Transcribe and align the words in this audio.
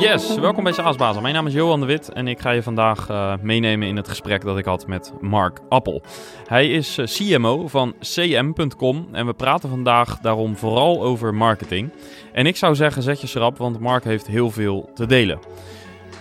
Yes, 0.00 0.38
welkom 0.38 0.64
bij 0.64 0.72
SaaSbazen. 0.72 1.22
Mijn 1.22 1.34
naam 1.34 1.46
is 1.46 1.52
Johan 1.52 1.80
de 1.80 1.86
Wit 1.86 2.12
en 2.12 2.28
ik 2.28 2.40
ga 2.40 2.50
je 2.50 2.62
vandaag 2.62 3.08
uh, 3.10 3.32
meenemen 3.42 3.88
in 3.88 3.96
het 3.96 4.08
gesprek 4.08 4.42
dat 4.42 4.58
ik 4.58 4.64
had 4.64 4.86
met 4.86 5.12
Mark 5.20 5.60
Appel. 5.68 6.02
Hij 6.46 6.68
is 6.68 6.98
uh, 6.98 7.06
CMO 7.06 7.68
van 7.68 7.94
cm.com 8.00 9.08
en 9.12 9.26
we 9.26 9.34
praten 9.34 9.68
vandaag 9.68 10.18
daarom 10.18 10.56
vooral 10.56 11.02
over 11.02 11.34
marketing. 11.34 11.90
En 12.32 12.46
ik 12.46 12.56
zou 12.56 12.74
zeggen, 12.74 13.02
zet 13.02 13.20
je 13.20 13.26
schrap, 13.26 13.58
want 13.58 13.80
Mark 13.80 14.04
heeft 14.04 14.26
heel 14.26 14.50
veel 14.50 14.90
te 14.94 15.06
delen. 15.06 15.38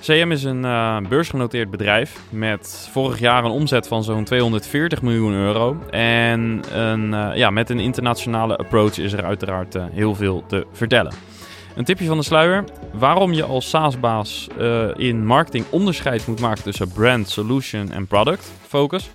CM 0.02 0.32
is 0.32 0.44
een 0.44 0.64
uh, 0.64 0.98
beursgenoteerd 1.10 1.70
bedrijf 1.70 2.20
met 2.30 2.90
vorig 2.92 3.20
jaar 3.20 3.44
een 3.44 3.52
omzet 3.52 3.88
van 3.88 4.04
zo'n 4.04 4.24
240 4.24 5.02
miljoen 5.02 5.34
euro. 5.34 5.78
En 5.90 6.62
een, 6.74 7.36
ja, 7.36 7.50
met 7.50 7.70
een 7.70 7.80
internationale 7.80 8.58
approach 8.58 8.98
is 8.98 9.14
er 9.14 9.24
uiteraard 9.24 9.78
heel 9.92 10.16
veel 10.16 10.44
te 10.48 10.66
vertellen. 10.72 11.37
Een 11.78 11.84
tipje 11.84 12.06
van 12.06 12.18
de 12.18 12.24
sluier. 12.24 12.64
Waarom 12.94 13.34
je 13.34 13.44
als 13.44 13.70
SaaS-baas 13.70 14.48
in 14.96 15.26
marketing 15.26 15.66
onderscheid 15.70 16.28
moet 16.28 16.40
maken 16.40 16.64
tussen 16.64 16.92
brand, 16.92 17.30
solution 17.30 17.92
en 17.92 18.08
product 18.08 18.52
focus. 18.68 19.10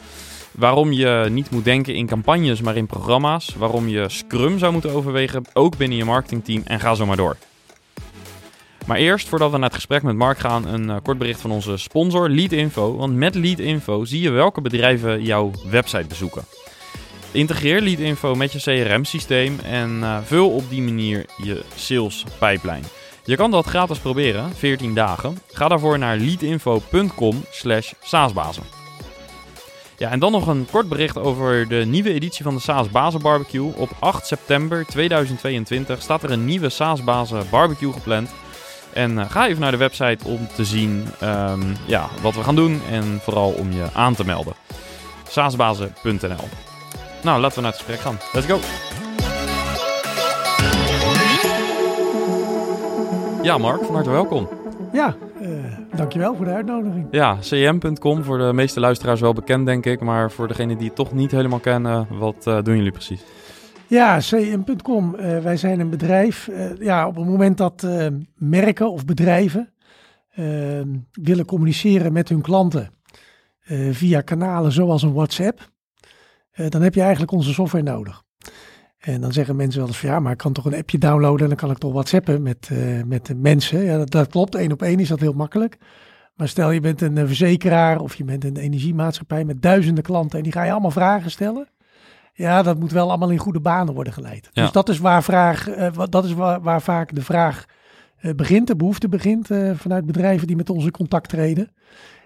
Waarom 0.50 0.92
je 0.92 1.26
niet 1.30 1.50
moet 1.50 1.64
denken 1.64 1.94
in 1.94 2.06
campagnes, 2.06 2.60
maar 2.60 2.76
in 2.76 2.86
programma's. 2.86 3.54
Waarom 3.56 3.88
je 3.88 4.08
Scrum 4.08 4.58
zou 4.58 4.72
moeten 4.72 4.92
overwegen, 4.92 5.44
ook 5.52 5.76
binnen 5.76 5.98
je 5.98 6.04
marketingteam. 6.04 6.62
En 6.64 6.80
ga 6.80 6.94
zo 6.94 7.06
maar 7.06 7.16
door. 7.16 7.36
Maar 8.86 8.96
eerst, 8.96 9.28
voordat 9.28 9.50
we 9.50 9.56
naar 9.56 9.66
het 9.66 9.74
gesprek 9.74 10.02
met 10.02 10.16
Mark 10.16 10.38
gaan, 10.38 10.66
een 10.66 10.88
uh, 10.88 10.96
kort 11.02 11.18
bericht 11.18 11.40
van 11.40 11.50
onze 11.50 11.76
sponsor 11.76 12.28
Leadinfo. 12.28 12.96
Want 12.96 13.14
met 13.14 13.34
Leadinfo 13.34 14.04
zie 14.04 14.20
je 14.20 14.30
welke 14.30 14.60
bedrijven 14.60 15.22
jouw 15.22 15.50
website 15.70 16.06
bezoeken. 16.08 16.44
Integreer 17.32 17.80
Leadinfo 17.80 18.34
met 18.34 18.52
je 18.52 18.58
CRM-systeem 18.58 19.58
en 19.58 19.98
uh, 20.00 20.18
vul 20.24 20.50
op 20.50 20.68
die 20.68 20.82
manier 20.82 21.26
je 21.36 21.64
sales 21.74 22.24
pipeline. 22.38 22.86
Je 23.24 23.36
kan 23.36 23.50
dat 23.50 23.66
gratis 23.66 23.98
proberen, 23.98 24.54
14 24.54 24.94
dagen. 24.94 25.38
Ga 25.52 25.68
daarvoor 25.68 25.98
naar 25.98 26.16
leadinfo.com 26.16 27.44
slash 27.50 27.92
saasbazen. 28.00 28.62
Ja, 29.96 30.10
en 30.10 30.18
dan 30.18 30.32
nog 30.32 30.46
een 30.46 30.66
kort 30.70 30.88
bericht 30.88 31.18
over 31.18 31.68
de 31.68 31.84
nieuwe 31.86 32.12
editie 32.12 32.44
van 32.44 32.54
de 32.54 32.60
Saas 32.60 32.90
Bazen 32.90 33.22
Barbecue. 33.22 33.72
Op 33.76 33.90
8 33.98 34.26
september 34.26 34.86
2022 34.86 36.02
staat 36.02 36.22
er 36.22 36.30
een 36.30 36.44
nieuwe 36.44 36.68
Saas 36.68 37.04
Bazen 37.04 37.46
Barbecue 37.50 37.92
gepland. 37.92 38.30
En 38.92 39.10
uh, 39.10 39.30
ga 39.30 39.48
even 39.48 39.60
naar 39.60 39.70
de 39.70 39.76
website 39.76 40.28
om 40.28 40.48
te 40.54 40.64
zien 40.64 41.06
um, 41.22 41.76
ja, 41.86 42.08
wat 42.22 42.34
we 42.34 42.42
gaan 42.42 42.56
doen 42.56 42.80
en 42.90 43.20
vooral 43.22 43.50
om 43.50 43.72
je 43.72 43.84
aan 43.92 44.14
te 44.14 44.24
melden. 44.24 44.54
saasbazen.nl 45.28 46.71
Nou, 47.22 47.40
laten 47.40 47.56
we 47.56 47.62
naar 47.62 47.72
het 47.72 47.80
gesprek 47.80 48.00
gaan. 48.00 48.18
Let's 48.32 48.46
go! 48.46 48.58
Ja, 53.42 53.58
Mark, 53.58 53.84
van 53.84 53.94
harte 53.94 54.10
welkom. 54.10 54.48
Ja, 54.92 55.16
uh, 55.40 55.48
dankjewel 55.94 56.36
voor 56.36 56.44
de 56.44 56.50
uitnodiging. 56.50 57.06
Ja, 57.10 57.36
cm.com 57.40 58.24
voor 58.24 58.38
de 58.38 58.52
meeste 58.52 58.80
luisteraars 58.80 59.20
wel 59.20 59.32
bekend, 59.32 59.66
denk 59.66 59.86
ik. 59.86 60.00
Maar 60.00 60.30
voor 60.30 60.48
degenen 60.48 60.78
die 60.78 60.86
het 60.86 60.96
toch 60.96 61.12
niet 61.12 61.30
helemaal 61.30 61.58
kennen, 61.58 62.06
wat 62.10 62.46
uh, 62.46 62.62
doen 62.62 62.76
jullie 62.76 62.92
precies? 62.92 63.24
Ja, 63.86 64.18
cm.com. 64.18 65.14
Uh, 65.14 65.38
wij 65.38 65.56
zijn 65.56 65.80
een 65.80 65.90
bedrijf. 65.90 66.50
Ja, 66.78 67.06
op 67.06 67.16
het 67.16 67.26
moment 67.26 67.58
dat 67.58 67.86
merken 68.36 68.90
of 68.90 69.04
bedrijven 69.04 69.72
willen 71.12 71.44
communiceren 71.46 72.12
met 72.12 72.28
hun 72.28 72.40
klanten 72.40 72.90
via 73.90 74.20
kanalen 74.20 74.72
zoals 74.72 75.02
een 75.02 75.12
WhatsApp, 75.12 75.70
dan 76.68 76.82
heb 76.82 76.94
je 76.94 77.00
eigenlijk 77.00 77.32
onze 77.32 77.52
software 77.52 77.84
nodig. 77.84 78.22
En 78.98 79.20
dan 79.20 79.32
zeggen 79.32 79.56
mensen 79.56 79.80
wel 79.80 79.88
eens 79.88 79.98
van 79.98 80.08
ja, 80.08 80.20
maar 80.20 80.32
ik 80.32 80.38
kan 80.38 80.52
toch 80.52 80.64
een 80.64 80.74
appje 80.74 80.98
downloaden 80.98 81.40
en 81.40 81.48
dan 81.48 81.56
kan 81.56 81.70
ik 81.70 81.78
toch 81.78 81.92
WhatsAppen 81.92 82.42
met, 82.42 82.70
met 83.06 83.26
de 83.26 83.34
mensen. 83.34 83.84
Ja, 83.84 83.98
dat, 83.98 84.10
dat 84.10 84.28
klopt. 84.28 84.54
Eén 84.54 84.72
op 84.72 84.82
één 84.82 85.00
is 85.00 85.08
dat 85.08 85.20
heel 85.20 85.32
makkelijk. 85.32 85.78
Maar 86.34 86.48
stel 86.48 86.70
je 86.70 86.80
bent 86.80 87.00
een 87.00 87.26
verzekeraar 87.26 88.00
of 88.00 88.14
je 88.14 88.24
bent 88.24 88.44
een 88.44 88.56
energiemaatschappij 88.56 89.44
met 89.44 89.62
duizenden 89.62 90.04
klanten 90.04 90.38
en 90.38 90.44
die 90.44 90.52
ga 90.52 90.62
je 90.62 90.70
allemaal 90.70 90.90
vragen 90.90 91.30
stellen. 91.30 91.68
Ja, 92.34 92.62
dat 92.62 92.78
moet 92.78 92.92
wel 92.92 93.08
allemaal 93.08 93.30
in 93.30 93.38
goede 93.38 93.60
banen 93.60 93.94
worden 93.94 94.12
geleid. 94.12 94.48
Ja. 94.52 94.62
Dus 94.62 94.72
dat 94.72 94.88
is 94.88 94.98
waar, 94.98 95.22
vraag, 95.22 95.68
uh, 95.68 95.88
dat 96.08 96.24
is 96.24 96.32
waar, 96.32 96.60
waar, 96.60 96.82
vaak 96.82 97.14
de 97.14 97.22
vraag 97.22 97.64
uh, 98.20 98.34
begint, 98.34 98.66
de 98.66 98.76
behoefte 98.76 99.08
begint 99.08 99.48
vanuit 99.74 100.06
bedrijven 100.06 100.46
die 100.46 100.56
met 100.56 100.70
onze 100.70 100.90
contact 100.90 101.28
treden. 101.28 101.70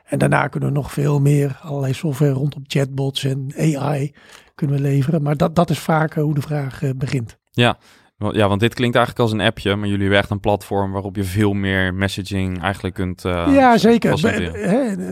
En 0.07 0.19
daarna 0.19 0.49
kunnen 0.49 0.69
we 0.69 0.75
nog 0.75 0.93
veel 0.93 1.21
meer 1.21 1.59
allerlei 1.63 1.93
software 1.93 2.33
rondom 2.33 2.63
chatbots 2.67 3.25
en 3.25 3.53
AI 3.57 4.15
kunnen 4.55 4.77
we 4.77 4.83
leveren. 4.83 5.23
Maar 5.23 5.37
dat, 5.37 5.55
dat 5.55 5.71
is 5.71 5.79
vaak 5.79 6.15
hoe 6.15 6.35
de 6.35 6.41
vraag 6.41 6.81
begint. 6.97 7.39
Ja. 7.51 7.79
Ja, 8.33 8.49
want 8.49 8.61
dit 8.61 8.75
klinkt 8.75 8.97
eigenlijk 8.97 9.25
als 9.25 9.39
een 9.39 9.47
appje, 9.47 9.77
maar 9.77 9.89
jullie 9.89 10.03
hebben 10.03 10.19
echt 10.19 10.31
een 10.31 10.41
platform 10.41 10.93
waarop 10.93 11.17
je 11.17 11.25
veel 11.25 11.53
meer 11.53 11.95
messaging 11.95 12.63
eigenlijk 12.63 12.95
kunt. 12.95 13.23
ja, 13.23 13.79
zeker. 13.79 14.27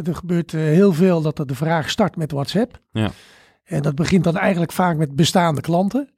er 0.06 0.14
gebeurt 0.14 0.52
heel 0.52 0.92
veel 0.92 1.22
dat 1.22 1.36
de 1.36 1.54
vraag 1.54 1.90
start 1.90 2.16
met 2.16 2.32
WhatsApp. 2.32 2.80
Ja. 2.92 3.10
En 3.64 3.82
dat 3.82 3.94
begint 3.94 4.24
dan 4.24 4.36
eigenlijk 4.36 4.72
vaak 4.72 4.96
met 4.96 5.16
bestaande 5.16 5.60
klanten. 5.60 6.14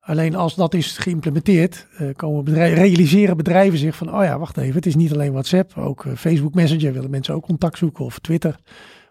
Alleen 0.00 0.34
als 0.34 0.54
dat 0.54 0.74
is 0.74 0.98
geïmplementeerd, 0.98 1.86
uh, 2.00 2.08
komen 2.16 2.54
realiseren 2.54 3.36
bedrijven 3.36 3.78
zich 3.78 3.96
van, 3.96 4.14
oh 4.14 4.24
ja, 4.24 4.38
wacht 4.38 4.56
even, 4.56 4.74
het 4.74 4.86
is 4.86 4.94
niet 4.96 5.12
alleen 5.12 5.32
WhatsApp, 5.32 5.78
ook 5.78 6.04
uh, 6.04 6.14
Facebook 6.16 6.54
Messenger 6.54 6.92
willen 6.92 7.10
mensen 7.10 7.34
ook 7.34 7.44
contact 7.44 7.78
zoeken, 7.78 8.04
of 8.04 8.18
Twitter, 8.18 8.56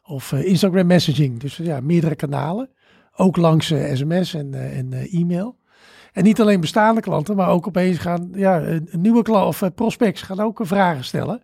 of 0.04 0.32
uh, 0.32 0.46
Instagram 0.46 0.88
Messaging. 0.88 1.40
Dus 1.40 1.58
ja, 1.58 1.80
meerdere 1.80 2.16
kanalen, 2.16 2.70
ook 3.16 3.38
langs 3.38 3.74
sms 3.94 4.34
en, 4.34 4.54
en 4.54 4.94
e-mail. 4.94 5.58
En 6.12 6.24
niet 6.24 6.42
alleen 6.42 6.62
bestaande 6.62 7.02
klanten, 7.02 7.36
maar 7.36 7.50
ook 7.50 7.68
opeens 7.68 7.98
gaan, 7.98 8.30
ja, 8.34 8.80
nieuwe 8.92 9.24
klant 9.24 9.48
of 9.48 9.74
prospects 9.76 10.22
gaan 10.22 10.40
ook 10.40 10.60
vragen 10.64 11.04
stellen. 11.04 11.42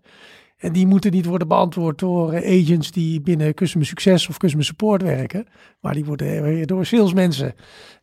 En 0.66 0.72
die 0.72 0.88
moeten 0.88 1.12
niet 1.12 1.26
worden 1.26 1.48
beantwoord 1.48 2.00
door 2.00 2.36
agents 2.36 2.92
die 2.92 3.22
binnen 3.22 3.54
customer 3.54 3.88
succes 3.88 4.28
of 4.28 4.38
customer 4.38 4.66
support 4.66 5.02
werken. 5.02 5.46
Maar 5.80 5.94
die 5.94 6.06
worden 6.06 6.68
door 6.68 6.86
salesmensen 6.86 7.54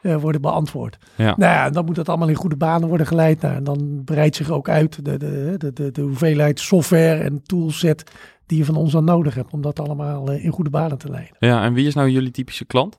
uh, 0.02 0.16
worden 0.16 0.40
beantwoord. 0.40 0.98
Ja. 1.16 1.34
Nou 1.36 1.52
ja, 1.52 1.70
dan 1.70 1.84
moet 1.84 1.94
dat 1.94 2.08
allemaal 2.08 2.28
in 2.28 2.34
goede 2.34 2.56
banen 2.56 2.88
worden 2.88 3.06
geleid. 3.06 3.40
Nou, 3.40 3.54
en 3.54 3.64
dan 3.64 4.02
breidt 4.04 4.36
zich 4.36 4.50
ook 4.50 4.68
uit 4.68 5.04
de, 5.04 5.16
de, 5.16 5.54
de, 5.58 5.72
de, 5.72 5.90
de 5.90 6.00
hoeveelheid 6.00 6.60
software 6.60 7.22
en 7.22 7.42
toolset 7.42 8.10
die 8.46 8.58
je 8.58 8.64
van 8.64 8.76
ons 8.76 8.92
dan 8.92 9.04
nodig 9.04 9.34
hebt. 9.34 9.52
Om 9.52 9.62
dat 9.62 9.80
allemaal 9.80 10.32
uh, 10.32 10.44
in 10.44 10.50
goede 10.50 10.70
banen 10.70 10.98
te 10.98 11.08
leiden. 11.08 11.36
Ja, 11.38 11.64
en 11.64 11.72
wie 11.72 11.86
is 11.86 11.94
nou 11.94 12.08
jullie 12.08 12.30
typische 12.30 12.64
klant? 12.64 12.96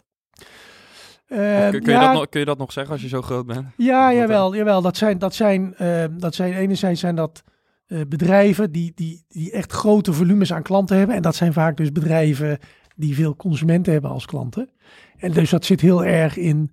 Uh, 1.28 1.38
kun, 1.70 1.82
ja, 1.86 2.00
je 2.00 2.06
dat 2.06 2.14
nog, 2.14 2.30
kun 2.30 2.40
je 2.40 2.46
dat 2.46 2.58
nog 2.58 2.72
zeggen 2.72 2.94
als 2.94 3.02
je 3.02 3.08
zo 3.08 3.22
groot 3.22 3.46
bent? 3.46 3.66
Ja, 3.78 4.14
jawel, 4.14 4.56
jawel. 4.56 4.82
Dat 4.82 4.98
zijn, 4.98 5.18
dat 5.18 5.36
zijn, 5.36 5.76
uh, 5.82 6.04
dat 6.12 6.36
zijn 6.36 6.54
enerzijds 6.54 7.00
zijn 7.00 7.16
dat 7.16 7.44
uh, 7.88 8.02
bedrijven 8.08 8.72
die, 8.72 8.92
die, 8.96 9.26
die 9.28 9.52
echt 9.52 9.72
grote 9.72 10.14
volumes 10.14 10.54
aan 10.54 10.64
klanten 10.64 10.98
hebben. 10.98 11.16
En 11.16 11.22
dat 11.22 11.36
zijn 11.36 11.54
vaak 11.54 11.78
dus 11.78 11.92
bedrijven 11.92 12.60
die 12.96 13.16
veel 13.16 13.36
consumenten 13.36 13.94
hebben 13.94 14.12
als 14.12 14.26
klanten. 14.26 14.70
En 15.18 15.32
dus 15.32 15.50
dat 15.50 15.66
zit 15.66 15.82
heel 15.82 16.06
erg 16.06 16.38
in 16.38 16.72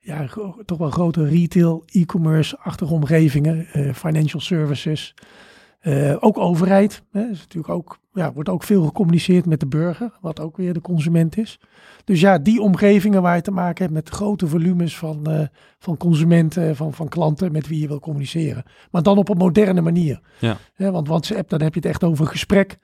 ja, 0.00 0.28
toch 0.64 0.78
wel 0.78 0.90
grote 0.90 1.24
retail, 1.24 1.82
e-commerce-achtige 1.86 2.92
omgevingen, 2.92 3.66
uh, 3.74 3.94
financial 3.94 4.40
services. 4.40 5.14
Uh, 5.82 6.16
ook 6.20 6.38
overheid. 6.38 7.02
Hè, 7.10 7.28
is 7.30 7.38
natuurlijk 7.38 7.74
ook, 7.74 7.98
ja, 8.12 8.32
wordt 8.32 8.48
ook 8.48 8.62
veel 8.62 8.84
gecommuniceerd 8.84 9.46
met 9.46 9.60
de 9.60 9.66
burger, 9.66 10.18
wat 10.20 10.40
ook 10.40 10.56
weer 10.56 10.72
de 10.72 10.80
consument 10.80 11.38
is. 11.38 11.60
Dus 12.04 12.20
ja, 12.20 12.38
die 12.38 12.60
omgevingen 12.60 13.22
waar 13.22 13.36
je 13.36 13.42
te 13.42 13.50
maken 13.50 13.82
hebt 13.82 13.94
met 13.94 14.08
grote 14.08 14.46
volumes 14.46 14.96
van, 14.96 15.30
uh, 15.30 15.46
van 15.78 15.96
consumenten, 15.96 16.76
van, 16.76 16.94
van 16.94 17.08
klanten 17.08 17.52
met 17.52 17.68
wie 17.68 17.80
je 17.80 17.88
wil 17.88 18.00
communiceren. 18.00 18.64
Maar 18.90 19.02
dan 19.02 19.18
op 19.18 19.28
een 19.28 19.36
moderne 19.36 19.80
manier. 19.80 20.20
Ja. 20.38 20.56
Want 20.76 21.08
WhatsApp, 21.08 21.48
dan 21.48 21.62
heb 21.62 21.74
je 21.74 21.80
het 21.80 21.88
echt 21.88 22.04
over 22.04 22.26
gesprek. 22.26 22.78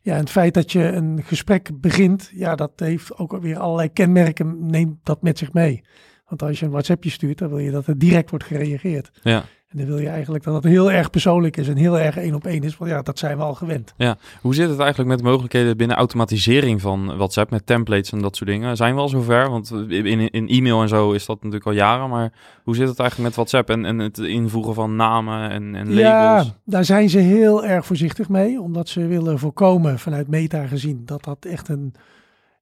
Ja, 0.00 0.12
en 0.12 0.20
het 0.20 0.30
feit 0.30 0.54
dat 0.54 0.72
je 0.72 0.82
een 0.82 1.22
gesprek 1.22 1.80
begint, 1.80 2.30
ja, 2.34 2.54
dat 2.54 2.72
heeft 2.76 3.18
ook 3.18 3.40
weer 3.40 3.58
allerlei 3.58 3.92
kenmerken, 3.92 4.66
neemt 4.66 4.98
dat 5.02 5.22
met 5.22 5.38
zich 5.38 5.52
mee. 5.52 5.84
Want 6.26 6.42
als 6.42 6.58
je 6.58 6.64
een 6.64 6.72
WhatsAppje 6.72 7.10
stuurt, 7.10 7.38
dan 7.38 7.48
wil 7.48 7.58
je 7.58 7.70
dat 7.70 7.86
er 7.86 7.98
direct 7.98 8.30
wordt 8.30 8.44
gereageerd. 8.44 9.10
Ja. 9.22 9.44
En 9.72 9.78
dan 9.78 9.86
wil 9.86 9.98
je 9.98 10.08
eigenlijk 10.08 10.44
dat 10.44 10.54
het 10.54 10.64
heel 10.64 10.92
erg 10.92 11.10
persoonlijk 11.10 11.56
is 11.56 11.68
en 11.68 11.76
heel 11.76 11.98
erg 11.98 12.16
één 12.16 12.34
op 12.34 12.46
één 12.46 12.62
is. 12.62 12.76
Want 12.76 12.90
ja, 12.90 13.02
dat 13.02 13.18
zijn 13.18 13.36
we 13.36 13.42
al 13.42 13.54
gewend. 13.54 13.94
Ja, 13.96 14.16
hoe 14.40 14.54
zit 14.54 14.68
het 14.68 14.78
eigenlijk 14.78 15.10
met 15.10 15.22
mogelijkheden 15.22 15.76
binnen 15.76 15.96
automatisering 15.96 16.80
van 16.80 17.16
WhatsApp 17.16 17.50
met 17.50 17.66
templates 17.66 18.12
en 18.12 18.22
dat 18.22 18.36
soort 18.36 18.50
dingen? 18.50 18.76
Zijn 18.76 18.94
we 18.94 19.00
al 19.00 19.08
zover? 19.08 19.50
Want 19.50 19.70
in, 19.88 20.30
in 20.30 20.48
e-mail 20.48 20.82
en 20.82 20.88
zo 20.88 21.12
is 21.12 21.26
dat 21.26 21.36
natuurlijk 21.36 21.66
al 21.66 21.72
jaren. 21.72 22.08
Maar 22.08 22.32
hoe 22.64 22.74
zit 22.74 22.88
het 22.88 22.98
eigenlijk 22.98 23.28
met 23.28 23.38
WhatsApp 23.38 23.70
en, 23.70 23.84
en 23.84 23.98
het 23.98 24.18
invoegen 24.18 24.74
van 24.74 24.96
namen 24.96 25.50
en, 25.50 25.74
en 25.74 25.94
labels? 25.94 26.46
Ja, 26.46 26.54
daar 26.64 26.84
zijn 26.84 27.08
ze 27.08 27.18
heel 27.18 27.64
erg 27.64 27.86
voorzichtig 27.86 28.28
mee. 28.28 28.60
Omdat 28.60 28.88
ze 28.88 29.06
willen 29.06 29.38
voorkomen 29.38 29.98
vanuit 29.98 30.28
meta 30.28 30.66
gezien 30.66 31.02
dat 31.04 31.24
dat 31.24 31.44
echt 31.44 31.68
een 31.68 31.94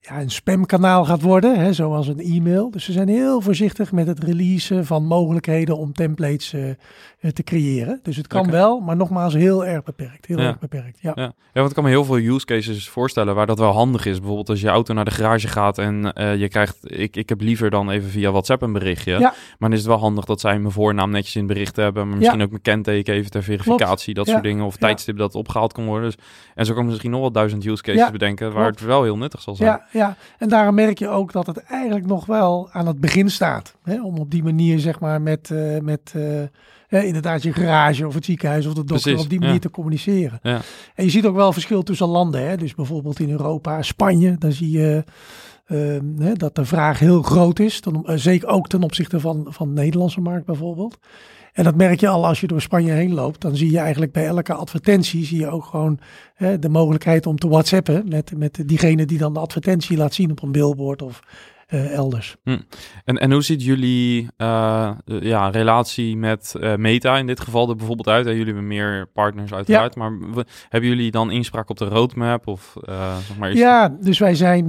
ja, 0.00 0.20
een 0.20 0.30
spamkanaal 0.30 1.04
gaat 1.04 1.22
worden, 1.22 1.58
hè, 1.58 1.72
zoals 1.72 2.08
een 2.08 2.20
e-mail. 2.20 2.70
Dus 2.70 2.84
ze 2.84 2.92
zijn 2.92 3.08
heel 3.08 3.40
voorzichtig 3.40 3.92
met 3.92 4.06
het 4.06 4.24
releasen 4.24 4.86
van 4.86 5.06
mogelijkheden 5.06 5.76
om 5.76 5.92
templates 5.92 6.52
uh, 6.52 6.70
te 7.20 7.42
creëren. 7.42 8.00
Dus 8.02 8.16
het 8.16 8.26
kan 8.26 8.50
wel, 8.50 8.80
maar 8.80 8.96
nogmaals 8.96 9.34
heel 9.34 9.66
erg 9.66 9.82
beperkt. 9.82 10.26
Heel 10.26 10.38
Ja. 10.38 10.46
erg 10.46 10.58
beperkt, 10.58 10.98
ja. 11.00 11.12
Ja. 11.14 11.22
ja, 11.22 11.32
want 11.52 11.68
ik 11.68 11.74
kan 11.74 11.84
me 11.84 11.90
heel 11.90 12.04
veel 12.04 12.16
use 12.18 12.46
cases 12.46 12.88
voorstellen 12.88 13.34
waar 13.34 13.46
dat 13.46 13.58
wel 13.58 13.72
handig 13.72 14.06
is. 14.06 14.16
Bijvoorbeeld 14.18 14.48
als 14.48 14.60
je 14.60 14.68
auto 14.68 14.94
naar 14.94 15.04
de 15.04 15.10
garage 15.10 15.48
gaat 15.48 15.78
en 15.78 16.12
eh, 16.12 16.36
je 16.36 16.48
krijgt... 16.48 16.78
Ik, 16.82 17.16
ik 17.16 17.28
heb 17.28 17.40
liever 17.40 17.70
dan 17.70 17.90
even 17.90 18.10
via 18.10 18.30
WhatsApp 18.30 18.62
een 18.62 18.72
berichtje. 18.72 19.12
Ja. 19.12 19.18
Maar 19.18 19.34
dan 19.58 19.72
is 19.72 19.78
het 19.78 19.86
wel 19.86 19.98
handig 19.98 20.24
dat 20.24 20.40
zij 20.40 20.58
mijn 20.58 20.72
voornaam 20.72 21.10
netjes 21.10 21.34
in 21.34 21.42
het 21.44 21.52
bericht 21.52 21.76
hebben. 21.76 22.08
Maar 22.08 22.16
misschien 22.18 22.42
ook 22.42 22.50
mijn 22.50 22.62
kenteken 22.62 23.14
even 23.14 23.30
ter 23.30 23.42
verificatie. 23.42 24.14
Dat 24.14 24.26
soort 24.28 24.42
dingen. 24.42 24.64
Of 24.64 24.76
tijdstip 24.76 25.16
dat 25.16 25.34
opgehaald 25.34 25.72
kan 25.72 25.84
worden. 25.84 26.10
Dus, 26.10 26.18
en 26.54 26.66
zo 26.66 26.72
kan 26.72 26.82
ik 26.82 26.88
misschien 26.88 27.10
nog 27.10 27.20
wel 27.20 27.32
duizend 27.32 27.64
use 27.64 27.82
cases 27.82 28.10
bedenken 28.10 28.52
waar 28.52 28.62
klopt. 28.62 28.78
het 28.78 28.88
wel 28.88 29.02
heel 29.02 29.16
nuttig 29.16 29.40
zal 29.40 29.54
zijn. 29.54 29.68
Ja, 29.70 29.86
ja, 29.92 30.16
en 30.38 30.48
daarom 30.48 30.74
merk 30.74 30.98
je 30.98 31.08
ook 31.08 31.32
dat 31.32 31.46
het 31.46 31.58
eigenlijk 31.58 32.06
nog 32.06 32.26
wel 32.26 32.68
aan 32.72 32.86
het 32.86 33.00
begin 33.00 33.30
staat. 33.30 33.76
Hè? 33.82 34.02
Om 34.02 34.18
op 34.18 34.30
die 34.30 34.42
manier, 34.42 34.78
zeg 34.78 35.00
maar, 35.00 35.20
met, 35.22 35.50
eh, 35.50 35.78
met 35.80 36.14
eh, 36.90 37.00
hè, 37.00 37.06
inderdaad 37.06 37.42
je 37.42 37.52
garage 37.52 38.06
of 38.06 38.14
het 38.14 38.24
ziekenhuis 38.24 38.66
of 38.66 38.74
de 38.74 38.84
dokter 38.84 39.00
Precies, 39.00 39.22
op 39.22 39.30
die 39.30 39.38
manier 39.38 39.54
ja. 39.54 39.60
te 39.60 39.70
communiceren. 39.70 40.38
Ja. 40.42 40.60
En 40.94 41.04
je 41.04 41.10
ziet 41.10 41.26
ook 41.26 41.34
wel 41.34 41.52
verschil 41.52 41.82
tussen 41.82 42.08
landen. 42.08 42.48
Hè? 42.48 42.56
Dus 42.56 42.74
bijvoorbeeld 42.74 43.20
in 43.20 43.30
Europa, 43.30 43.82
Spanje, 43.82 44.36
dan 44.38 44.52
zie 44.52 44.70
je 44.70 45.04
ehm, 45.66 46.18
hè, 46.18 46.32
dat 46.32 46.54
de 46.54 46.64
vraag 46.64 46.98
heel 46.98 47.22
groot 47.22 47.58
is. 47.58 47.80
Dan, 47.80 48.06
eh, 48.06 48.16
zeker 48.16 48.48
ook 48.48 48.68
ten 48.68 48.82
opzichte 48.82 49.20
van, 49.20 49.46
van 49.48 49.74
de 49.74 49.80
Nederlandse 49.80 50.20
markt 50.20 50.46
bijvoorbeeld. 50.46 50.98
En 51.52 51.64
dat 51.64 51.74
merk 51.74 52.00
je 52.00 52.08
al 52.08 52.26
als 52.26 52.40
je 52.40 52.46
door 52.46 52.60
Spanje 52.60 52.92
heen 52.92 53.14
loopt. 53.14 53.40
Dan 53.40 53.56
zie 53.56 53.70
je 53.70 53.78
eigenlijk 53.78 54.12
bij 54.12 54.26
elke 54.26 54.54
advertentie 54.54 55.24
zie 55.24 55.38
je 55.38 55.50
ook 55.50 55.64
gewoon 55.64 55.98
hè, 56.34 56.58
de 56.58 56.68
mogelijkheid 56.68 57.26
om 57.26 57.38
te 57.38 57.48
whatsappen 57.48 58.08
met, 58.08 58.32
met 58.36 58.62
diegene 58.66 59.04
die 59.06 59.18
dan 59.18 59.32
de 59.32 59.40
advertentie 59.40 59.96
laat 59.96 60.14
zien 60.14 60.30
op 60.30 60.42
een 60.42 60.52
billboard 60.52 61.02
of 61.02 61.22
eh, 61.70 61.92
elders. 61.92 62.36
En, 63.04 63.18
en 63.18 63.32
hoe 63.32 63.42
ziet 63.42 63.64
jullie 63.64 64.28
eh, 64.36 64.90
eh, 65.04 65.22
ja, 65.22 65.48
relatie 65.48 66.16
met 66.16 66.54
Meta 66.76 67.18
in 67.18 67.26
dit 67.26 67.40
geval 67.40 67.68
er 67.68 67.76
bijvoorbeeld 67.76 68.08
uit? 68.08 68.24
Hè, 68.24 68.30
jullie 68.30 68.46
hebben 68.46 68.66
meer 68.66 69.06
partners 69.12 69.52
uiteraard, 69.52 69.96
maar 69.96 70.12
hebben 70.68 70.90
jullie 70.90 71.10
dan 71.10 71.30
inspraak 71.30 71.70
op 71.70 71.78
de 71.78 71.84
roadmap? 71.84 72.46
Of, 72.46 72.76
zeg 73.26 73.38
maar, 73.38 73.54
Ja, 73.54 73.88
dus 73.88 74.18
wij 74.18 74.34
zijn, 74.34 74.66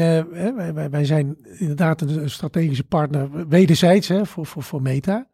wij, 0.56 0.90
wij, 0.90 1.06
zijn 1.06 1.38
inderdaad 1.58 2.02
een, 2.02 2.30
strategische 2.30 2.84
partner 2.84 3.48
wederzijds 3.48 4.08
hè, 4.08 4.26
voor, 4.26 4.46
voor, 4.46 4.64
voor 4.64 4.82
Meta. 4.82 5.28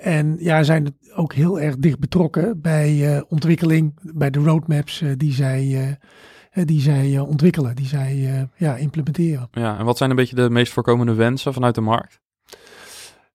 En 0.00 0.36
ja, 0.38 0.62
zijn 0.62 0.96
ook 1.14 1.32
heel 1.32 1.60
erg 1.60 1.76
dicht 1.76 1.98
betrokken 1.98 2.60
bij 2.60 3.22
ontwikkeling, 3.28 3.98
bij 4.14 4.30
de 4.30 4.38
roadmaps 4.38 5.02
die 5.16 5.32
zij, 5.32 5.98
die 6.52 6.80
zij 6.80 7.14
eh, 7.16 7.28
ontwikkelen, 7.28 7.76
die 7.76 7.86
zij 7.86 8.10
eh, 8.34 8.42
ja, 8.56 8.76
implementeren. 8.76 9.48
Ja, 9.52 9.78
en 9.78 9.84
wat 9.84 9.96
zijn 9.96 10.10
een 10.10 10.16
beetje 10.16 10.36
de 10.36 10.50
meest 10.50 10.72
voorkomende 10.72 11.14
wensen 11.14 11.52
vanuit 11.52 11.74
de 11.74 11.80
markt? 11.80 12.20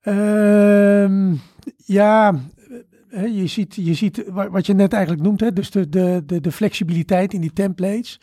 Ehm, 0.02 1.34
ja, 1.86 2.36
je 3.34 3.48
ziet, 3.48 3.76
je 3.76 3.94
ziet 3.94 4.24
wa- 4.30 4.50
wat 4.50 4.66
je 4.66 4.74
net 4.74 4.94
eigenlijk 4.94 5.24
noemt, 5.24 5.40
hè, 5.40 5.54
dus 5.54 5.72
de, 5.72 5.90
de, 5.90 6.24
de, 6.26 6.42
de 6.42 6.52
flexibiliteit 6.52 7.34
in 7.34 7.42
die 7.42 7.54
templates. 7.54 8.20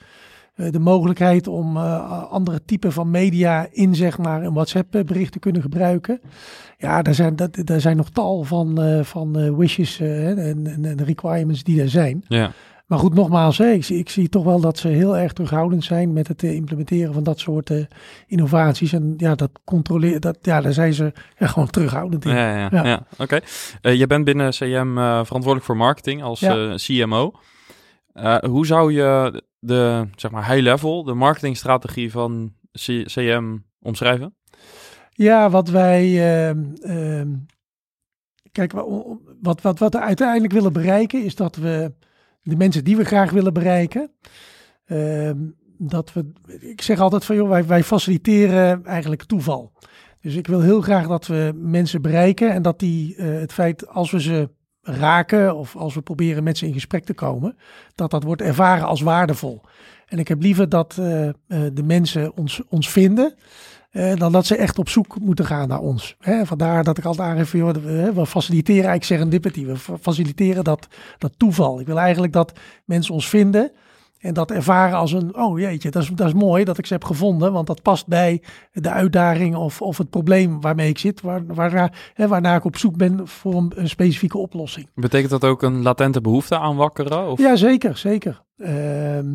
eh, 0.55 0.71
de 0.71 0.79
mogelijkheid 0.79 1.47
om 1.47 1.77
andere 1.77 2.65
typen 2.65 2.93
van 2.93 3.11
media 3.11 3.67
in 3.71 3.95
zeg 3.95 4.19
maar 4.19 4.43
een 4.43 4.53
WhatsApp 4.55 4.95
eh, 4.95 5.03
bericht 5.05 5.33
te 5.33 5.39
kunnen 5.39 5.63
gebruiken. 5.63 6.21
Ja, 6.79 7.03
daar 7.03 7.15
zijn, 7.15 7.37
dat, 7.37 7.57
daar 7.65 7.81
zijn 7.81 7.97
nog 7.97 8.11
tal 8.11 8.43
van, 8.45 8.79
van 9.05 9.57
wishes 9.57 10.01
en, 10.01 10.39
en, 10.67 10.85
en 10.85 11.05
requirements 11.05 11.63
die 11.65 11.81
er 11.81 11.89
zijn. 11.89 12.25
Ja, 12.29 12.53
Maar 12.87 12.99
goed, 12.99 13.15
nogmaals, 13.15 13.59
hè, 13.59 13.71
ik, 13.71 13.85
zie, 13.85 13.99
ik 13.99 14.09
zie 14.09 14.29
toch 14.29 14.45
wel 14.45 14.61
dat 14.61 14.79
ze 14.79 14.89
heel 14.89 15.17
erg 15.17 15.33
terughoudend 15.33 15.85
zijn 15.85 16.13
met 16.13 16.29
het 16.29 16.43
eh, 16.43 16.55
implementeren 16.55 17.15
van 17.15 17.23
dat 17.23 17.39
soort 17.39 17.71
eh, 17.71 17.85
innovaties. 18.27 18.93
En 18.93 19.15
ja, 19.17 19.35
dat 19.35 19.51
controleren, 19.65 20.21
dat, 20.21 20.39
ja, 20.43 20.61
daar 20.61 20.73
zijn 20.73 20.95
ze 20.95 21.13
ja, 21.39 21.47
gewoon 21.47 21.71
terughoudend 21.71 22.25
in. 22.25 22.31
ja, 22.31 22.57
ja, 22.59 22.69
ja. 22.73 22.87
Ja. 22.87 23.07
oké. 23.19 23.41
Eh, 23.81 23.95
je 23.95 24.07
bent 24.07 24.25
binnen 24.25 24.51
CM 24.51 24.95
verantwoordelijk 24.95 25.65
voor 25.65 25.77
marketing 25.77 26.23
als 26.23 26.45
CMO. 26.87 27.33
Hoe 28.47 28.67
zou 28.67 28.93
je 28.93 29.43
de, 29.59 30.09
zeg 30.17 30.31
maar, 30.31 30.47
high 30.51 30.63
level, 30.63 31.05
de 31.05 31.15
marketingstrategie 31.15 32.11
van 32.11 32.53
C- 32.73 33.05
CM 33.07 33.57
omschrijven? 33.83 34.35
Ja, 35.11 35.51
wat 35.51 35.69
wij. 35.69 36.05
ehm, 36.49 36.65
ehm, 36.83 37.29
kijk, 38.53 38.73
wa- 38.73 38.87
wat, 39.43 39.61
wat, 39.63 39.79
wat 39.79 39.93
we 39.93 40.01
uiteindelijk 40.01 40.53
willen 40.53 40.73
bereiken 40.73 41.25
is 41.25 41.35
dat 41.35 41.57
we 41.57 41.93
de 42.45 42.57
mensen 42.57 42.85
die 42.85 42.97
we 42.97 43.05
graag 43.05 43.31
willen 43.31 43.53
bereiken. 43.53 44.11
ehm, 44.87 45.39
dat 45.79 46.13
we. 46.13 46.33
Ik 46.61 46.83
zeg 46.83 47.01
altijd 47.01 47.25
van 47.25 47.37
joh, 47.37 47.67
wij, 47.67 47.83
faciliteren 47.85 48.85
eigenlijk 48.85 49.23
toeval. 49.23 49.73
Dus 50.21 50.35
ik 50.35 50.47
wil 50.47 50.61
heel 50.61 50.81
graag 50.81 51.07
dat 51.07 51.27
we 51.27 51.53
mensen 51.55 52.03
bereiken 52.03 52.53
en 52.53 52.63
dat 52.63 52.79
die 52.79 53.17
eh, 53.17 53.27
het 53.41 53.53
feit 53.53 53.89
als 53.89 54.11
we 54.11 54.21
ze 54.21 54.49
raken 54.83 55.57
of 55.57 55.77
als 55.77 55.95
we 55.95 56.03
proberen 56.03 56.45
met 56.45 56.59
ze 56.59 56.67
in 56.67 56.73
gesprek 56.73 57.05
te 57.05 57.15
komen, 57.15 57.57
dat 57.95 58.11
dat 58.11 58.23
wordt 58.23 58.43
ervaren 58.43 58.87
als 58.87 59.01
waardevol. 59.01 59.63
En 60.07 60.19
ik 60.19 60.29
heb 60.29 60.43
liever 60.43 60.69
dat 60.69 60.97
eh, 60.99 61.29
eh, 61.29 61.35
de 61.73 61.83
mensen 61.83 62.37
ons, 62.37 62.63
ons 62.69 62.91
vinden. 62.91 63.35
Eh, 63.95 64.17
dan 64.17 64.33
dat 64.33 64.47
ze 64.47 64.57
echt 64.57 64.79
op 64.79 64.89
zoek 64.89 65.21
moeten 65.21 65.45
gaan 65.47 65.69
naar 65.69 65.79
ons. 65.81 66.17
Hè, 66.19 66.47
vandaar 66.47 66.85
dat 66.85 66.99
ik 66.99 67.05
altijd 67.05 67.29
aangeef, 67.29 67.53
joh, 67.53 67.73
we, 67.75 68.13
we 68.15 68.27
faciliteren 68.27 68.89
eigenlijk 68.89 69.05
serendipity. 69.05 69.67
We 69.67 69.77
fa- 69.77 69.97
faciliteren 70.01 70.65
dat, 70.65 70.87
dat 71.19 71.33
toeval. 71.37 71.81
Ik 71.81 71.87
wil 71.87 71.99
eigenlijk 71.99 72.33
dat 72.33 72.53
mensen 72.85 73.15
ons 73.15 73.29
vinden 73.29 73.73
en 74.19 74.35
dat 74.35 74.51
ervaren 74.51 74.99
als 74.99 75.13
een, 75.13 75.37
oh 75.37 75.59
jeetje, 75.59 75.91
dat 75.91 76.03
is, 76.03 76.09
dat 76.09 76.27
is 76.27 76.33
mooi 76.33 76.65
dat 76.65 76.79
ik 76.79 76.87
ze 76.87 76.93
heb 76.93 77.05
gevonden. 77.05 77.53
Want 77.53 77.67
dat 77.67 77.83
past 77.83 78.07
bij 78.07 78.43
de 78.73 78.91
uitdaging 78.91 79.57
of, 79.57 79.83
of 79.83 79.99
het 79.99 80.11
probleem 80.11 80.61
waarmee 80.61 80.89
ik 80.89 80.99
zit. 80.99 81.21
Waar, 81.21 81.47
waarnaar, 81.47 82.11
hè, 82.15 82.29
waarnaar 82.29 82.57
ik 82.57 82.65
op 82.65 82.77
zoek 82.77 82.97
ben 82.97 83.29
voor 83.29 83.55
een, 83.55 83.73
een 83.75 83.89
specifieke 83.89 84.39
oplossing. 84.39 84.89
Betekent 84.95 85.31
dat 85.31 85.45
ook 85.45 85.63
een 85.63 85.83
latente 85.83 86.21
behoefte 86.21 86.59
aanwakkeren? 86.59 87.31
Of? 87.31 87.39
Ja, 87.39 87.57
zeker, 87.57 87.97
zeker. 87.97 88.43
Ehm, 88.59 89.27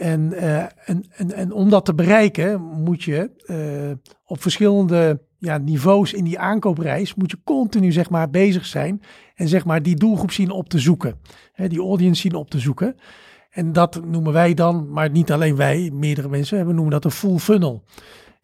en, 0.00 0.32
eh, 0.32 0.62
en, 0.84 1.04
en, 1.16 1.32
en 1.32 1.52
om 1.52 1.70
dat 1.70 1.84
te 1.84 1.94
bereiken 1.94 2.60
moet 2.60 3.02
je 3.02 3.30
eh, 3.46 4.12
op 4.24 4.42
verschillende 4.42 5.20
ja, 5.38 5.58
niveaus 5.58 6.12
in 6.12 6.24
die 6.24 6.38
aankoopreis 6.38 7.14
moet 7.14 7.30
je 7.30 7.38
continu 7.44 7.92
zeg 7.92 8.10
maar 8.10 8.30
bezig 8.30 8.66
zijn 8.66 9.02
en 9.34 9.48
zeg 9.48 9.64
maar 9.64 9.82
die 9.82 9.96
doelgroep 9.96 10.30
zien 10.30 10.50
op 10.50 10.68
te 10.68 10.78
zoeken. 10.78 11.18
Hè, 11.52 11.68
die 11.68 11.80
audience 11.80 12.20
zien 12.20 12.34
op 12.34 12.50
te 12.50 12.58
zoeken. 12.58 12.96
En 13.50 13.72
dat 13.72 14.04
noemen 14.04 14.32
wij 14.32 14.54
dan, 14.54 14.92
maar 14.92 15.10
niet 15.10 15.32
alleen 15.32 15.56
wij, 15.56 15.90
meerdere 15.94 16.28
mensen, 16.28 16.66
we 16.66 16.72
noemen 16.72 16.92
dat 16.92 17.04
een 17.04 17.10
full 17.10 17.38
funnel. 17.38 17.84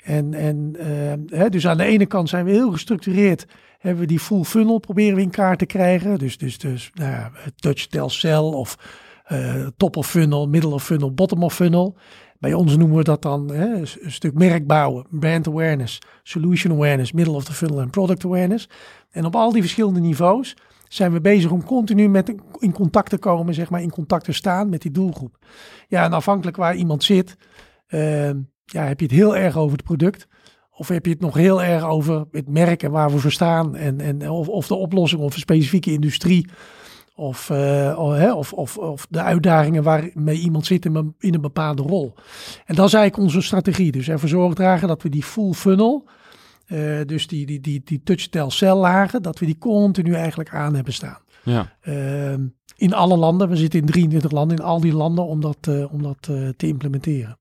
En, 0.05 0.35
en 0.35 0.77
eh, 0.79 1.39
hè, 1.39 1.49
dus 1.49 1.67
aan 1.67 1.77
de 1.77 1.85
ene 1.85 2.07
kant 2.07 2.29
zijn 2.29 2.45
we 2.45 2.51
heel 2.51 2.73
gestructureerd, 2.73 3.47
hebben 3.79 4.01
we 4.01 4.07
die 4.07 4.21
full 4.21 4.45
funnel 4.45 4.79
proberen 4.79 5.17
we 5.17 5.23
in 5.23 5.31
kaart 5.31 5.59
te 5.59 5.67
krijgen. 5.67 6.19
Dus, 6.19 6.39
dus, 6.39 6.59
dus 6.59 6.91
nou 6.95 7.11
ja, 7.11 7.31
touch, 7.57 7.87
tell, 7.87 8.09
sell 8.09 8.37
of 8.37 8.79
eh, 9.27 9.67
top 9.77 9.97
of 9.97 10.11
funnel, 10.11 10.49
middle 10.49 10.71
of 10.71 10.85
funnel, 10.85 11.15
bottom 11.15 11.43
of 11.43 11.55
funnel. 11.55 11.97
Bij 12.39 12.55
ons 12.55 12.77
noemen 12.77 12.97
we 12.97 13.05
dat 13.05 13.23
dan 13.23 13.53
hè, 13.53 13.75
een 13.75 14.13
stuk 14.13 14.35
merk 14.35 14.67
bouwen, 14.67 15.07
brand 15.11 15.49
awareness, 15.49 15.99
solution 16.23 16.73
awareness, 16.73 17.13
middle 17.13 17.35
of 17.35 17.45
the 17.45 17.53
funnel 17.53 17.81
en 17.81 17.91
product 17.91 18.25
awareness. 18.25 18.69
En 19.11 19.25
op 19.25 19.35
al 19.35 19.53
die 19.53 19.61
verschillende 19.61 20.01
niveaus 20.01 20.57
zijn 20.89 21.13
we 21.13 21.21
bezig 21.21 21.51
om 21.51 21.65
continu 21.65 22.09
met 22.09 22.35
in 22.59 22.73
contact 22.73 23.11
te 23.11 23.19
komen, 23.19 23.55
zeg 23.55 23.71
maar 23.71 23.83
in 23.83 23.91
contact 23.91 24.25
te 24.25 24.33
staan 24.33 24.69
met 24.69 24.83
die 24.83 24.91
doelgroep. 24.91 25.39
Ja, 25.89 26.05
en 26.05 26.13
afhankelijk 26.13 26.57
waar 26.57 26.75
iemand 26.75 27.05
zit, 27.05 27.37
eh, 27.87 28.31
ja, 28.65 28.85
heb 28.85 29.01
je 29.01 29.07
het 29.07 29.15
heel 29.15 29.37
erg 29.37 29.57
over 29.57 29.77
het 29.77 29.87
product. 29.87 30.27
Of 30.71 30.89
heb 30.89 31.05
je 31.05 31.13
het 31.13 31.21
nog 31.21 31.35
heel 31.35 31.63
erg 31.63 31.85
over 31.85 32.25
het 32.31 32.49
merk 32.49 32.83
en 32.83 32.91
waar 32.91 33.11
we 33.11 33.19
voor 33.19 33.33
staan. 33.33 33.77
En, 33.77 34.01
en 34.01 34.31
of, 34.31 34.49
of 34.49 34.67
de 34.67 34.75
oplossing 34.75 35.23
of 35.23 35.35
een 35.35 35.41
specifieke 35.41 35.93
industrie. 35.93 36.49
Of, 37.19 37.51
eh, 37.51 37.95
of, 38.37 38.53
of, 38.53 38.79
of, 38.79 39.07
de 39.11 39.21
uitdagingen 39.21 39.83
waarmee 39.83 40.39
iemand 40.39 40.67
zit 40.67 40.85
in 40.85 40.95
een, 40.95 41.15
in 41.19 41.35
een 41.35 41.41
bepaalde 41.41 41.83
rol. 41.83 42.15
En 42.65 42.75
dat 42.75 42.87
is 42.87 42.95
eigenlijk 42.95 43.17
onze 43.29 43.41
strategie. 43.41 43.93
Dus 43.93 44.09
ervoor 44.09 44.29
zorg 44.29 44.55
dragen 44.55 44.89
dat 44.89 45.03
we 45.03 45.09
die 45.09 45.23
full 45.23 45.53
funnel, 45.53 46.05
eh, 46.67 47.01
dus 47.07 47.27
die, 47.27 47.47
die, 47.47 47.61
die, 47.61 47.83
die 47.85 48.01
touch-tell 48.05 48.51
cell-lagen, 48.51 49.23
dat 49.23 49.39
we 49.39 49.47
die 49.47 49.59
continu 49.59 50.15
eigenlijk 50.15 50.51
aan 50.51 50.75
hebben 50.75 50.93
staan. 50.93 51.19
Ja. 51.43 51.73
Ehm, 51.81 52.47
in 52.77 52.95
alle 52.95 53.17
landen, 53.17 53.49
we 53.49 53.57
zitten 53.57 53.81
in 53.81 53.87
23 53.87 54.31
landen, 54.31 54.57
in 54.57 54.65
al 54.65 54.81
die 54.81 54.95
landen 54.95 55.27
om 55.27 55.41
dat, 55.41 55.59
eh, 55.61 55.93
om 55.93 56.03
dat 56.03 56.23
te 56.57 56.67
implementeren. 56.67 57.39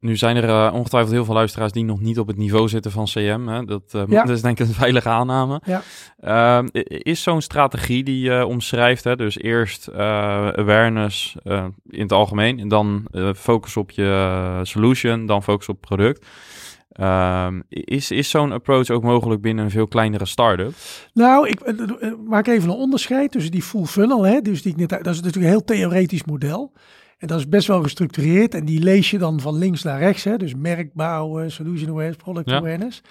Nu 0.00 0.16
zijn 0.16 0.36
er 0.36 0.48
eh, 0.48 0.74
ongetwijfeld 0.74 1.12
heel 1.14 1.24
veel 1.24 1.34
luisteraars 1.34 1.72
die 1.72 1.84
nog 1.84 2.00
niet 2.00 2.18
op 2.18 2.26
het 2.26 2.36
niveau 2.36 2.68
zitten 2.68 2.90
van 2.90 3.04
CM. 3.04 3.46
Hè? 3.46 3.64
Dat, 3.64 3.82
eh, 3.92 4.02
Ja. 4.08 4.22
dat 4.24 4.36
is 4.36 4.42
denk 4.42 4.58
ik 4.58 4.66
een 4.66 4.74
veilige 4.74 5.08
aanname. 5.08 5.60
Ja. 5.64 5.82
Ehm, 6.20 6.68
is 6.88 7.22
zo'n 7.22 7.40
strategie 7.40 8.04
die 8.04 8.20
je 8.20 8.46
omschrijft, 8.46 9.04
hè? 9.04 9.16
dus 9.16 9.38
eerst 9.38 9.86
eh, 9.86 9.98
awareness 10.48 11.36
in 11.88 12.02
het 12.02 12.12
algemeen, 12.12 12.58
en 12.58 12.68
dan 12.68 13.06
focus 13.36 13.76
op 13.76 13.90
je 13.90 14.60
solution, 14.62 15.26
dan 15.26 15.42
focus 15.42 15.68
op 15.68 15.80
product. 15.80 16.26
Ehm, 16.92 17.60
is 17.68 18.10
is 18.10 18.30
zo'n 18.30 18.52
approach 18.52 18.90
ook 18.90 19.02
mogelijk 19.02 19.40
binnen 19.40 19.64
een 19.64 19.70
veel 19.70 19.88
kleinere 19.88 20.26
start-up? 20.26 20.72
Nou, 21.12 21.48
ik 21.48 21.60
maak 22.26 22.46
even 22.46 22.68
een 22.68 22.76
onderscheid 22.76 23.30
tussen 23.30 23.52
die 23.52 23.62
full 23.62 23.84
funnel, 23.84 24.26
hè, 24.26 24.40
dus 24.40 24.62
die 24.62 24.86
dat 24.86 25.06
is 25.06 25.20
natuurlijk 25.20 25.36
een 25.36 25.42
heel 25.42 25.64
theoretisch 25.64 26.24
model. 26.24 26.72
En 27.18 27.26
dat 27.26 27.38
is 27.38 27.48
best 27.48 27.66
wel 27.66 27.82
gestructureerd. 27.82 28.54
En 28.54 28.64
die 28.64 28.82
lees 28.82 29.10
je 29.10 29.18
dan 29.18 29.40
van 29.40 29.58
links 29.58 29.82
naar 29.82 29.98
rechts. 29.98 30.24
Hè? 30.24 30.36
Dus 30.36 30.54
merkbouw, 30.54 31.48
solution 31.48 31.90
awareness, 31.90 32.16
product 32.16 32.50
awareness. 32.50 33.02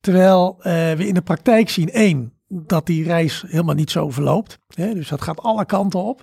Terwijl 0.00 0.56
uh, 0.58 0.64
we 0.92 1.06
in 1.06 1.14
de 1.14 1.22
praktijk 1.22 1.68
zien, 1.68 1.90
één, 1.90 2.32
dat 2.48 2.86
die 2.86 3.04
reis 3.04 3.44
helemaal 3.46 3.74
niet 3.74 3.90
zo 3.90 4.10
verloopt. 4.10 4.58
Hè? 4.74 4.94
Dus 4.94 5.08
dat 5.08 5.22
gaat 5.22 5.40
alle 5.40 5.64
kanten 5.64 6.02
op. 6.02 6.22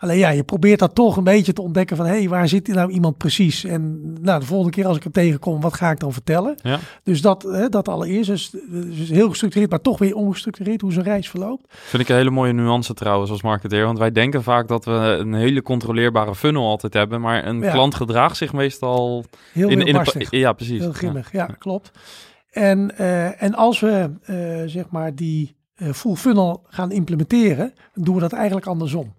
Alleen 0.00 0.18
ja, 0.18 0.28
je 0.28 0.42
probeert 0.42 0.78
dat 0.78 0.94
toch 0.94 1.16
een 1.16 1.24
beetje 1.24 1.52
te 1.52 1.62
ontdekken 1.62 1.96
van... 1.96 2.06
hé, 2.06 2.18
hey, 2.18 2.28
waar 2.28 2.48
zit 2.48 2.66
nou 2.68 2.90
iemand 2.90 3.16
precies? 3.16 3.64
En 3.64 4.12
nou, 4.20 4.40
de 4.40 4.46
volgende 4.46 4.72
keer 4.72 4.86
als 4.86 4.96
ik 4.96 5.02
hem 5.02 5.12
tegenkom, 5.12 5.60
wat 5.60 5.74
ga 5.74 5.90
ik 5.90 6.00
dan 6.00 6.12
vertellen? 6.12 6.54
Ja. 6.62 6.78
Dus 7.02 7.20
dat, 7.20 7.42
hè, 7.42 7.68
dat 7.68 7.88
allereerst. 7.88 8.30
Dus, 8.30 8.50
dus 8.70 9.08
heel 9.08 9.28
gestructureerd, 9.28 9.70
maar 9.70 9.80
toch 9.80 9.98
weer 9.98 10.14
ongestructureerd 10.14 10.80
hoe 10.80 10.92
zo'n 10.92 11.02
reis 11.02 11.30
verloopt. 11.30 11.64
Vind 11.68 12.02
ik 12.02 12.08
een 12.08 12.16
hele 12.16 12.30
mooie 12.30 12.52
nuance 12.52 12.94
trouwens 12.94 13.30
als 13.30 13.42
marketeer. 13.42 13.84
Want 13.84 13.98
wij 13.98 14.12
denken 14.12 14.42
vaak 14.42 14.68
dat 14.68 14.84
we 14.84 15.16
een 15.20 15.34
hele 15.34 15.62
controleerbare 15.62 16.34
funnel 16.34 16.66
altijd 16.66 16.94
hebben. 16.94 17.20
Maar 17.20 17.46
een 17.46 17.60
klant 17.60 17.94
gedraagt 17.94 18.36
zich 18.36 18.52
meestal... 18.52 19.24
Heel, 19.52 19.68
in, 19.68 19.80
in, 19.80 20.04
Ja, 20.30 20.52
precies. 20.52 20.80
Heel 20.80 20.92
grimmig, 20.92 21.32
ja, 21.32 21.46
klopt. 21.58 21.90
En, 22.50 22.92
uh, 23.00 23.42
en 23.42 23.54
als 23.54 23.80
we 23.80 24.10
uh, 24.26 24.62
zeg 24.66 24.90
maar 24.90 25.14
die 25.14 25.56
uh, 25.76 25.92
full 25.92 26.14
funnel 26.14 26.62
gaan 26.68 26.90
implementeren, 26.90 27.72
doen 27.94 28.14
we 28.14 28.20
dat 28.20 28.32
eigenlijk 28.32 28.66
andersom. 28.66 29.14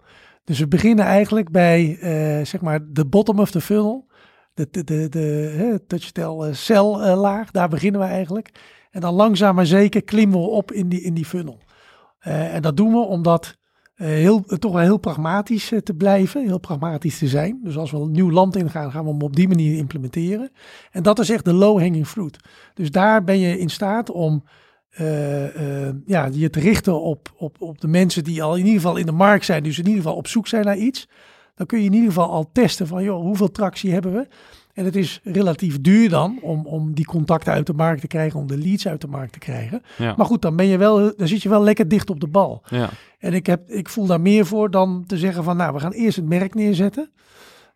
Dus 0.50 0.58
we 0.58 0.68
beginnen 0.68 1.04
eigenlijk 1.04 1.50
bij 1.50 1.98
zeg 2.44 2.60
maar 2.60 2.80
de 2.88 3.06
bottom 3.06 3.38
of 3.38 3.50
the 3.50 3.60
funnel, 3.60 4.06
de, 4.54 4.68
de, 4.70 4.84
de, 4.84 5.08
de 5.10 5.82
touchtel 5.86 6.54
cell 6.54 7.14
laag, 7.14 7.50
daar 7.50 7.68
beginnen 7.68 8.00
we 8.00 8.06
eigenlijk. 8.06 8.50
En 8.90 9.00
dan 9.00 9.14
langzaam 9.14 9.54
maar 9.54 9.66
zeker 9.66 10.02
klimmen 10.02 10.40
we 10.40 10.46
op 10.46 10.72
in 10.72 10.88
die, 10.88 11.00
in 11.00 11.14
die 11.14 11.24
funnel. 11.24 11.58
en 12.18 12.62
dat 12.62 12.76
doen 12.76 12.92
we 12.92 12.98
omdat 12.98 13.56
heel, 13.94 14.42
toch 14.42 14.72
wel 14.72 14.82
heel 14.82 14.98
pragmatisch 14.98 15.72
te 15.82 15.94
blijven, 15.94 16.46
heel 16.46 16.60
pragmatisch 16.60 17.18
te 17.18 17.28
zijn. 17.28 17.60
Dus 17.62 17.76
als 17.76 17.90
we 17.90 17.96
een 17.96 18.10
nieuw 18.10 18.30
land 18.30 18.56
ingaan, 18.56 18.90
gaan 18.90 19.04
we 19.04 19.10
hem 19.10 19.22
op 19.22 19.36
die 19.36 19.48
manier 19.48 19.76
implementeren. 19.76 20.50
En 20.90 21.02
dat 21.02 21.18
is 21.18 21.30
echt 21.30 21.44
de 21.44 21.52
low-hanging 21.52 22.06
fruit. 22.06 22.36
Dus 22.74 22.90
daar 22.90 23.24
ben 23.24 23.38
je 23.38 23.58
in 23.58 23.70
staat 23.70 24.10
om 24.10 24.44
uh, 24.98 25.86
uh, 25.86 25.88
ja, 26.06 26.28
je 26.32 26.50
te 26.50 26.60
richten 26.60 27.00
op, 27.00 27.32
op, 27.36 27.56
op 27.58 27.80
de 27.80 27.88
mensen 27.88 28.24
die 28.24 28.42
al 28.42 28.56
in 28.56 28.64
ieder 28.64 28.80
geval 28.80 28.96
in 28.96 29.06
de 29.06 29.12
markt 29.12 29.44
zijn, 29.44 29.62
dus 29.62 29.78
in 29.78 29.86
ieder 29.86 30.02
geval 30.02 30.16
op 30.16 30.26
zoek 30.26 30.46
zijn 30.46 30.64
naar 30.64 30.76
iets. 30.76 31.08
Dan 31.54 31.66
kun 31.66 31.78
je 31.78 31.84
in 31.84 31.92
ieder 31.92 32.08
geval 32.08 32.30
al 32.30 32.50
testen 32.52 32.86
van, 32.86 33.02
joh, 33.02 33.22
hoeveel 33.22 33.50
tractie 33.50 33.92
hebben 33.92 34.12
we? 34.12 34.26
En 34.74 34.84
het 34.84 34.96
is 34.96 35.20
relatief 35.22 35.80
duur 35.80 36.08
dan 36.08 36.38
om, 36.42 36.66
om 36.66 36.94
die 36.94 37.04
contacten 37.04 37.52
uit 37.52 37.66
de 37.66 37.72
markt 37.72 38.00
te 38.00 38.06
krijgen, 38.06 38.40
om 38.40 38.46
de 38.46 38.58
leads 38.58 38.88
uit 38.88 39.00
de 39.00 39.06
markt 39.06 39.32
te 39.32 39.38
krijgen. 39.38 39.82
Ja. 39.98 40.14
Maar 40.16 40.26
goed, 40.26 40.42
dan, 40.42 40.56
ben 40.56 40.66
je 40.66 40.76
wel, 40.76 41.16
dan 41.16 41.28
zit 41.28 41.42
je 41.42 41.48
wel 41.48 41.62
lekker 41.62 41.88
dicht 41.88 42.10
op 42.10 42.20
de 42.20 42.26
bal. 42.26 42.62
Ja. 42.68 42.90
En 43.18 43.34
ik, 43.34 43.46
heb, 43.46 43.70
ik 43.70 43.88
voel 43.88 44.06
daar 44.06 44.20
meer 44.20 44.46
voor 44.46 44.70
dan 44.70 45.04
te 45.06 45.18
zeggen 45.18 45.44
van, 45.44 45.56
nou, 45.56 45.74
we 45.74 45.80
gaan 45.80 45.92
eerst 45.92 46.16
het 46.16 46.28
merk 46.28 46.54
neerzetten. 46.54 47.10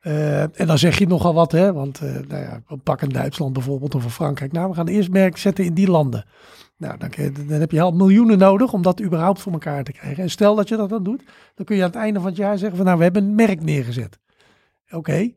Uh, 0.02 0.40
en 0.40 0.66
dan 0.66 0.78
zeg 0.78 0.98
je 0.98 1.06
nogal 1.06 1.34
wat, 1.34 1.52
hè? 1.52 1.72
Want 1.72 2.00
uh, 2.02 2.10
nou 2.28 2.42
ja, 2.42 2.62
pak 2.82 3.02
een 3.02 3.08
Duitsland 3.08 3.52
bijvoorbeeld 3.52 3.94
of 3.94 4.04
een 4.04 4.10
Frankrijk. 4.10 4.52
Nou, 4.52 4.68
we 4.68 4.74
gaan 4.74 4.88
eerst 4.88 5.10
merk 5.10 5.36
zetten 5.36 5.64
in 5.64 5.74
die 5.74 5.90
landen. 5.90 6.24
Nou, 6.76 6.98
dan, 6.98 7.10
dan, 7.46 7.60
heb 7.60 7.70
je 7.70 7.80
al 7.80 7.92
miljoenen 7.92 8.38
nodig 8.38 8.72
om 8.72 8.82
dat 8.82 9.02
überhaupt 9.02 9.40
voor 9.40 9.52
elkaar 9.52 9.84
te 9.84 9.92
krijgen. 9.92 10.22
En 10.22 10.30
stel 10.30 10.54
dat 10.54 10.68
je 10.68 10.76
dat 10.76 10.88
dan 10.88 11.02
doet, 11.02 11.22
dan 11.54 11.66
kun 11.66 11.76
je 11.76 11.82
aan 11.82 11.88
het 11.88 11.98
einde 11.98 12.20
van 12.20 12.28
het 12.28 12.36
jaar 12.36 12.58
zeggen 12.58 12.76
van 12.76 12.86
nou, 12.86 12.98
we 12.98 13.04
hebben 13.04 13.24
een 13.24 13.34
merk 13.34 13.62
neergezet. 13.62 14.18
Oké, 14.90 15.32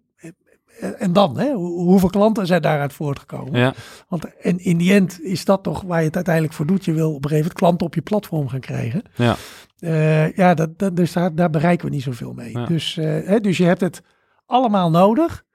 en 0.80 1.14
dan, 1.14 1.38
hè? 1.38 1.54
hoeveel 1.54 2.10
klanten 2.10 2.48
zijn 2.48 2.62
daaruit 2.62 2.94
voortgekomen? 2.94 3.60
Ja. 3.60 3.74
Want 4.08 4.36
en 4.42 4.60
in 4.60 4.78
die 4.78 4.94
end 4.94 5.22
is 5.22 5.46
dat 5.46 5.64
toch 5.64 5.82
waar 5.82 6.00
je 6.00 6.06
het 6.06 6.16
uiteindelijk 6.16 6.54
voor 6.54 6.66
doet. 6.66 6.86
Je 6.86 6.94
wil 6.94 7.08
op 7.08 7.24
een 7.24 7.30
gegeven 7.30 7.38
moment 7.38 7.60
klanten 7.60 7.88
op 7.88 7.96
je 7.96 8.02
platform 8.02 8.48
gaan 8.48 8.60
krijgen. 8.60 9.02
Ja, 9.16 9.36
uh, 9.80 10.34
ja 10.34 10.54
dat, 10.54 10.80
dat, 10.80 10.96
dus 10.96 11.14
daar, 11.14 11.36
daar, 11.36 11.50
bereiken 11.50 11.86
we 11.86 11.94
niet 11.94 12.04
zoveel 12.04 12.34
mee. 12.34 12.52
Ja. 12.52 12.66
Dus, 12.66 12.98
uh, 12.98 13.06
hè, 13.06 13.40
dus 13.40 13.58
je 13.58 13.66
hebt 13.66 13.82
het 13.82 14.02
allemaal 14.46 14.90
nodig. 14.90 15.46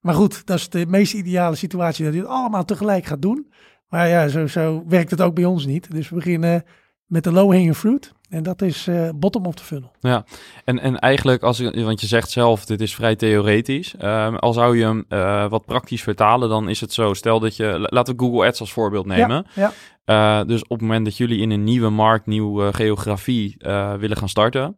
Maar 0.00 0.14
goed, 0.14 0.46
dat 0.46 0.58
is 0.58 0.68
de 0.68 0.86
meest 0.86 1.14
ideale 1.14 1.56
situatie 1.56 2.04
dat 2.04 2.14
je 2.14 2.20
het 2.20 2.28
allemaal 2.28 2.64
tegelijk 2.64 3.04
gaat 3.04 3.22
doen. 3.22 3.52
Maar 3.92 4.08
ja, 4.08 4.28
zo, 4.28 4.46
zo 4.46 4.84
werkt 4.88 5.10
het 5.10 5.20
ook 5.20 5.34
bij 5.34 5.44
ons 5.44 5.66
niet. 5.66 5.90
Dus 5.90 6.08
we 6.08 6.14
beginnen 6.14 6.64
met 7.06 7.24
de 7.24 7.32
low-hanging 7.32 7.76
fruit. 7.76 8.12
En 8.28 8.42
dat 8.42 8.62
is 8.62 8.88
uh, 8.88 9.08
bottom 9.14 9.46
of 9.46 9.54
the 9.54 9.62
funnel. 9.62 9.92
Ja, 10.00 10.24
en, 10.64 10.78
en 10.78 10.98
eigenlijk, 10.98 11.42
als, 11.42 11.60
want 11.60 12.00
je 12.00 12.06
zegt 12.06 12.30
zelf, 12.30 12.64
dit 12.64 12.80
is 12.80 12.94
vrij 12.94 13.16
theoretisch. 13.16 13.94
Uh, 14.00 14.36
al 14.36 14.52
zou 14.52 14.78
je 14.78 14.84
hem 14.84 15.04
uh, 15.08 15.48
wat 15.48 15.64
praktisch 15.64 16.02
vertalen, 16.02 16.48
dan 16.48 16.68
is 16.68 16.80
het 16.80 16.92
zo. 16.92 17.14
Stel 17.14 17.40
dat 17.40 17.56
je, 17.56 17.86
laten 17.90 18.16
we 18.16 18.22
Google 18.22 18.46
Ads 18.46 18.60
als 18.60 18.72
voorbeeld 18.72 19.06
nemen. 19.06 19.46
Ja, 19.54 19.72
ja. 20.04 20.44
dus 20.44 20.62
op 20.62 20.70
het 20.70 20.80
moment 20.80 21.04
dat 21.04 21.16
jullie 21.16 21.40
in 21.40 21.50
een 21.50 21.64
nieuwe 21.64 21.90
markt, 21.90 22.26
nieuwe 22.26 22.72
geografie 22.72 23.56
willen 23.98 24.16
gaan 24.16 24.28
starten 24.28 24.76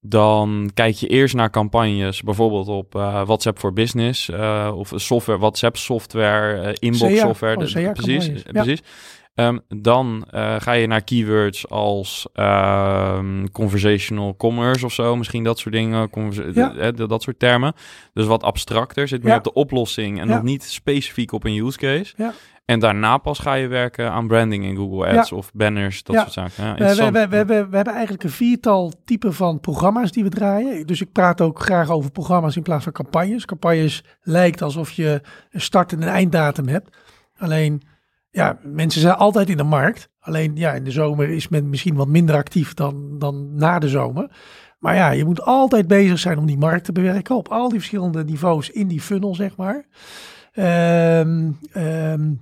dan 0.00 0.70
kijk 0.74 0.94
je 0.94 1.06
eerst 1.06 1.34
naar 1.34 1.50
campagnes, 1.50 2.22
bijvoorbeeld 2.22 2.68
op 2.68 2.94
uh, 2.94 3.26
WhatsApp 3.26 3.58
voor 3.58 3.72
Business 3.72 4.28
uh, 4.28 4.72
of 4.74 4.92
software, 4.94 5.38
WhatsApp 5.38 5.76
software, 5.76 6.62
uh, 6.62 6.72
inbox 6.78 7.18
software. 7.18 7.52
Oh, 7.56 7.92
precies, 7.92 8.42
ja. 8.42 8.52
precies. 8.52 8.82
Um, 9.34 9.60
dan 9.68 10.24
ga 10.58 10.72
je 10.72 10.86
naar 10.86 11.04
keywords 11.04 11.68
als 11.68 12.26
um, 12.34 13.50
conversational 13.50 14.36
commerce 14.36 14.84
of 14.84 14.92
zo, 14.92 15.16
misschien 15.16 15.44
dat 15.44 15.58
soort 15.58 15.74
dingen, 15.74 16.10
dat, 16.94 17.08
dat 17.08 17.22
soort 17.22 17.38
termen. 17.38 17.72
Dus 18.12 18.26
wat 18.26 18.42
abstracter, 18.42 19.08
zit 19.08 19.22
meer 19.22 19.32
Ja. 19.32 19.38
op 19.38 19.44
de 19.44 19.52
oplossing 19.52 20.20
en 20.20 20.26
nog 20.26 20.42
niet 20.42 20.62
specifiek 20.62 21.32
op 21.32 21.44
een 21.44 21.66
use 21.66 21.78
case. 21.78 22.32
En 22.68 22.80
daarna 22.80 23.16
pas 23.18 23.38
ga 23.38 23.54
je 23.54 23.66
werken 23.66 24.10
aan 24.12 24.26
branding 24.26 24.64
in 24.64 24.76
Google 24.76 25.06
Ads 25.18 25.32
of 25.32 25.50
banners, 25.52 26.02
dat 26.02 26.14
Ja. 26.16 26.20
soort 26.20 26.32
zaken. 26.32 26.64
Ja, 26.64 26.72
We, 26.72 26.78
we, 26.78 26.80
interessant. 26.80 27.16
we, 27.16 27.28
we, 27.28 27.36
hebben, 27.36 27.70
we 27.70 27.76
hebben 27.76 27.94
eigenlijk 27.94 28.24
een 28.24 28.30
viertal 28.30 28.92
typen 29.04 29.34
van 29.34 29.60
programma's 29.60 30.10
die 30.12 30.22
we 30.22 30.28
draaien. 30.30 30.86
Dus 30.86 31.00
ik 31.00 31.12
praat 31.12 31.40
ook 31.40 31.60
graag 31.60 31.90
over 31.90 32.10
programma's 32.10 32.56
in 32.56 32.62
plaats 32.62 32.84
van 32.84 32.92
campagnes. 32.92 33.44
Campagnes 33.44 34.04
lijkt 34.22 34.62
alsof 34.62 34.90
je 34.90 35.20
een 35.50 35.60
start- 35.60 35.92
en 35.92 36.02
een 36.02 36.08
einddatum 36.08 36.68
hebt. 36.68 36.96
Alleen, 37.36 37.82
ja, 38.30 38.58
mensen 38.62 39.00
zijn 39.00 39.14
altijd 39.14 39.48
in 39.48 39.56
de 39.56 39.62
markt. 39.62 40.08
Alleen, 40.20 40.56
ja, 40.56 40.72
in 40.72 40.84
de 40.84 40.90
zomer 40.90 41.28
is 41.28 41.48
men 41.48 41.68
misschien 41.68 41.94
wat 41.94 42.08
minder 42.08 42.34
actief 42.34 42.74
dan, 42.74 43.18
dan 43.18 43.54
na 43.54 43.78
de 43.78 43.88
zomer. 43.88 44.30
Maar 44.78 44.94
ja, 44.94 45.10
je 45.10 45.24
moet 45.24 45.42
altijd 45.42 45.86
bezig 45.86 46.18
zijn 46.18 46.38
om 46.38 46.46
die 46.46 46.58
markt 46.58 46.84
te 46.84 46.92
bewerken 46.92 47.36
op 47.36 47.48
al 47.48 47.68
die 47.68 47.78
verschillende 47.78 48.24
niveaus 48.24 48.70
in 48.70 48.88
die 48.88 49.00
funnel, 49.00 49.34
zeg 49.34 49.56
maar. 49.56 49.84
Ehm 50.52 51.50
ehm 51.72 52.32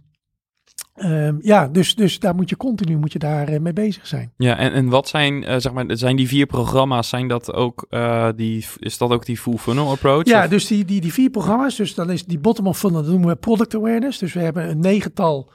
ehm, 0.97 1.37
ja, 1.41 1.69
dus, 1.69 1.95
dus 1.95 2.19
daar 2.19 2.35
moet 2.35 2.49
je 2.49 2.57
continu 2.57 2.97
moet 2.97 3.13
je 3.13 3.19
daar, 3.19 3.49
eh, 3.49 3.61
mee 3.61 3.73
bezig 3.73 4.07
zijn. 4.07 4.33
Ja, 4.37 4.57
en, 4.57 4.73
en 4.73 4.89
wat 4.89 5.09
zijn, 5.09 5.45
eh, 5.45 5.57
zeg 5.59 5.73
maar, 5.73 5.85
zijn 5.89 6.17
die 6.17 6.29
vier 6.29 6.47
programma's, 6.47 7.09
zijn 7.09 7.29
dat 7.29 7.53
ook, 7.53 7.87
eh, 7.89 8.29
die, 8.37 8.67
is 8.79 8.99
dat 8.99 9.11
ook 9.11 9.25
die 9.27 9.37
full 9.39 9.57
funnel 9.57 9.91
approach? 9.91 10.25
Ja, 10.27 10.45
Of- 10.45 10.51
dus 10.51 10.67
die, 10.67 10.85
die, 10.85 11.01
die 11.01 11.13
vier 11.13 11.31
programma's, 11.31 11.77
dus 11.77 11.95
dan 11.95 12.11
is 12.11 12.25
die 12.25 12.39
bottom 12.39 12.67
of 12.67 12.79
funnel, 12.79 13.03
dat 13.03 13.11
noemen 13.11 13.29
we 13.29 13.37
product 13.37 13.75
awareness. 13.75 14.19
Dus 14.19 14.33
we 14.33 14.41
hebben 14.41 14.69
een 14.71 14.81
negental, 14.81 15.51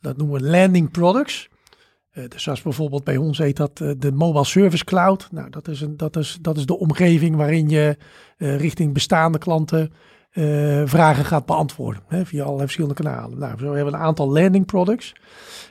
dat 0.00 0.16
noemen 0.16 0.40
we 0.40 0.46
landing 0.48 0.90
products. 0.90 1.50
Dus 2.28 2.42
zoals 2.42 2.62
bijvoorbeeld 2.62 3.04
bij 3.04 3.16
ons 3.16 3.38
heet 3.38 3.56
dat 3.56 3.76
de 3.76 4.12
Mobile 4.14 4.44
Service 4.44 4.84
Cloud. 4.84 5.28
Nou, 5.30 5.50
dat 5.50 5.68
is, 5.68 5.80
een, 5.80 5.96
dat 5.96 6.16
is, 6.16 6.38
dat 6.40 6.56
is 6.56 6.66
de 6.66 6.78
omgeving 6.78 7.36
waarin 7.36 7.68
je 7.68 7.96
richting 8.36 8.92
bestaande 8.92 9.38
klanten 9.38 9.92
eh, 10.32 10.82
vragen 10.84 11.24
gaat 11.24 11.46
beantwoorden. 11.46 12.02
Hè, 12.06 12.26
via 12.26 12.40
allerlei 12.40 12.62
verschillende 12.64 13.02
kanalen. 13.02 13.38
Nou, 13.38 13.58
zo 13.58 13.64
hebben 13.64 13.92
we 13.92 13.98
een 13.98 14.04
aantal 14.04 14.32
landing 14.32 14.66
products. 14.66 15.14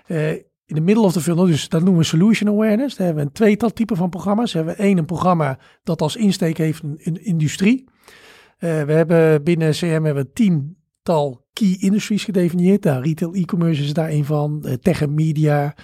Eh, 0.05 0.31
in 0.31 0.77
de 0.77 0.81
middle 0.81 1.03
of 1.03 1.13
the 1.13 1.21
funnel, 1.21 1.45
dus 1.45 1.69
dat 1.69 1.81
noemen 1.81 1.99
we 1.99 2.07
solution 2.07 2.49
awareness. 2.49 2.95
Daar 2.95 3.05
hebben 3.05 3.23
we 3.23 3.29
een 3.29 3.35
tweetal 3.35 3.69
typen 3.69 3.97
van 3.97 4.09
programma's. 4.09 4.51
We 4.51 4.57
hebben 4.57 4.77
één 4.77 4.97
een 4.97 5.05
programma 5.05 5.59
dat 5.83 6.01
als 6.01 6.15
insteek 6.15 6.57
heeft 6.57 6.83
een, 6.83 7.23
industrie. 7.23 7.89
Eh, 8.57 8.83
we 8.83 8.91
hebben 8.93 9.43
binnen 9.43 9.71
CM 9.71 10.03
hebben 10.03 10.15
we 10.15 10.31
tiental 10.31 11.45
key 11.53 11.77
industries 11.79 12.23
gedefinieerd. 12.23 12.83
Nou, 12.83 13.03
retail 13.03 13.33
e-commerce 13.33 13.83
is 13.83 13.93
daar 13.93 14.09
een 14.09 14.25
van. 14.25 14.77
tech 14.81 15.01
en 15.01 15.13
media, 15.13 15.75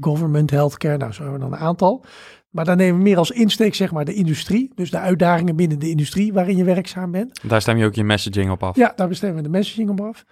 government, 0.00 0.50
healthcare. 0.50 0.96
Nou, 0.96 1.12
zo 1.12 1.22
hebben 1.22 1.40
we 1.40 1.46
dan 1.48 1.58
een 1.58 1.64
aantal. 1.64 2.04
Maar 2.50 2.64
dan 2.64 2.76
nemen 2.76 2.96
we 2.96 3.02
meer 3.02 3.16
als 3.16 3.30
insteek 3.30 3.74
zeg 3.74 3.92
maar 3.92 4.04
de 4.04 4.14
industrie. 4.14 4.70
Dus 4.74 4.90
de 4.90 4.98
uitdagingen 4.98 5.56
binnen 5.56 5.78
de 5.78 5.90
industrie 5.90 6.32
waarin 6.32 6.56
je 6.56 6.64
werkzaam 6.64 7.10
bent. 7.10 7.40
Daar 7.48 7.60
stem 7.60 7.76
je 7.76 7.84
ook 7.84 7.94
je 7.94 8.04
messaging 8.04 8.50
op 8.50 8.62
af. 8.62 8.76
Ja, 8.76 8.92
daar 8.96 9.08
bestemmen 9.08 9.36
we 9.36 9.42
de 9.42 9.48
messaging 9.48 9.90
op 9.90 10.00
af. 10.00 10.24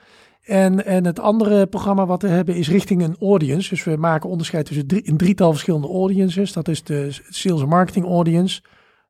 En, 0.43 0.85
en 0.85 1.05
het 1.05 1.21
andere 1.21 1.67
programma 1.67 2.07
wat 2.07 2.23
we 2.23 2.29
hebben 2.29 2.55
is 2.55 2.69
richting 2.69 3.03
een 3.03 3.17
audience. 3.21 3.69
Dus 3.69 3.85
we 3.85 3.97
maken 3.97 4.31
onderscheid 4.31 4.67
tussen 4.67 4.87
drie, 4.87 5.09
een 5.09 5.17
drietal 5.17 5.51
verschillende 5.51 5.89
audiences. 5.89 6.53
Dat 6.53 6.69
is 6.69 6.83
de 6.83 7.19
sales 7.29 7.61
en 7.61 7.69
marketing 7.69 8.07
audience, 8.07 8.63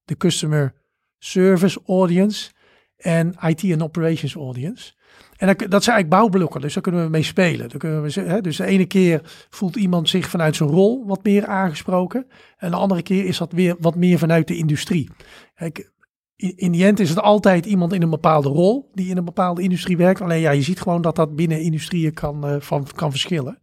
de 0.04 0.16
customer 0.16 0.74
service 1.18 1.80
audience 1.86 2.50
en 2.98 3.34
IT 3.46 3.62
en 3.62 3.82
operations 3.82 4.34
audience. 4.34 4.92
En 5.36 5.46
dat, 5.46 5.58
dat 5.58 5.84
zijn 5.84 5.96
eigenlijk 5.96 6.08
bouwblokken, 6.08 6.60
dus 6.60 6.74
daar 6.74 6.82
kunnen 6.82 7.04
we 7.04 7.10
mee 7.10 7.22
spelen. 7.22 7.68
Dan 7.68 7.78
kunnen 7.78 8.02
we, 8.02 8.20
hè, 8.20 8.40
dus 8.40 8.56
de 8.56 8.64
ene 8.64 8.86
keer 8.86 9.20
voelt 9.50 9.76
iemand 9.76 10.08
zich 10.08 10.28
vanuit 10.28 10.56
zijn 10.56 10.68
rol 10.68 11.06
wat 11.06 11.24
meer 11.24 11.46
aangesproken. 11.46 12.26
En 12.56 12.70
de 12.70 12.76
andere 12.76 13.02
keer 13.02 13.24
is 13.24 13.38
dat 13.38 13.52
weer 13.52 13.76
wat 13.80 13.94
meer 13.94 14.18
vanuit 14.18 14.48
de 14.48 14.56
industrie. 14.56 15.10
Kijk, 15.54 15.92
in, 16.36 16.52
in 16.56 16.72
die 16.72 16.84
end 16.84 17.00
is 17.00 17.08
het 17.08 17.20
altijd 17.20 17.66
iemand 17.66 17.92
in 17.92 18.02
een 18.02 18.10
bepaalde 18.10 18.48
rol 18.48 18.90
die 18.94 19.10
in 19.10 19.16
een 19.16 19.24
bepaalde 19.24 19.62
industrie 19.62 19.96
werkt. 19.96 20.20
Alleen 20.20 20.40
ja, 20.40 20.50
je 20.50 20.62
ziet 20.62 20.80
gewoon 20.80 21.02
dat 21.02 21.16
dat 21.16 21.36
binnen 21.36 21.60
industrieën 21.60 22.14
kan, 22.14 22.46
eh, 22.46 22.60
van, 22.60 22.86
kan 22.94 23.10
verschillen. 23.10 23.58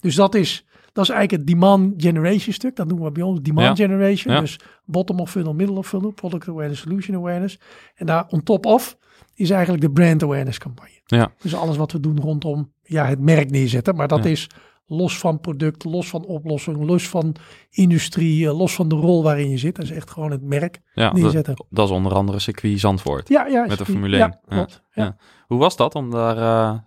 Dus 0.00 0.14
dat 0.14 0.34
is 0.34 0.66
Dat 0.92 1.04
is 1.04 1.10
eigenlijk 1.10 1.30
het 1.30 1.46
demand 1.46 1.92
generation 1.96 2.54
stuk. 2.54 2.76
Dat 2.76 2.86
noemen 2.86 3.06
we 3.06 3.12
bij 3.12 3.22
ons 3.22 3.40
demand 3.40 3.78
generation. 3.78 4.40
Dus 4.40 4.58
bottom 4.84 5.20
of 5.20 5.30
funnel, 5.30 5.54
middle 5.54 5.76
of 5.76 5.88
funnel, 5.88 6.10
product 6.10 6.48
awareness, 6.48 6.80
solution 6.80 7.16
awareness. 7.16 7.60
En 7.94 8.06
daar 8.06 8.26
on 8.28 8.42
top 8.42 8.66
of 8.66 8.98
is 9.34 9.50
eigenlijk 9.50 9.82
de 9.82 9.90
brand 9.90 10.22
awareness 10.22 10.58
campagne. 10.58 11.00
Ja. 11.04 11.32
Dus 11.42 11.54
alles 11.54 11.76
wat 11.76 11.92
we 11.92 12.00
doen 12.00 12.20
rondom 12.20 12.72
ja, 12.82 13.06
het 13.06 13.20
merk 13.20 13.50
neerzetten. 13.50 13.96
Maar 13.96 14.08
dat 14.08 14.24
is 14.24 14.48
los 14.86 15.18
van 15.18 15.40
product, 15.40 15.84
los 15.84 16.08
van 16.08 16.24
oplossing, 16.24 16.84
los 16.86 17.08
van 17.08 17.34
industrie, 17.70 18.48
eh, 18.48 18.58
los 18.58 18.74
van 18.74 18.88
de 18.88 18.94
rol 18.94 19.22
waarin 19.22 19.50
je 19.50 19.58
zit. 19.58 19.76
Dat 19.76 19.84
is 19.84 19.90
echt 19.90 20.10
gewoon 20.10 20.30
het 20.30 20.42
merk 20.42 20.80
ja, 20.94 21.12
neerzetten. 21.12 21.54
Dat, 21.56 21.66
dat, 21.70 21.88
is 21.88 21.94
onder 21.94 22.14
andere 22.14 22.38
circuit 22.38 22.80
Zandvoort. 22.80 23.28
Ja, 23.28 23.46
ja. 23.46 23.66
Met 23.66 23.78
de 23.78 23.84
Formule 23.84 24.16
1. 24.16 24.26
Ja, 24.26 24.40
klopt. 24.48 24.82
Ja. 24.92 25.16
Hoe 25.46 25.58
was 25.58 25.76
dat 25.76 25.94
om 25.94 26.10
daar 26.10 26.36
uh, 26.36 26.78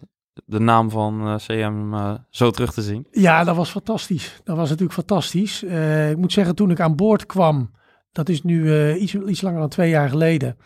de 0.45 0.59
naam 0.59 0.89
van 0.89 1.27
uh, 1.27 1.35
CM 1.35 1.93
uh, 1.93 2.13
zo 2.29 2.51
terug 2.51 2.73
te 2.73 2.81
zien? 2.81 3.07
Ja, 3.11 3.43
dat 3.43 3.55
was 3.55 3.69
fantastisch. 3.69 4.41
Dat 4.43 4.57
was 4.57 4.69
natuurlijk 4.69 4.93
fantastisch. 4.93 5.63
ik 6.09 6.17
moet 6.17 6.33
zeggen, 6.33 6.55
toen 6.55 6.71
ik 6.71 6.79
aan 6.79 6.95
boord 6.95 7.25
kwam, 7.25 7.71
dat 8.11 8.29
is 8.29 8.43
nu 8.43 8.91
iets, 8.93 9.15
iets 9.15 9.41
langer 9.41 9.59
dan 9.59 9.69
twee 9.69 9.89
jaar 9.89 10.09
geleden, 10.09 10.57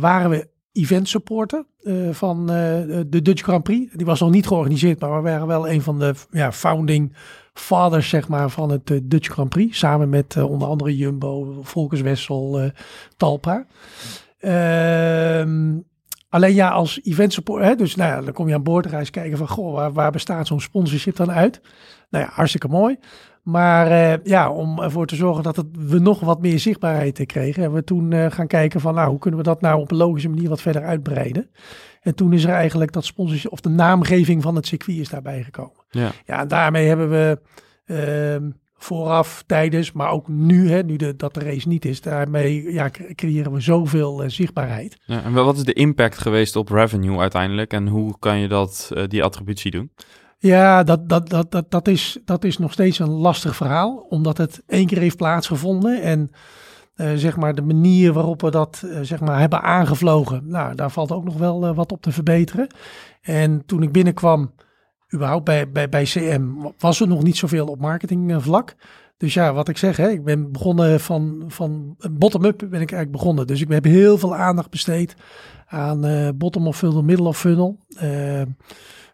waren 0.00 0.30
we 0.30 0.48
event 0.72 1.08
supporter 1.08 1.64
van 2.10 2.46
de 2.46 3.20
Dutch 3.22 3.42
Grand 3.42 3.62
Prix. 3.62 3.92
Die 3.92 4.06
was 4.06 4.20
nog 4.20 4.30
niet 4.30 4.46
georganiseerd, 4.46 5.00
maar 5.00 5.16
we 5.16 5.30
waren 5.30 5.46
wel 5.46 5.68
een 5.68 5.82
van 5.82 5.98
de 5.98 6.14
ja, 6.30 6.52
founding 6.52 7.16
fathers 7.52 8.08
zeg 8.08 8.28
maar, 8.28 8.50
van 8.50 8.70
het 8.70 9.00
Dutch 9.02 9.28
Grand 9.28 9.48
Prix. 9.48 9.78
Samen 9.78 10.08
met 10.08 10.36
onder 10.36 10.68
andere 10.68 10.96
Jumbo, 10.96 11.58
Volkers 11.62 12.00
Wessel, 12.00 12.70
Talpa. 13.16 13.66
Ehm, 14.38 15.76
alleen 16.34 16.54
ja, 16.54 16.68
als 16.68 17.00
event 17.02 17.32
supporter, 17.32 17.66
hè, 17.66 17.74
dus 17.74 17.94
nou 17.94 18.10
ja, 18.10 18.20
dan 18.20 18.32
kom 18.32 18.48
je 18.48 18.54
aan 18.54 18.62
boord 18.62 18.92
eens 18.92 19.10
kijken 19.10 19.38
van, 19.38 19.48
goh, 19.48 19.74
waar, 19.74 19.92
waar 19.92 20.10
bestaat 20.10 20.46
zo'n 20.46 20.60
sponsorship 20.60 21.16
dan 21.16 21.30
uit? 21.30 21.60
Nou 22.10 22.24
ja, 22.24 22.30
hartstikke 22.32 22.68
mooi. 22.68 22.98
Maar 23.42 23.90
uh, 23.90 24.24
ja, 24.24 24.50
om 24.50 24.80
ervoor 24.80 25.06
te 25.06 25.16
zorgen 25.16 25.42
dat 25.42 25.56
het, 25.56 25.66
we 25.78 25.98
nog 25.98 26.20
wat 26.20 26.40
meer 26.40 26.58
zichtbaarheid 26.58 27.26
kregen, 27.26 27.62
hebben 27.62 27.78
we 27.78 27.84
toen 27.84 28.10
uh, 28.10 28.30
gaan 28.30 28.46
kijken 28.46 28.80
van 28.80 28.94
nou, 28.94 29.10
hoe 29.10 29.18
kunnen 29.18 29.40
we 29.40 29.46
dat 29.46 29.60
nou 29.60 29.80
op 29.80 29.90
een 29.90 29.96
logische 29.96 30.28
manier 30.28 30.48
wat 30.48 30.60
verder 30.60 30.84
uitbreiden. 30.84 31.50
En 32.00 32.14
toen 32.14 32.32
is 32.32 32.44
er 32.44 32.52
eigenlijk 32.52 32.92
dat 32.92 33.04
sponsorship 33.04 33.52
of 33.52 33.60
de 33.60 33.68
naamgeving 33.68 34.42
van 34.42 34.56
het 34.56 34.66
circuit 34.66 34.98
is 34.98 35.08
daarbij 35.08 35.42
gekomen. 35.42 35.84
Ja, 35.90 36.10
ja 36.26 36.40
en 36.40 36.48
daarmee 36.48 36.88
hebben 36.88 37.10
we 37.10 37.38
uh, 37.86 38.48
vooraf, 38.76 39.42
tijdens, 39.46 39.92
maar 39.92 40.10
ook 40.10 40.28
nu, 40.28 40.70
hè, 40.70 40.82
nu 40.82 40.96
de, 40.96 41.16
dat 41.16 41.34
de 41.34 41.40
race 41.40 41.68
niet 41.68 41.84
is, 41.84 42.00
daarmee 42.00 42.72
ja, 42.72 42.90
creëren 43.14 43.52
we 43.52 43.60
zoveel 43.60 44.22
uh, 44.22 44.28
zichtbaarheid. 44.28 44.96
Ja, 45.04 45.22
en 45.22 45.32
wat 45.32 45.56
is 45.56 45.64
de 45.64 45.72
impact 45.72 46.18
geweest 46.18 46.56
op 46.56 46.68
revenue 46.68 47.18
uiteindelijk 47.18 47.72
en 47.72 47.88
hoe 47.88 48.18
kan 48.18 48.38
je 48.38 48.48
dat, 48.48 48.90
die 49.08 49.22
attributie 49.24 49.70
doen? 49.70 49.90
Ja, 50.38 50.82
dat, 50.82 51.08
dat, 51.08 51.28
dat, 51.28 51.50
dat, 51.50 51.70
dat, 51.70 51.88
is, 51.88 52.18
dat 52.24 52.44
is 52.44 52.58
nog 52.58 52.72
steeds 52.72 52.98
een 52.98 53.10
lastig 53.10 53.56
verhaal, 53.56 54.06
omdat 54.08 54.38
het 54.38 54.62
één 54.66 54.86
keer 54.86 54.98
heeft 54.98 55.16
plaatsgevonden. 55.16 56.02
En 56.02 56.30
uh, 56.96 57.12
zeg 57.14 57.36
maar 57.36 57.54
de 57.54 57.62
manier 57.62 58.12
waarop 58.12 58.40
we 58.40 58.50
dat 58.50 58.82
uh, 58.84 58.98
zeg 59.02 59.20
maar 59.20 59.38
hebben 59.38 59.62
aangevlogen, 59.62 60.42
nou, 60.46 60.74
daar 60.74 60.90
valt 60.90 61.12
ook 61.12 61.24
nog 61.24 61.36
wel 61.36 61.68
uh, 61.68 61.76
wat 61.76 61.92
op 61.92 62.02
te 62.02 62.12
verbeteren. 62.12 62.66
En 63.20 63.62
toen 63.66 63.82
ik 63.82 63.92
binnenkwam, 63.92 64.54
überhaupt 65.14 65.44
bij, 65.44 65.70
bij, 65.70 65.88
bij 65.88 66.04
CM, 66.04 66.42
was 66.78 67.00
er 67.00 67.08
nog 67.08 67.22
niet 67.22 67.36
zoveel 67.36 67.66
op 67.66 67.80
marketingvlak. 67.80 68.74
Dus 69.16 69.34
ja, 69.34 69.52
wat 69.52 69.68
ik 69.68 69.76
zeg, 69.76 69.96
hè, 69.96 70.08
ik 70.08 70.24
ben 70.24 70.52
begonnen 70.52 71.00
van, 71.00 71.44
van 71.48 71.96
bottom-up 72.10 72.58
ben 72.58 72.80
ik 72.80 72.92
eigenlijk 72.92 73.10
begonnen. 73.10 73.46
Dus 73.46 73.60
ik 73.60 73.68
heb 73.68 73.84
heel 73.84 74.18
veel 74.18 74.34
aandacht 74.34 74.70
besteed 74.70 75.14
aan 75.66 76.32
bottom 76.38 76.66
of 76.66 76.76
funnel, 76.76 77.02
middle 77.02 77.28
of 77.28 77.38
funnel 77.38 77.78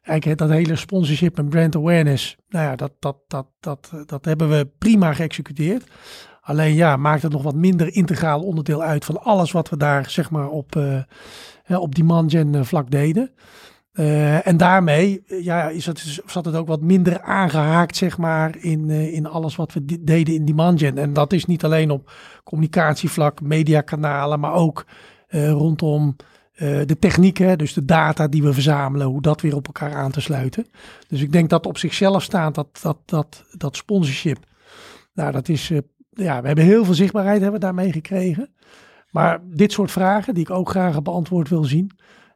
eigenlijk 0.03 0.39
dat 0.39 0.51
hele 0.51 0.77
sponsorship 0.77 1.39
en 1.39 1.49
brand 1.49 1.77
awareness, 1.77 2.37
nou 2.49 2.65
ja, 2.65 2.77
dat, 2.77 2.93
dat, 2.99 3.17
dat, 3.29 3.47
dat, 3.61 3.91
dat 4.07 4.25
hebben 4.25 4.49
we 4.49 4.69
prima 4.79 5.13
geëxecuteerd. 5.13 5.91
Alleen 6.41 6.75
ja, 6.75 6.97
maakt 6.97 7.23
het 7.23 7.33
nog 7.33 7.43
wat 7.43 7.55
minder 7.55 7.95
integraal 7.95 8.43
onderdeel 8.43 8.83
uit 8.83 9.05
van 9.05 9.23
alles 9.23 9.53
wat 9.53 9.69
we 9.69 9.77
daar 9.77 10.11
zeg 10.11 10.31
maar 10.31 10.49
op, 10.49 10.77
uh, 10.77 11.81
op 11.81 11.95
demand 11.95 12.31
gen 12.31 12.55
eh, 12.55 12.63
vlak 12.63 12.91
deden. 12.91 13.31
Uh, 13.93 14.47
en 14.47 14.57
daarmee 14.57 15.23
ja, 15.27 15.69
is 15.69 15.87
het, 15.87 16.23
zat 16.27 16.45
het 16.45 16.55
ook 16.55 16.67
wat 16.67 16.81
minder 16.81 17.21
aangehaakt 17.21 17.97
zeg 17.97 18.19
maar 18.19 18.57
in, 18.59 18.91
in 18.91 19.27
alles 19.27 19.57
wat 19.57 19.73
we 19.73 19.85
deden 20.01 20.35
in 20.35 20.45
demand 20.45 20.79
gen. 20.81 20.99
En 20.99 21.13
dat 21.13 21.33
is 21.33 21.45
niet 21.45 21.65
alleen 21.65 21.91
op 21.91 22.13
communicatievlak, 22.45 23.41
mediakanalen, 23.41 24.41
maar 24.41 24.53
ook 24.53 24.85
rondom 25.29 26.17
de 26.87 26.97
technieken, 26.99 27.59
dus 27.59 27.73
de 27.73 27.85
data 27.85 28.29
die 28.29 28.43
we 28.43 28.53
verzamelen, 28.53 29.07
hoe 29.07 29.23
dat 29.23 29.41
weer 29.41 29.57
op 29.57 29.67
elkaar 29.67 29.95
aan 29.95 30.11
te 30.11 30.21
sluiten. 30.21 30.67
Dus 31.09 31.21
ik 31.21 31.33
denk 31.33 31.51
dat 31.51 31.67
op 31.67 31.79
zichzelf 31.79 32.23
staat 32.23 32.55
dat, 32.55 32.79
dat, 32.83 32.97
dat, 33.05 33.45
dat 33.51 33.77
sponsorship. 33.77 34.39
Nou, 35.15 35.33
dat 35.33 35.49
is, 35.49 35.69
ja, 36.11 36.41
we 36.41 36.47
hebben 36.47 36.65
heel 36.65 36.85
veel 36.85 36.95
zichtbaarheid 36.95 37.41
hebben 37.41 37.61
we 37.61 37.67
daarmee 37.67 37.93
gekregen. 37.93 38.55
Maar 39.11 39.41
dit 39.45 39.73
soort 39.73 39.91
vragen, 39.91 40.35
die 40.35 40.43
ik 40.43 40.51
ook 40.51 40.69
graag 40.69 41.03
beantwoord 41.03 41.49
wil 41.49 41.65
zien, 41.65 41.91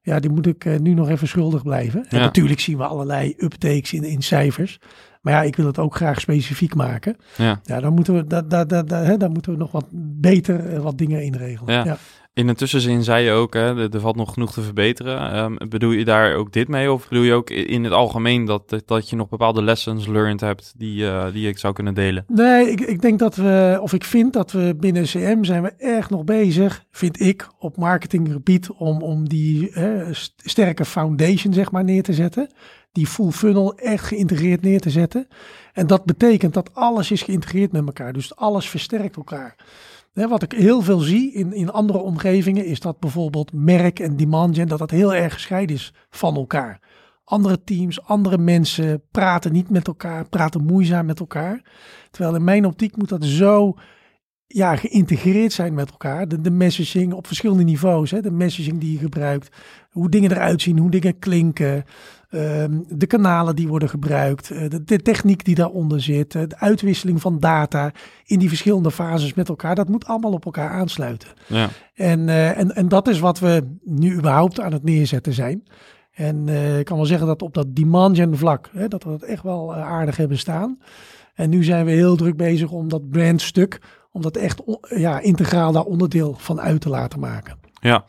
ja, 0.04 0.20
die 0.20 0.30
moet 0.30 0.46
ik 0.46 0.64
uh, 0.64 0.78
nu 0.78 0.94
nog 0.94 1.08
even 1.08 1.28
schuldig 1.28 1.62
blijven. 1.62 2.00
Ja. 2.08 2.10
En 2.10 2.20
natuurlijk 2.20 2.60
zien 2.60 2.76
we 2.76 2.84
allerlei 2.84 3.34
uptakes 3.38 3.92
in, 3.92 4.04
in 4.04 4.22
cijfers. 4.22 4.78
Maar 5.20 5.32
ja, 5.32 5.42
ik 5.42 5.56
wil 5.56 5.66
het 5.66 5.78
ook 5.78 5.94
graag 5.96 6.20
specifiek 6.20 6.74
maken. 6.74 7.16
Ja, 7.36 7.60
ja 7.64 7.80
dan 7.80 7.94
moeten 7.94 8.14
we, 8.14 8.26
da, 8.26 8.42
da, 8.42 8.64
da, 8.64 8.82
da, 8.82 9.02
hè, 9.02 9.16
dan 9.16 9.32
moeten 9.32 9.52
we 9.52 9.58
nog 9.58 9.72
wat 9.72 9.86
beter 10.20 10.82
wat 10.82 10.98
dingen 10.98 11.22
inregelen. 11.22 11.74
Ja. 11.74 11.84
ja. 11.84 11.98
In 12.34 12.48
een 12.48 12.54
tussenzin 12.54 13.02
zei 13.02 13.24
je 13.24 13.30
ook, 13.30 13.54
hè, 13.54 13.92
er 13.92 14.00
valt 14.00 14.16
nog 14.16 14.32
genoeg 14.32 14.52
te 14.52 14.62
verbeteren. 14.62 15.38
Um, 15.38 15.56
bedoel 15.68 15.90
je 15.90 16.04
daar 16.04 16.34
ook 16.34 16.52
dit 16.52 16.68
mee? 16.68 16.92
Of 16.92 17.08
bedoel 17.08 17.24
je 17.24 17.32
ook 17.32 17.50
in 17.50 17.84
het 17.84 17.92
algemeen 17.92 18.44
dat, 18.44 18.82
dat 18.86 19.10
je 19.10 19.16
nog 19.16 19.28
bepaalde 19.28 19.62
lessons 19.62 20.06
learned 20.06 20.40
hebt 20.40 20.74
die, 20.76 21.02
uh, 21.02 21.32
die 21.32 21.48
ik 21.48 21.58
zou 21.58 21.74
kunnen 21.74 21.94
delen? 21.94 22.24
Nee, 22.26 22.70
ik, 22.70 22.80
ik 22.80 23.00
denk 23.00 23.18
dat 23.18 23.36
we, 23.36 23.78
of 23.80 23.92
ik 23.92 24.04
vind 24.04 24.32
dat 24.32 24.52
we 24.52 24.76
binnen 24.80 25.04
CM 25.04 25.44
zijn 25.44 25.62
we 25.62 25.72
erg 25.78 26.10
nog 26.10 26.24
bezig, 26.24 26.84
vind 26.90 27.20
ik, 27.20 27.48
op 27.58 27.76
marketinggebied 27.76 28.70
om, 28.70 29.02
om 29.02 29.28
die 29.28 29.72
sterke 30.36 30.84
foundation 30.84 31.52
zeg 31.52 31.70
maar 31.70 31.84
neer 31.84 32.02
te 32.02 32.12
zetten. 32.12 32.50
Die 32.92 33.06
full 33.06 33.30
funnel 33.30 33.74
echt 33.74 34.04
geïntegreerd 34.04 34.62
neer 34.62 34.80
te 34.80 34.90
zetten. 34.90 35.26
En 35.72 35.86
dat 35.86 36.04
betekent 36.04 36.54
dat 36.54 36.74
alles 36.74 37.10
is 37.10 37.22
geïntegreerd 37.22 37.72
met 37.72 37.86
elkaar. 37.86 38.12
Dus 38.12 38.36
alles 38.36 38.68
versterkt 38.68 39.16
elkaar 39.16 39.56
wat 40.14 40.42
ik 40.42 40.52
heel 40.52 40.82
veel 40.82 40.98
zie 40.98 41.32
in, 41.32 41.52
in 41.52 41.70
andere 41.70 41.98
omgevingen 41.98 42.66
is 42.66 42.80
dat 42.80 43.00
bijvoorbeeld 43.00 43.52
merk 43.52 43.98
en 43.98 44.16
demand 44.16 44.68
dat 44.68 44.78
dat 44.78 44.90
heel 44.90 45.14
erg 45.14 45.32
gescheiden 45.32 45.76
is 45.76 45.92
van 46.10 46.36
elkaar. 46.36 46.80
Andere 47.24 47.64
teams, 47.64 48.02
andere 48.02 48.38
mensen 48.38 49.02
praten 49.10 49.52
niet 49.52 49.70
met 49.70 49.86
elkaar, 49.86 50.28
praten 50.28 50.64
moeizaam 50.64 51.06
met 51.06 51.20
elkaar. 51.20 51.62
Terwijl 52.10 52.34
in 52.34 52.44
mijn 52.44 52.66
optiek 52.66 52.96
moet 52.96 53.08
dat 53.08 53.24
zo 53.24 53.74
ja, 54.46 54.76
geïntegreerd 54.76 55.52
zijn 55.52 55.74
met 55.74 55.90
elkaar. 55.90 56.28
De, 56.28 56.40
de 56.40 56.50
messaging 56.50 57.12
op 57.12 57.26
verschillende 57.26 57.62
niveaus. 57.62 58.10
Hè? 58.10 58.20
De 58.20 58.30
messaging 58.30 58.80
die 58.80 58.92
je 58.92 58.98
gebruikt. 58.98 59.56
Hoe 59.90 60.08
dingen 60.08 60.30
eruit 60.30 60.62
zien, 60.62 60.78
hoe 60.78 60.90
dingen 60.90 61.18
klinken. 61.18 61.84
Ehm, 62.34 62.80
de 62.88 63.06
kanalen 63.06 63.56
die 63.56 63.68
worden 63.68 63.88
gebruikt. 63.88 64.50
Eh, 64.50 64.68
de, 64.68 64.84
de, 64.84 65.02
techniek 65.02 65.44
die 65.44 65.54
daaronder 65.54 66.00
zit. 66.00 66.34
Eh, 66.34 66.42
de 66.48 66.58
uitwisseling 66.58 67.20
van 67.20 67.38
data 67.38 67.92
in 68.24 68.38
die 68.38 68.48
verschillende 68.48 68.90
fases 68.90 69.34
met 69.34 69.48
elkaar. 69.48 69.74
Dat 69.74 69.88
moet 69.88 70.06
allemaal 70.06 70.32
op 70.32 70.44
elkaar 70.44 70.70
aansluiten. 70.70 71.28
Ja. 71.46 71.68
En, 71.94 72.20
uh, 72.20 72.58
en, 72.58 72.74
en 72.74 72.88
dat 72.88 73.08
is 73.08 73.18
wat 73.18 73.38
we 73.38 73.76
nu 73.82 74.14
überhaupt 74.14 74.60
aan 74.60 74.72
het 74.72 74.82
neerzetten 74.82 75.32
zijn. 75.32 75.64
En 76.12 76.48
ik 76.78 76.84
kan 76.84 76.96
wel 76.96 77.06
zeggen 77.06 77.26
dat 77.26 77.42
op 77.42 77.54
dat 77.54 77.76
demand 77.76 78.16
gen 78.16 78.36
vlak, 78.36 78.70
hè, 78.72 78.88
dat 78.88 79.04
we 79.04 79.10
dat 79.10 79.22
echt 79.22 79.42
wel 79.42 79.74
aardig 79.74 80.16
hebben 80.16 80.38
staan. 80.38 80.78
En 81.34 81.50
nu 81.50 81.64
zijn 81.64 81.84
we 81.84 81.90
heel 81.90 82.16
druk 82.16 82.36
bezig 82.36 82.70
om 82.70 82.88
dat 82.88 83.10
brandstuk 83.10 83.80
om 84.12 84.22
dat 84.22 84.36
echt 84.36 84.62
ja, 84.96 85.20
integraal 85.20 85.72
daar 85.72 85.84
onderdeel 85.84 86.34
van 86.38 86.60
uit 86.60 86.80
te 86.80 86.88
laten 86.88 87.20
maken. 87.20 87.58
Ja, 87.80 88.04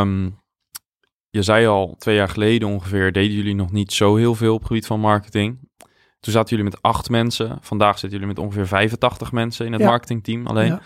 um, 0.00 0.41
je 1.32 1.42
zei 1.42 1.66
al 1.66 1.94
twee 1.98 2.16
jaar 2.16 2.28
geleden 2.28 2.68
ongeveer, 2.68 3.12
deden 3.12 3.36
jullie 3.36 3.54
nog 3.54 3.72
niet 3.72 3.92
zo 3.92 4.16
heel 4.16 4.34
veel 4.34 4.52
op 4.52 4.58
het 4.58 4.68
gebied 4.68 4.86
van 4.86 5.00
marketing. 5.00 5.58
Toen 6.20 6.32
zaten 6.32 6.48
jullie 6.56 6.70
met 6.70 6.82
acht 6.82 7.10
mensen. 7.10 7.58
Vandaag 7.60 7.98
zitten 7.98 8.18
jullie 8.18 8.34
met 8.34 8.44
ongeveer 8.44 8.66
85 8.66 9.32
mensen 9.32 9.66
in 9.66 9.72
het 9.72 9.80
ja. 9.80 9.88
marketingteam 9.88 10.46
alleen. 10.46 10.80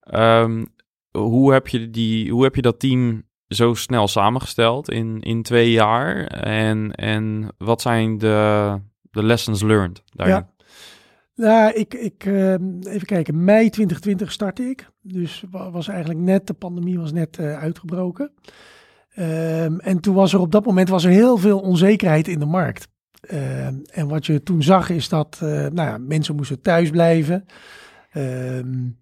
Ja. 0.00 0.42
Um, 0.42 0.66
hoe, 1.10 1.52
heb 1.52 1.68
je 1.68 1.90
die, 1.90 2.30
hoe 2.30 2.42
heb 2.42 2.54
je 2.54 2.62
dat 2.62 2.80
team 2.80 3.22
zo 3.48 3.74
snel 3.74 4.08
samengesteld 4.08 4.90
in, 4.90 5.20
in 5.20 5.42
twee 5.42 5.70
jaar? 5.70 6.26
En, 6.26 6.92
en 6.92 7.48
wat 7.58 7.82
zijn 7.82 8.18
de, 8.18 8.78
de 9.10 9.22
lessons 9.22 9.62
learned 9.62 10.02
daarin? 10.06 10.34
Ja. 10.36 10.48
Nou, 11.34 11.72
ik, 11.72 11.94
ik 11.94 12.24
uh, 12.24 12.52
even 12.82 13.06
kijken. 13.06 13.44
Mei 13.44 13.70
2020 13.70 14.32
startte 14.32 14.62
ik. 14.62 14.88
Dus 15.02 15.44
was 15.50 15.88
eigenlijk 15.88 16.20
net, 16.20 16.46
de 16.46 16.54
pandemie 16.54 16.98
was 16.98 17.12
net 17.12 17.38
uh, 17.38 17.58
uitgebroken. 17.58 18.32
Um, 19.18 19.80
en 19.80 20.00
toen 20.00 20.14
was 20.14 20.32
er 20.32 20.40
op 20.40 20.52
dat 20.52 20.64
moment 20.64 20.88
was 20.88 21.04
er 21.04 21.10
heel 21.10 21.36
veel 21.36 21.58
onzekerheid 21.58 22.28
in 22.28 22.38
de 22.38 22.46
markt. 22.46 22.88
Uh, 23.30 23.66
en 23.66 24.08
wat 24.08 24.26
je 24.26 24.42
toen 24.42 24.62
zag 24.62 24.90
is 24.90 25.08
dat 25.08 25.40
uh, 25.42 25.48
nou 25.50 25.74
ja, 25.74 25.98
mensen 25.98 26.36
moesten 26.36 26.60
thuis 26.60 26.90
blijven. 26.90 27.44
Um, 28.16 28.98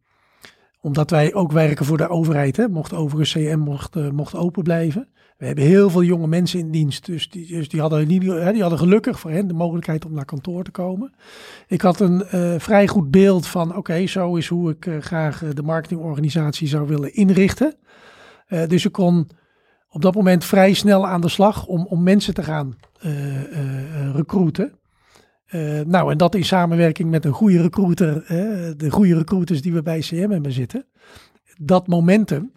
omdat 0.80 1.10
wij 1.10 1.34
ook 1.34 1.52
werken 1.52 1.86
voor 1.86 1.96
de 1.96 2.08
overheid, 2.08 2.56
hè, 2.56 2.68
mocht 2.68 2.92
overigens 2.92 3.32
CM 3.32 3.58
mocht, 3.58 3.96
uh, 3.96 4.10
mocht 4.10 4.34
open 4.34 4.62
blijven. 4.62 5.08
We 5.36 5.46
hebben 5.46 5.64
heel 5.64 5.90
veel 5.90 6.02
jonge 6.02 6.26
mensen 6.26 6.58
in 6.58 6.70
dienst, 6.70 7.06
dus 7.06 7.30
die, 7.30 7.46
dus 7.46 7.68
die, 7.68 7.80
hadden, 7.80 8.08
die 8.08 8.30
hadden 8.60 8.78
gelukkig 8.78 9.20
voor 9.20 9.30
hen 9.30 9.48
de 9.48 9.54
mogelijkheid 9.54 10.04
om 10.04 10.12
naar 10.12 10.24
kantoor 10.24 10.64
te 10.64 10.70
komen. 10.70 11.14
Ik 11.66 11.80
had 11.80 12.00
een 12.00 12.24
uh, 12.34 12.54
vrij 12.58 12.86
goed 12.88 13.10
beeld 13.10 13.46
van, 13.46 13.76
oké, 13.76 14.06
zo 14.06 14.36
is 14.36 14.48
hoe 14.48 14.70
ik 14.70 14.88
graag 15.00 15.38
de 15.54 15.62
marketingorganisatie 15.62 16.68
zou 16.68 16.86
willen 16.86 17.14
inrichten. 17.14 17.76
dus 18.68 18.84
ik 18.84 18.92
kon 18.92 19.28
op 19.94 20.02
dat 20.02 20.14
moment 20.14 20.44
vrij 20.44 20.72
snel 20.72 21.06
aan 21.06 21.20
de 21.20 21.28
slag 21.28 21.66
om, 21.66 21.86
om 21.86 22.02
mensen 22.02 22.34
te 22.34 22.42
gaan 22.42 22.76
recruiten. 24.14 24.72
Uh, 25.50 25.80
nou, 25.80 26.10
en 26.10 26.18
dat 26.18 26.34
in 26.34 26.44
samenwerking 26.44 27.10
met 27.10 27.24
een 27.24 27.32
goede 27.32 27.62
recruiter, 27.62 28.24
de 28.76 28.90
goede 28.90 29.16
recruiters 29.16 29.62
die 29.62 29.72
we 29.72 29.82
bij 29.82 29.98
CM 29.98 30.30
hebben 30.30 30.52
zitten. 30.52 30.86
Dat 31.56 31.86
momentum 31.86 32.52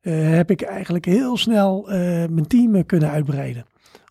heb 0.00 0.50
ik 0.50 0.62
eigenlijk 0.62 1.04
heel 1.04 1.36
snel 1.36 1.84
mijn 2.30 2.46
team 2.46 2.86
kunnen 2.86 3.10
uitbreiden. 3.10 3.64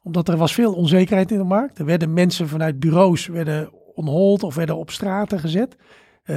Omdat 0.04 0.28
er 0.28 0.38
was 0.38 0.54
veel 0.54 0.74
onzekerheid 0.74 1.32
in 1.32 1.38
de 1.38 1.44
markt. 1.44 1.80
Er 1.80 1.86
werden 1.86 2.14
mensen 2.14 2.48
vanuit 2.48 2.80
bureaus 2.80 3.28
werden 3.28 3.70
on 3.96 4.08
hold 4.08 4.44
of 4.44 4.56
werden 4.56 4.78
op 4.78 4.92
straten 4.92 5.40
gezet. 5.40 5.76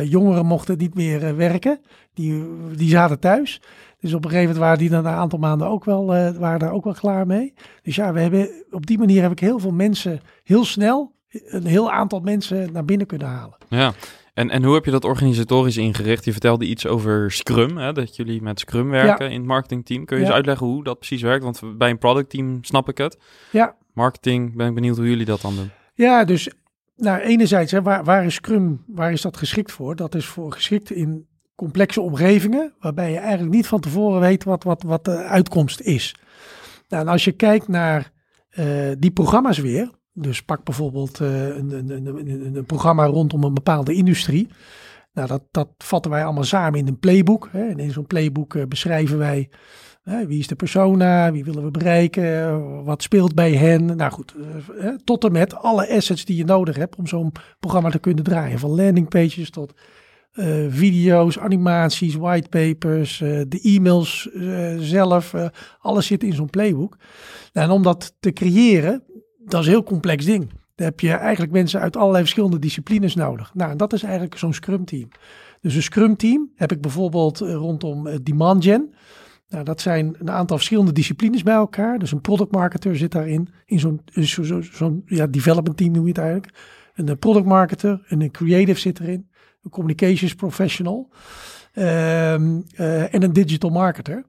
Jongeren 0.04 0.46
mochten 0.46 0.78
niet 0.78 0.94
meer 0.94 1.36
werken. 1.36 1.80
Die, 2.14 2.44
die 2.76 2.88
zaten 2.88 3.18
thuis. 3.18 3.60
Dus 4.00 4.14
op 4.14 4.24
een 4.24 4.30
gegeven 4.30 4.52
moment 4.52 4.64
waren 4.64 4.78
die 4.78 4.90
dan 4.90 5.06
een 5.06 5.18
aantal 5.18 5.38
maanden 5.38 5.68
ook 5.68 5.84
wel, 5.84 6.06
waren 6.38 6.58
daar 6.58 6.72
ook 6.72 6.84
wel 6.84 6.92
klaar 6.92 7.26
mee. 7.26 7.54
Dus 7.82 7.96
ja, 7.96 8.12
we 8.12 8.20
hebben, 8.20 8.50
op 8.70 8.86
die 8.86 8.98
manier 8.98 9.22
heb 9.22 9.32
ik 9.32 9.40
heel 9.40 9.58
veel 9.58 9.72
mensen 9.72 10.20
heel 10.44 10.64
snel 10.64 11.12
een 11.28 11.66
heel 11.66 11.90
aantal 11.90 12.20
mensen 12.20 12.72
naar 12.72 12.84
binnen 12.84 13.06
kunnen 13.06 13.28
halen. 13.28 13.56
Ja, 13.68 13.92
en, 14.34 14.50
en 14.50 14.64
hoe 14.64 14.74
heb 14.74 14.84
je 14.84 14.90
dat 14.90 15.04
organisatorisch 15.04 15.76
ingericht? 15.76 16.24
Je 16.24 16.32
vertelde 16.32 16.64
iets 16.64 16.86
over 16.86 17.30
Scrum, 17.30 17.76
hè, 17.76 17.92
dat 17.92 18.16
jullie 18.16 18.42
met 18.42 18.60
Scrum 18.60 18.90
werken 18.90 19.30
in 19.30 19.38
het 19.38 19.48
marketingteam. 19.48 20.04
Kun 20.04 20.16
je 20.16 20.24
eens 20.24 20.32
uitleggen 20.32 20.66
hoe 20.66 20.84
dat 20.84 20.98
precies 20.98 21.22
werkt? 21.22 21.44
Want 21.44 21.78
bij 21.78 21.90
een 21.90 21.98
productteam 21.98 22.58
snap 22.64 22.88
ik 22.88 22.98
het. 22.98 23.18
Ja. 23.50 23.74
Marketing, 23.92 24.56
ben 24.56 24.68
ik 24.68 24.74
benieuwd 24.74 24.96
hoe 24.96 25.08
jullie 25.08 25.24
dat 25.24 25.40
dan 25.40 25.54
doen. 25.54 25.70
Ja, 25.94 26.24
dus 26.24 26.50
nou, 26.96 27.20
enerzijds, 27.20 27.72
hè, 27.72 27.82
waar, 27.82 28.04
waar 28.04 28.24
is 28.24 28.34
Scrum, 28.34 28.84
waar 28.86 29.12
is 29.12 29.22
dat 29.22 29.36
geschikt 29.36 29.72
voor? 29.72 29.96
Dat 29.96 30.14
is 30.14 30.26
voor 30.26 30.52
geschikt 30.52 30.90
in 30.90 31.26
complexe 31.54 32.00
omgevingen, 32.00 32.74
waarbij 32.78 33.10
je 33.10 33.18
eigenlijk 33.18 33.54
niet 33.54 33.66
van 33.66 33.80
tevoren 33.80 34.20
weet 34.20 34.44
wat, 34.44 34.62
wat, 34.62 34.82
wat 34.82 35.04
de 35.04 35.16
uitkomst 35.16 35.80
is. 35.80 36.16
Nou, 36.88 37.02
en 37.02 37.08
als 37.08 37.24
je 37.24 37.32
kijkt 37.32 37.68
naar 37.68 38.12
uh, 38.58 38.92
die 38.98 39.10
programma's 39.10 39.58
weer, 39.58 39.90
dus 40.12 40.42
pak 40.42 40.64
bijvoorbeeld 40.64 41.20
uh, 41.20 41.56
een, 41.56 41.70
een, 41.70 42.06
een, 42.06 42.56
een, 42.56 42.64
programma 42.64 43.04
rondom 43.04 43.44
een 43.44 43.54
bepaalde 43.54 43.94
industrie. 43.94 44.48
Nou, 45.12 45.28
dat, 45.28 45.42
dat 45.50 45.68
vatten 45.78 46.10
wij 46.10 46.24
allemaal 46.24 46.44
samen 46.44 46.78
in 46.78 46.86
een 46.86 46.98
playbook. 46.98 47.48
Hè. 47.52 47.68
En 47.68 47.78
in 47.78 47.90
zo'n 47.90 48.06
playbook 48.06 48.54
uh, 48.54 48.64
beschrijven 48.64 49.18
wij 49.18 49.50
wie 50.02 50.38
is 50.38 50.46
de 50.46 50.54
persona, 50.54 51.32
wie 51.32 51.44
willen 51.44 51.64
we 51.64 51.70
bereiken, 51.70 52.84
wat 52.84 53.02
speelt 53.02 53.34
bij 53.34 53.52
hen. 53.52 53.96
Nou 53.96 54.12
goed, 54.12 54.34
uh, 54.78 54.88
tot 55.04 55.24
en 55.24 55.32
met 55.32 55.54
alle 55.54 55.90
assets 55.90 56.24
die 56.24 56.36
je 56.36 56.44
nodig 56.44 56.76
hebt 56.76 56.96
om 56.96 57.06
zo'n 57.06 57.32
programma 57.60 57.90
te 57.90 57.98
kunnen 57.98 58.24
draaien. 58.24 58.58
Van 58.58 58.70
landingpages 58.70 59.50
tot 59.50 59.74
video's, 60.68 61.38
animaties, 61.38 62.14
whitepapers, 62.14 63.18
de 63.18 63.60
e-mails 63.62 64.28
zelf. 64.78 65.34
alles 65.78 66.06
zit 66.06 66.22
in 66.22 66.32
zo'n 66.32 66.50
playbook. 66.50 66.96
Nou, 67.52 67.68
en 67.68 67.72
om 67.72 67.82
dat 67.82 68.14
te 68.20 68.32
creëren 68.32 69.02
dat 69.44 69.60
is 69.60 69.66
een 69.66 69.72
heel 69.72 69.82
complex 69.82 70.24
ding. 70.24 70.50
Daar 70.74 70.86
heb 70.86 71.00
je 71.00 71.10
eigenlijk 71.10 71.52
mensen 71.52 71.80
uit 71.80 71.96
allerlei 71.96 72.22
verschillende 72.22 72.58
disciplines 72.58 73.14
nodig. 73.14 73.54
Nou, 73.54 73.70
en 73.70 73.76
dat 73.76 73.92
is 73.92 74.02
eigenlijk 74.02 74.38
zo'n 74.38 74.54
Scrum 74.54 74.84
team. 74.84 75.08
Dus 75.60 75.74
een 75.74 75.82
Scrum 75.82 76.16
team 76.16 76.50
heb 76.54 76.72
ik 76.72 76.80
bijvoorbeeld 76.80 77.40
eh, 77.40 77.54
rondom 77.54 78.08
demand 78.22 78.64
gen. 78.64 78.94
Nou, 79.52 79.64
dat 79.64 79.80
zijn 79.80 80.16
een 80.18 80.30
aantal 80.30 80.56
verschillende 80.56 80.92
disciplines 80.92 81.42
bij 81.42 81.54
elkaar. 81.54 81.98
Dus 81.98 82.12
een 82.12 82.20
product 82.20 82.52
marketer 82.52 82.96
zit 82.96 83.12
daarin. 83.12 83.48
In 83.66 83.80
zo'n 83.80 84.00
zo, 84.22 84.60
zo, 84.62 85.02
ja, 85.06 85.26
development 85.26 85.76
team 85.76 85.92
noem 85.92 86.02
je 86.02 86.08
het 86.08 86.18
eigenlijk. 86.18 86.54
Een 86.94 87.08
eh, 87.08 87.16
product 87.18 87.46
marketer, 87.46 88.02
en 88.08 88.20
een 88.20 88.30
creative 88.30 88.80
zit 88.80 89.00
erin. 89.00 89.28
Een 89.62 89.70
communications 89.70 90.34
professional. 90.34 91.08
Um, 91.74 92.64
uh, 92.76 93.14
en 93.14 93.22
een 93.22 93.32
digital 93.32 93.70
marketer. 93.70 94.24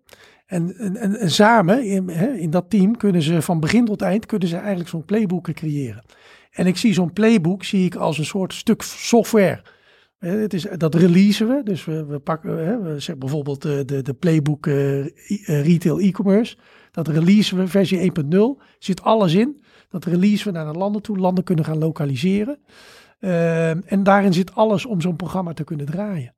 En, 0.45 0.75
en, 0.77 1.19
en, 1.19 1.31
samen 1.31 1.85
in, 1.85 2.09
hè, 2.09 2.33
in 2.33 2.49
dat 2.49 2.69
team 2.69 2.97
kunnen 2.97 3.21
ze 3.21 3.41
van 3.41 3.59
begin 3.59 3.85
tot 3.85 4.01
eind 4.01 4.25
kunnen 4.25 4.47
ze 4.47 4.57
eigenlijk 4.57 4.89
zo'n 4.89 5.05
playbook 5.05 5.53
creëren. 5.53 6.03
En 6.51 6.67
ik 6.67 6.77
zie 6.77 6.93
zo'n 6.93 7.13
playbook 7.13 7.63
zie 7.63 7.85
ik 7.85 7.95
als 7.95 8.17
een 8.17 8.25
soort 8.25 8.53
stuk 8.53 8.81
software. 8.81 9.61
Het 10.25 10.53
is, 10.53 10.67
dat 10.77 10.95
releasen 10.95 11.47
we. 11.47 11.61
Dus 11.63 11.85
we, 11.85 12.05
we 12.05 12.19
pakken 12.19 12.65
hè, 12.65 12.81
we 12.81 12.89
zeggen 12.89 13.19
bijvoorbeeld 13.19 13.61
de, 13.61 13.85
de, 13.85 14.01
de 14.01 14.13
playbook 14.13 14.65
uh, 14.65 15.05
retail 15.45 15.99
e-commerce. 15.99 16.57
Dat 16.91 17.07
releasen 17.07 17.57
we 17.57 17.67
versie 17.67 18.11
1.0. 18.23 18.37
Zit 18.79 19.01
alles 19.01 19.33
in. 19.33 19.63
Dat 19.89 20.05
releasen 20.05 20.47
we 20.47 20.53
naar 20.57 20.73
de 20.73 20.79
landen 20.79 21.01
toe. 21.01 21.17
Landen 21.17 21.43
kunnen 21.43 21.65
gaan 21.65 21.77
lokaliseren. 21.77 22.57
Uh, 23.19 23.91
en 23.91 24.03
daarin 24.03 24.33
zit 24.33 24.55
alles 24.55 24.85
om 24.85 25.01
zo'n 25.01 25.15
programma 25.15 25.53
te 25.53 25.63
kunnen 25.63 25.85
draaien. 25.85 26.33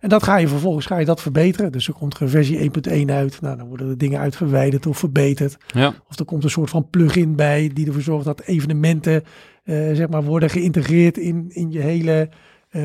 En 0.00 0.08
dat 0.08 0.22
ga 0.22 0.36
je 0.36 0.48
vervolgens 0.48 0.86
ga 0.86 0.98
je 0.98 1.04
dat 1.04 1.20
verbeteren. 1.20 1.72
Dus 1.72 1.88
er 1.88 1.94
komt 1.94 2.20
een 2.20 2.28
versie 2.28 2.70
1.1 2.70 3.04
uit. 3.06 3.40
Nou, 3.40 3.56
dan 3.56 3.68
worden 3.68 3.88
de 3.88 3.96
dingen 3.96 4.20
uit 4.20 4.36
verwijderd 4.36 4.86
of 4.86 4.98
verbeterd. 4.98 5.56
Ja. 5.66 5.94
Of 6.08 6.18
er 6.18 6.24
komt 6.24 6.44
een 6.44 6.50
soort 6.50 6.70
van 6.70 6.90
plugin 6.90 7.36
bij 7.36 7.70
die 7.74 7.86
ervoor 7.86 8.02
zorgt 8.02 8.24
dat 8.24 8.42
evenementen 8.42 9.22
uh, 9.64 9.94
zeg 9.94 10.08
maar 10.08 10.24
worden 10.24 10.50
geïntegreerd 10.50 11.18
in, 11.18 11.46
in 11.48 11.70
je 11.70 11.80
hele 11.80 12.28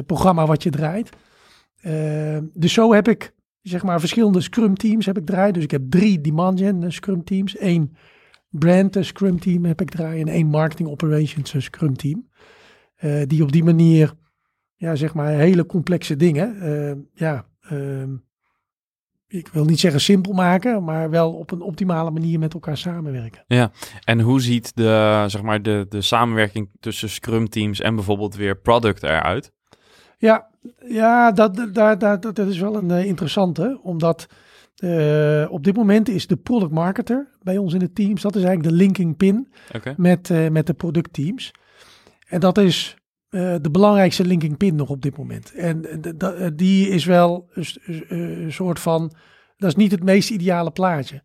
programma 0.06 0.46
wat 0.46 0.64
je 0.64 0.70
draait. 0.70 1.10
Uh, 1.84 2.38
dus 2.54 2.74
zo 2.74 2.94
heb 2.94 3.08
ik 3.08 3.34
zeg 3.62 3.84
maar 3.84 4.00
verschillende 4.00 4.42
Scrum 4.42 4.76
teams 4.76 5.06
heb 5.06 5.18
ik 5.18 5.26
draaien. 5.26 5.54
Dus 5.54 5.64
ik 5.64 5.72
heb 5.72 5.82
drie 5.90 6.22
demand 6.22 6.60
gen 6.60 6.92
Scrum 6.92 7.24
teams. 7.24 7.58
één 7.58 7.96
brand 8.50 8.98
Scrum 9.00 9.40
team 9.40 9.66
heb 9.66 9.82
ik 9.82 9.90
draaien 9.90 10.28
en 10.28 10.34
één 10.34 10.48
marketing 10.48 10.90
operations 10.90 11.56
Scrum 11.58 11.96
team. 11.96 12.30
die 13.28 13.44
op 13.44 13.52
die 13.52 13.64
manier 13.64 14.14
ja, 14.76 14.96
zeg 14.96 15.14
maar 15.14 15.34
hele 15.34 15.66
complexe 15.66 16.16
dingen. 16.16 17.10
Ja, 17.14 17.46
uh, 17.72 18.04
ik 19.28 19.48
wil 19.48 19.66
niet 19.66 19.80
zeggen 19.80 20.02
simpel 20.02 20.34
maken, 20.34 20.84
maar 20.84 21.10
wel 21.10 21.34
op 21.34 21.52
een 21.52 21.62
optimale 21.62 22.12
manier 22.12 22.40
met 22.40 22.54
elkaar 22.54 22.78
samenwerken. 22.78 23.44
Ja, 23.48 23.72
en 24.04 24.20
hoe 24.20 24.42
ziet 24.42 24.76
de, 24.76 25.24
zeg 25.28 25.42
maar 25.42 25.62
de, 25.62 25.86
de 25.90 26.02
samenwerking 26.02 26.70
tussen 26.80 27.10
Scrum 27.10 27.50
teams 27.50 27.82
en 27.82 27.96
bijvoorbeeld 27.96 28.36
weer 28.36 28.58
product 28.58 29.04
eruit? 29.04 29.52
Ja, 30.22 30.48
ja 30.86 31.32
dat, 31.32 31.56
dat, 31.74 32.00
dat, 32.00 32.22
dat 32.36 32.48
is 32.48 32.60
wel 32.60 32.76
een 32.76 32.90
uh, 32.90 33.06
interessante, 33.06 33.80
omdat 33.84 34.28
uh, 34.84 35.46
op 35.50 35.64
dit 35.64 35.76
moment 35.76 36.10
is 36.10 36.28
de 36.28 36.36
product 36.36 36.72
marketer 36.72 37.28
bij 37.42 37.58
ons 37.58 37.74
in 37.74 37.80
de 37.80 37.94
teams, 37.94 38.22
dat 38.22 38.36
is 38.36 38.44
eigenlijk 38.44 38.76
de 38.76 38.84
linking 38.84 39.18
pin 39.18 39.52
okay. 39.76 39.94
met, 39.98 40.30
uh, 40.30 40.50
met 40.50 40.68
de 40.68 40.74
productteams. 40.74 41.52
En 42.28 42.40
dat 42.40 42.58
is 42.58 42.96
uh, 43.30 43.56
de 43.62 43.72
belangrijkste 43.72 44.26
linking 44.26 44.58
pin 44.58 44.76
nog 44.76 44.90
op 44.90 45.02
dit 45.02 45.18
moment. 45.18 45.54
En 45.54 46.02
die 46.56 46.88
is 46.88 47.06
wel 47.06 47.50
een, 47.54 47.66
een, 48.08 48.54
soort 48.54 48.80
van. 48.80 49.14
Dat 49.58 49.70
is 49.70 49.76
niet 49.76 49.92
het 49.92 50.04
meest 50.04 50.30
ideale 50.30 50.72
plaatje. 50.72 51.22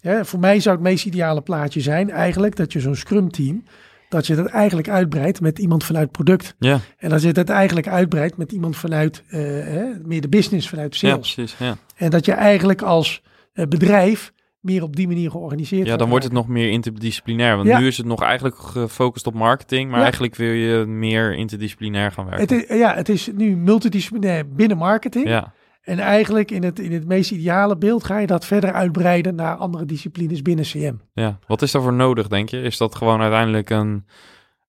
Ja, 0.00 0.24
voor 0.24 0.40
mij 0.40 0.60
zou 0.60 0.74
het 0.76 0.84
meest 0.84 1.06
ideale 1.06 1.42
plaatje 1.42 1.80
zijn 1.80 2.10
eigenlijk 2.10 2.56
dat 2.56 2.72
je 2.72 2.80
zo'n 2.80 2.94
scrum 2.94 3.30
team. 3.30 3.64
Dat 4.10 4.26
je 4.26 4.34
dat 4.34 4.46
eigenlijk 4.46 4.88
uitbreidt 4.88 5.40
met 5.40 5.58
iemand 5.58 5.84
vanuit 5.84 6.10
product. 6.10 6.54
Ja. 6.58 6.80
En 6.98 7.10
dat 7.10 7.22
je 7.22 7.32
dat 7.32 7.48
eigenlijk 7.48 7.88
uitbreidt 7.88 8.36
met 8.36 8.52
iemand 8.52 8.76
vanuit 8.76 9.22
uh, 9.26 9.40
hè, 9.64 9.84
meer 10.04 10.20
de 10.20 10.28
business, 10.28 10.68
vanuit 10.68 10.94
sales. 10.96 11.34
Ja, 11.34 11.42
precies, 11.42 11.58
ja. 11.58 11.76
En 11.96 12.10
dat 12.10 12.24
je 12.24 12.32
eigenlijk 12.32 12.82
als 12.82 13.22
bedrijf 13.52 14.32
meer 14.60 14.82
op 14.82 14.96
die 14.96 15.06
manier 15.06 15.30
georganiseerd 15.30 15.86
Ja, 15.86 15.96
dan 15.96 16.08
wordt 16.08 16.24
het 16.24 16.32
nog 16.32 16.48
meer 16.48 16.70
interdisciplinair. 16.70 17.56
Want 17.56 17.78
nu 17.78 17.86
is 17.86 17.96
het 17.96 18.06
nog 18.06 18.22
eigenlijk 18.22 18.56
gefocust 18.58 19.26
op 19.26 19.34
marketing, 19.34 19.86
maar 19.86 19.96
ja. 19.96 20.02
eigenlijk 20.02 20.34
wil 20.34 20.52
je 20.52 20.86
meer 20.86 21.34
interdisciplinair 21.34 22.12
gaan 22.12 22.24
werken. 22.24 22.56
Het 22.56 22.70
is, 22.70 22.78
ja, 22.78 22.94
het 22.94 23.08
is 23.08 23.30
nu 23.34 23.56
multidisciplinair 23.56 24.48
binnen 24.48 24.76
marketing. 24.76 25.28
Ja. 25.28 25.52
En 25.90 25.98
eigenlijk 25.98 26.50
in 26.50 26.62
het, 26.62 26.78
in 26.78 26.92
het 26.92 27.06
meest 27.06 27.30
ideale 27.30 27.76
beeld 27.76 28.04
ga 28.04 28.18
je 28.18 28.26
dat 28.26 28.44
verder 28.44 28.72
uitbreiden 28.72 29.34
naar 29.34 29.56
andere 29.56 29.84
disciplines 29.84 30.42
binnen 30.42 30.64
CM. 30.64 30.94
Ja, 31.12 31.38
wat 31.46 31.62
is 31.62 31.70
daarvoor 31.70 31.92
nodig, 31.92 32.28
denk 32.28 32.48
je? 32.48 32.60
Is 32.60 32.76
dat 32.76 32.94
gewoon 32.94 33.20
uiteindelijk 33.20 33.70
een... 33.70 34.06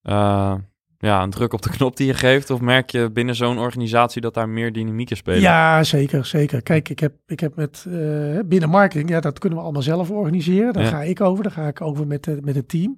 Uh, 0.03 0.53
ja, 0.97 1.23
een 1.23 1.29
druk 1.29 1.53
op 1.53 1.61
de 1.61 1.69
knop 1.69 1.97
die 1.97 2.07
je 2.07 2.13
geeft? 2.13 2.49
Of 2.49 2.61
merk 2.61 2.89
je 2.89 3.11
binnen 3.11 3.35
zo'n 3.35 3.57
organisatie 3.57 4.21
dat 4.21 4.33
daar 4.33 4.49
meer 4.49 4.73
dynamieken 4.73 5.17
spelen? 5.17 5.41
Ja, 5.41 5.83
zeker, 5.83 6.25
zeker. 6.25 6.61
Kijk, 6.61 6.89
ik 6.89 6.99
heb, 6.99 7.13
ik 7.27 7.39
heb 7.39 7.55
met 7.55 7.85
uh, 7.87 8.39
binnen 8.45 8.69
marketing, 8.69 9.09
ja, 9.09 9.19
dat 9.19 9.39
kunnen 9.39 9.57
we 9.57 9.63
allemaal 9.63 9.81
zelf 9.81 10.09
organiseren. 10.09 10.73
Daar 10.73 10.83
ja. 10.83 10.89
ga 10.89 11.01
ik 11.01 11.21
over, 11.21 11.43
daar 11.43 11.53
ga 11.53 11.67
ik 11.67 11.81
over 11.81 12.07
met, 12.07 12.43
met 12.45 12.55
het 12.55 12.69
team. 12.69 12.97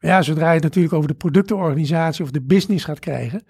Maar 0.00 0.10
ja, 0.10 0.22
zodra 0.22 0.48
je 0.48 0.54
het 0.54 0.62
natuurlijk 0.62 0.94
over 0.94 1.08
de 1.08 1.14
productenorganisatie 1.14 2.24
of 2.24 2.30
de 2.30 2.42
business 2.42 2.84
gaat 2.84 2.98
krijgen, 2.98 3.42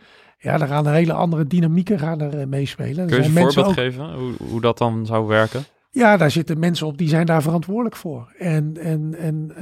ja, 0.43 0.59
dan 0.59 0.69
gaan 0.69 0.87
er 0.87 0.93
hele 0.93 1.13
andere 1.13 1.47
dynamieken 1.47 1.99
gaan 1.99 2.21
er 2.21 2.41
uh, 2.41 2.47
meespelen. 2.47 3.07
Kun 3.07 3.17
je 3.17 3.25
een 3.25 3.31
voorbeeld 3.31 3.67
ook... 3.67 3.73
geven 3.73 4.15
hoe, 4.15 4.33
hoe 4.49 4.61
dat 4.61 4.79
dan 4.79 5.07
zou 5.07 5.27
werken? 5.27 5.65
Ja, 5.91 6.17
daar 6.17 6.31
zitten 6.31 6.59
mensen 6.59 6.87
op 6.87 6.99
die 6.99 7.09
zijn 7.09 7.27
daar 7.27 7.43
verantwoordelijk 7.43 7.97
voor. 7.97 8.33
En, 8.39 8.77
en, 8.81 9.15
en 9.19 9.53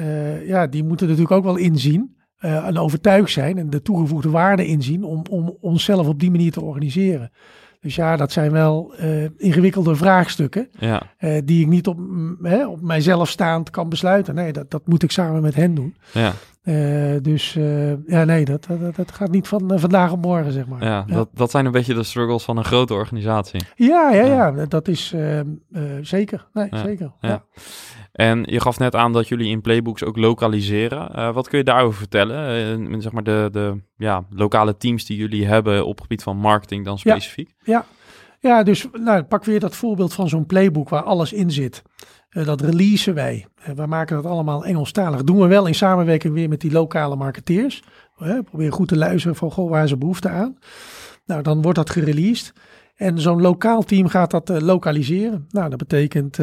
ja, 0.46 0.66
die 0.66 0.84
moeten 0.84 1.06
natuurlijk 1.06 1.34
ook 1.34 1.44
wel 1.44 1.56
inzien 1.56 2.16
uh, 2.40 2.66
en 2.66 2.78
overtuigd 2.78 3.30
zijn 3.30 3.58
en 3.58 3.70
de 3.70 3.82
toegevoegde 3.82 4.30
waarde 4.30 4.66
inzien 4.66 5.04
om, 5.04 5.22
om 5.30 5.56
onszelf 5.60 6.06
op 6.06 6.20
die 6.20 6.30
manier 6.30 6.52
te 6.52 6.60
organiseren. 6.60 7.30
Dus 7.80 7.94
ja, 7.94 8.16
dat 8.16 8.32
zijn 8.32 8.52
wel 8.52 8.94
uh, 9.00 9.24
ingewikkelde 9.36 9.94
vraagstukken. 9.96 10.68
Ja. 10.78 11.02
Die 11.44 11.60
ik 11.60 11.66
niet 11.66 11.86
op, 11.86 11.98
hè, 12.42 12.66
op 12.66 12.80
mijzelf 12.80 13.28
staand 13.28 13.70
kan 13.70 13.88
besluiten. 13.88 14.34
Nee, 14.34 14.52
dat, 14.52 14.70
dat 14.70 14.86
moet 14.86 15.02
ik 15.02 15.10
samen 15.10 15.42
met 15.42 15.54
hen 15.54 15.74
doen. 15.74 15.96
Ja. 16.12 16.32
Uh, 16.68 17.16
dus 17.22 17.52
ja, 18.06 18.24
nee, 18.24 18.44
dat, 18.44 18.66
dat, 18.80 18.96
dat, 18.96 19.12
gaat 19.12 19.30
niet 19.30 19.48
van 19.48 19.72
vandaag 19.74 20.12
op 20.12 20.20
morgen, 20.20 20.52
zeg 20.52 20.66
maar. 20.66 20.84
Ja, 20.84 21.04
Dat, 21.06 21.28
dat 21.32 21.50
zijn 21.50 21.66
een 21.66 21.72
beetje 21.72 21.94
de 21.94 22.02
struggles 22.02 22.44
van 22.44 22.56
een 22.56 22.64
grote 22.64 22.94
organisatie. 22.94 23.60
Ja, 23.76 24.10
ja, 24.10 24.24
ja, 24.24 24.52
ja 24.56 24.66
dat 24.66 24.88
is 24.88 25.14
zeker. 26.02 26.46
Nee, 26.52 26.68
zeker. 26.70 27.12
Ja. 27.20 27.44
En 28.12 28.42
je 28.44 28.60
gaf 28.60 28.78
net 28.78 28.94
aan 28.94 29.12
dat 29.12 29.28
jullie 29.28 29.50
in 29.50 29.60
playbooks 29.60 30.04
ook 30.04 30.16
lokaliseren. 30.16 31.32
wat 31.34 31.48
kun 31.48 31.58
je 31.58 31.64
daarover 31.64 31.98
vertellen? 31.98 33.02
zeg 33.02 33.12
maar 33.12 33.22
de, 33.22 33.48
de 33.52 33.80
ja, 33.96 34.24
lokale 34.30 34.76
teams 34.76 35.04
die 35.04 35.16
jullie 35.16 35.46
hebben 35.46 35.86
op 35.86 36.00
gebied 36.00 36.22
van 36.22 36.36
marketing 36.36 36.84
dan 36.84 36.98
specifiek? 36.98 37.54
Ja, 37.62 37.84
ja. 38.40 38.62
dus 38.62 38.88
nou, 38.92 39.22
pak 39.22 39.44
weer 39.44 39.60
dat 39.60 39.76
voorbeeld 39.76 40.14
van 40.14 40.28
zo'n 40.28 40.46
playbook 40.46 40.88
waar 40.88 41.02
alles 41.02 41.32
in 41.32 41.50
zit. 41.50 41.82
Uh, 42.38 42.44
dat 42.44 42.60
releasen 42.60 43.14
wij. 43.14 43.46
Uh, 43.60 43.74
we 43.74 43.86
maken 43.86 44.16
dat 44.16 44.24
allemaal 44.24 44.64
Engelstalig. 44.64 45.24
Doen 45.24 45.38
we 45.38 45.46
wel 45.46 45.66
in 45.66 45.74
samenwerking 45.74 46.34
weer 46.34 46.48
met 46.48 46.60
die 46.60 46.72
lokale 46.72 47.16
marketeers. 47.16 47.82
Uh, 48.22 48.38
probeer 48.44 48.72
goed 48.72 48.88
te 48.88 48.96
luisteren 48.96 49.36
van 49.36 49.50
goh, 49.50 49.70
waar 49.70 49.90
er 49.90 49.98
behoefte 49.98 50.28
aan. 50.28 50.58
Nou, 51.26 51.42
dan 51.42 51.62
wordt 51.62 51.78
dat 51.78 51.90
gereleased. 51.90 52.52
En 52.96 53.20
zo'n 53.20 53.40
lokaal 53.40 53.82
team 53.82 54.08
gaat 54.08 54.30
dat 54.30 54.48
lokaliseren. 54.62 55.46
Nou, 55.50 55.68
dat 55.70 55.78
betekent 55.78 56.38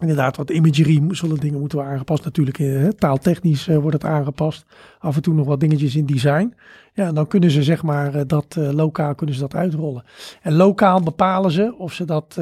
Inderdaad, 0.00 0.36
wat 0.36 0.50
imagery 0.50 1.02
zullen 1.10 1.38
dingen 1.38 1.58
moeten 1.58 1.78
worden 1.78 1.94
aangepast. 1.94 2.24
Natuurlijk, 2.24 2.58
eh, 2.58 2.88
taaltechnisch 2.88 3.68
uh, 3.68 3.76
wordt 3.76 4.02
het 4.02 4.04
aangepast. 4.04 4.64
Af 4.98 5.16
en 5.16 5.22
toe 5.22 5.34
nog 5.34 5.46
wat 5.46 5.60
dingetjes 5.60 5.96
in 5.96 6.06
design. 6.06 6.54
Ja, 6.92 7.12
dan 7.12 7.26
kunnen 7.26 7.50
ze 7.50 7.62
zeg 7.62 7.82
maar 7.82 8.14
uh, 8.14 8.20
dat 8.26 8.56
uh, 8.58 8.70
lokaal 8.70 9.14
kunnen 9.14 9.34
ze 9.34 9.40
dat 9.40 9.54
uitrollen. 9.54 10.04
En 10.42 10.54
lokaal 10.54 11.00
bepalen 11.00 11.50
ze 11.50 11.74
of 11.78 11.92
ze 11.92 12.04
dat 12.04 12.38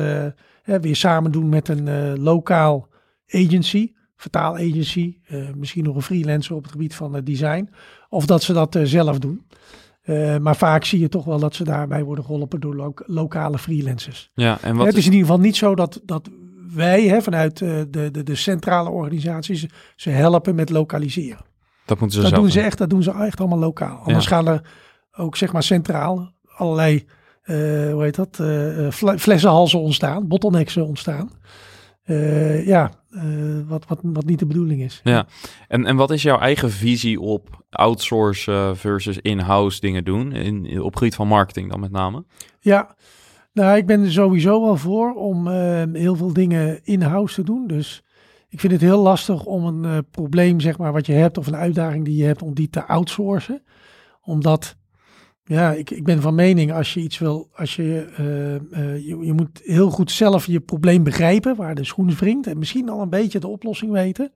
weer 0.65 0.97
samen 0.97 1.33
doen 1.33 1.49
met 1.49 1.69
een 1.69 2.19
lokaal 2.21 2.89
agency, 3.29 3.93
vertaalagency. 4.17 5.17
misschien 5.55 5.85
nog 5.85 5.95
een 5.95 6.03
freelancer 6.03 6.55
op 6.55 6.63
het 6.63 6.73
gebied 6.73 6.95
van 6.95 7.21
design. 7.25 7.69
Of 8.09 8.27
dat 8.27 8.43
ze 8.43 8.53
dat 8.53 8.79
zelf 8.83 9.19
doen. 9.19 9.47
maar 10.41 10.57
vaak 10.57 10.85
zie 10.85 11.01
je 11.01 11.09
toch 11.09 11.25
wel 11.25 11.39
dat 11.39 11.55
ze 11.55 11.65
daarbij 11.65 12.05
worden 12.05 12.25
geholpen 12.25 12.61
door 12.61 12.75
lo 12.75 12.93
lokale 12.95 13.59
freelancers. 13.59 14.31
Ja, 14.35 14.59
en 14.61 14.77
wat 14.77 14.87
het 14.87 14.97
is 14.97 15.07
in 15.07 15.13
ieder 15.13 15.27
geval 15.27 15.43
niet 15.43 15.57
zo 15.57 15.75
dat, 15.75 16.01
dat 16.05 16.29
wij 16.75 17.03
hè, 17.03 17.23
vanuit 17.23 17.61
uh, 17.61 17.83
de, 17.91 18.11
de, 18.11 18.23
de 18.23 18.35
centrale 18.35 18.91
organisaties 18.91 19.67
ze 19.97 20.11
helpen 20.11 20.55
met 20.55 20.71
lokaliseren. 20.71 21.45
Dat 21.85 22.01
moeten 22.01 22.17
ze 22.17 22.23
dat 22.23 22.31
zelf 22.31 22.43
doen 22.43 22.53
ze 22.53 22.61
echt, 22.61 22.79
dat 22.79 22.91
doen 22.91 23.03
ze 23.03 23.13
echt 23.13 23.41
allemaal 23.41 23.59
lokaal. 23.59 23.99
Anders 23.99 24.27
gaan 24.27 24.49
er 24.49 24.71
ook 25.13 25.37
zeg 25.37 25.53
maar 25.53 25.63
centraal 25.63 26.33
allerlei, 26.57 26.95
uh, 26.95 27.03
hoe 27.45 28.03
heet 28.03 28.15
dat, 28.15 28.39
uh, 28.41 28.91
flessenhalzen 29.17 29.81
ontstaan, 29.81 30.29
bottlenecks 30.29 30.77
ontstaan. 30.77 31.31
Uh, 32.07 32.67
ja, 32.67 32.91
uh, 33.11 33.23
wat, 33.69 33.87
wat, 33.87 33.99
wat 34.03 34.25
niet 34.25 34.39
de 34.39 34.47
bedoeling 34.47 34.83
is. 34.83 35.01
Ja, 35.05 35.27
en, 35.69 35.87
en 35.87 35.97
wat 35.97 36.11
is 36.11 36.23
jouw 36.23 36.39
eigen 36.39 36.71
visie 36.71 37.21
op 37.21 37.65
outsource 37.71 38.73
versus 38.75 39.19
in-house 39.19 39.81
dingen 39.81 40.05
doen, 40.05 40.33
in, 40.33 40.83
op 40.83 40.97
gebied 40.97 41.15
van 41.15 41.29
marketing 41.29 41.71
dan 41.71 41.81
met 41.81 41.91
name? 41.91 42.25
Ja, 42.61 42.95
nou, 43.53 43.77
ik 43.77 43.87
ben 43.87 44.03
er 44.03 44.13
sowieso 44.13 44.63
wel 44.63 44.77
voor 44.77 45.15
om 45.15 45.47
uh, 45.47 45.83
heel 45.93 46.17
veel 46.17 46.33
dingen 46.33 46.81
in-house 46.85 47.35
te 47.35 47.43
doen. 47.43 47.67
Dus 47.67 48.05
ik 48.49 48.61
vind 48.61 48.73
het 48.73 48.81
heel 48.81 49.03
lastig 49.03 49.45
om 49.45 49.65
een 49.65 50.05
probleem, 50.11 50.61
zeg 50.61 50.79
maar, 50.79 50.93
wat 50.93 51.07
je 51.07 51.13
hebt 51.13 51.39
of 51.39 51.47
een 51.47 51.57
uitdaging 51.57 52.05
die 52.05 52.17
je 52.17 52.25
hebt, 52.25 52.43
om 52.43 52.55
die 52.55 52.71
te 52.71 52.85
outsourcen. 52.87 53.63
Omdat, 54.23 54.77
ja, 55.45 55.73
ik, 55.73 55.91
ik 55.91 56.05
ben 56.05 56.21
van 56.21 56.35
mening, 56.35 56.73
als 56.73 56.95
je 56.95 57.01
iets 57.01 57.19
wil, 57.19 57.49
als 57.55 57.77
je, 57.77 58.07
uh, 58.71 59.07
je, 59.07 59.19
je 59.27 59.33
moet 59.33 59.61
heel 59.65 59.91
goed 59.91 60.11
zelf 60.11 60.47
je 60.47 60.61
probleem 60.61 61.03
begrijpen, 61.03 61.57
waar 61.57 61.75
de 61.75 61.85
schoen 61.85 62.15
wringt. 62.15 62.47
En 62.47 62.59
misschien 62.59 62.89
al 62.89 63.01
een 63.01 63.11
beetje 63.11 63.39
de 63.39 63.49
oplossing 63.49 63.93
weten, 63.93 64.33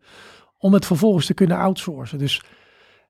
om 0.59 0.73
het 0.73 0.87
vervolgens 0.87 1.27
te 1.27 1.35
kunnen 1.35 1.57
outsourcen. 1.57 2.19
Dus 2.19 2.43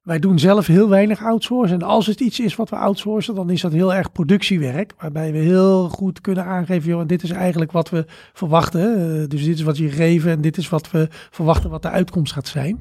wij 0.02 0.18
doen 0.18 0.38
zelf 0.38 0.66
heel 0.66 0.88
weinig 0.88 1.24
outsourcen. 1.24 1.80
En 1.80 1.86
als 1.86 2.06
het 2.06 2.20
iets 2.20 2.40
is 2.40 2.56
wat 2.56 2.70
we 2.70 2.76
outsourcen, 2.76 3.34
dan 3.34 3.50
is 3.50 3.60
dat 3.60 3.72
heel 3.72 3.94
erg 3.94 4.12
productiewerk. 4.12 4.94
Waarbij 4.98 5.32
we 5.32 5.38
heel 5.38 5.88
goed 5.88 6.20
kunnen 6.20 6.44
aangeven, 6.44 6.88
joh, 6.88 7.06
dit 7.06 7.22
is 7.22 7.30
eigenlijk 7.30 7.72
wat 7.72 7.90
we 7.90 8.04
verwachten. 8.32 8.98
Uh, 8.98 9.28
dus 9.28 9.44
dit 9.44 9.54
is 9.54 9.62
wat 9.62 9.76
je 9.76 9.88
gegeven 9.88 10.30
en 10.30 10.40
dit 10.40 10.56
is 10.56 10.68
wat 10.68 10.90
we 10.90 11.08
verwachten 11.10 11.70
wat 11.70 11.82
de 11.82 11.90
uitkomst 11.90 12.32
gaat 12.32 12.48
zijn. 12.48 12.80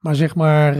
Maar 0.00 0.14
zeg 0.14 0.34
maar 0.34 0.76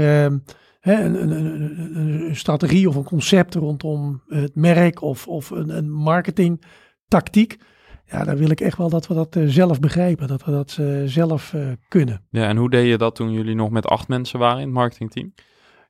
hè, 0.89 1.05
een, 1.05 1.23
een, 1.23 1.31
een, 1.31 2.29
een, 2.29 2.37
strategie 2.37 2.89
of 2.89 2.95
een 2.95 3.05
concept 3.05 3.55
rondom 3.55 4.23
het 4.27 4.55
merk 4.55 5.03
of, 5.03 5.29
of 5.29 5.51
een, 5.51 5.77
een 5.77 5.91
marketingtactiek. 5.91 7.59
Ja, 8.05 8.25
dan 8.25 8.37
wil 8.37 8.51
ik 8.51 8.61
echt 8.61 8.79
wel 8.79 8.89
dat 8.89 9.07
we 9.07 9.15
dat 9.15 9.37
uh, 9.37 9.49
zelf 9.49 9.81
begrijpen, 9.81 10.29
dat 10.29 10.45
we 10.45 10.51
dat 10.51 10.77
uh, 10.81 11.03
zelf 11.05 11.53
uh, 11.53 11.73
kunnen. 11.89 12.23
Ja, 12.31 12.49
en 12.49 12.57
hoe 12.57 12.71
deed 12.71 12.89
je 12.89 12.99
dat 12.99 13.15
toen 13.15 13.33
jullie 13.33 13.55
nog 13.55 13.71
met 13.71 13.87
acht 13.87 14.09
mensen 14.09 14.39
waren 14.39 14.59
in 14.59 14.65
het 14.65 14.75
marketingteam? 14.75 15.33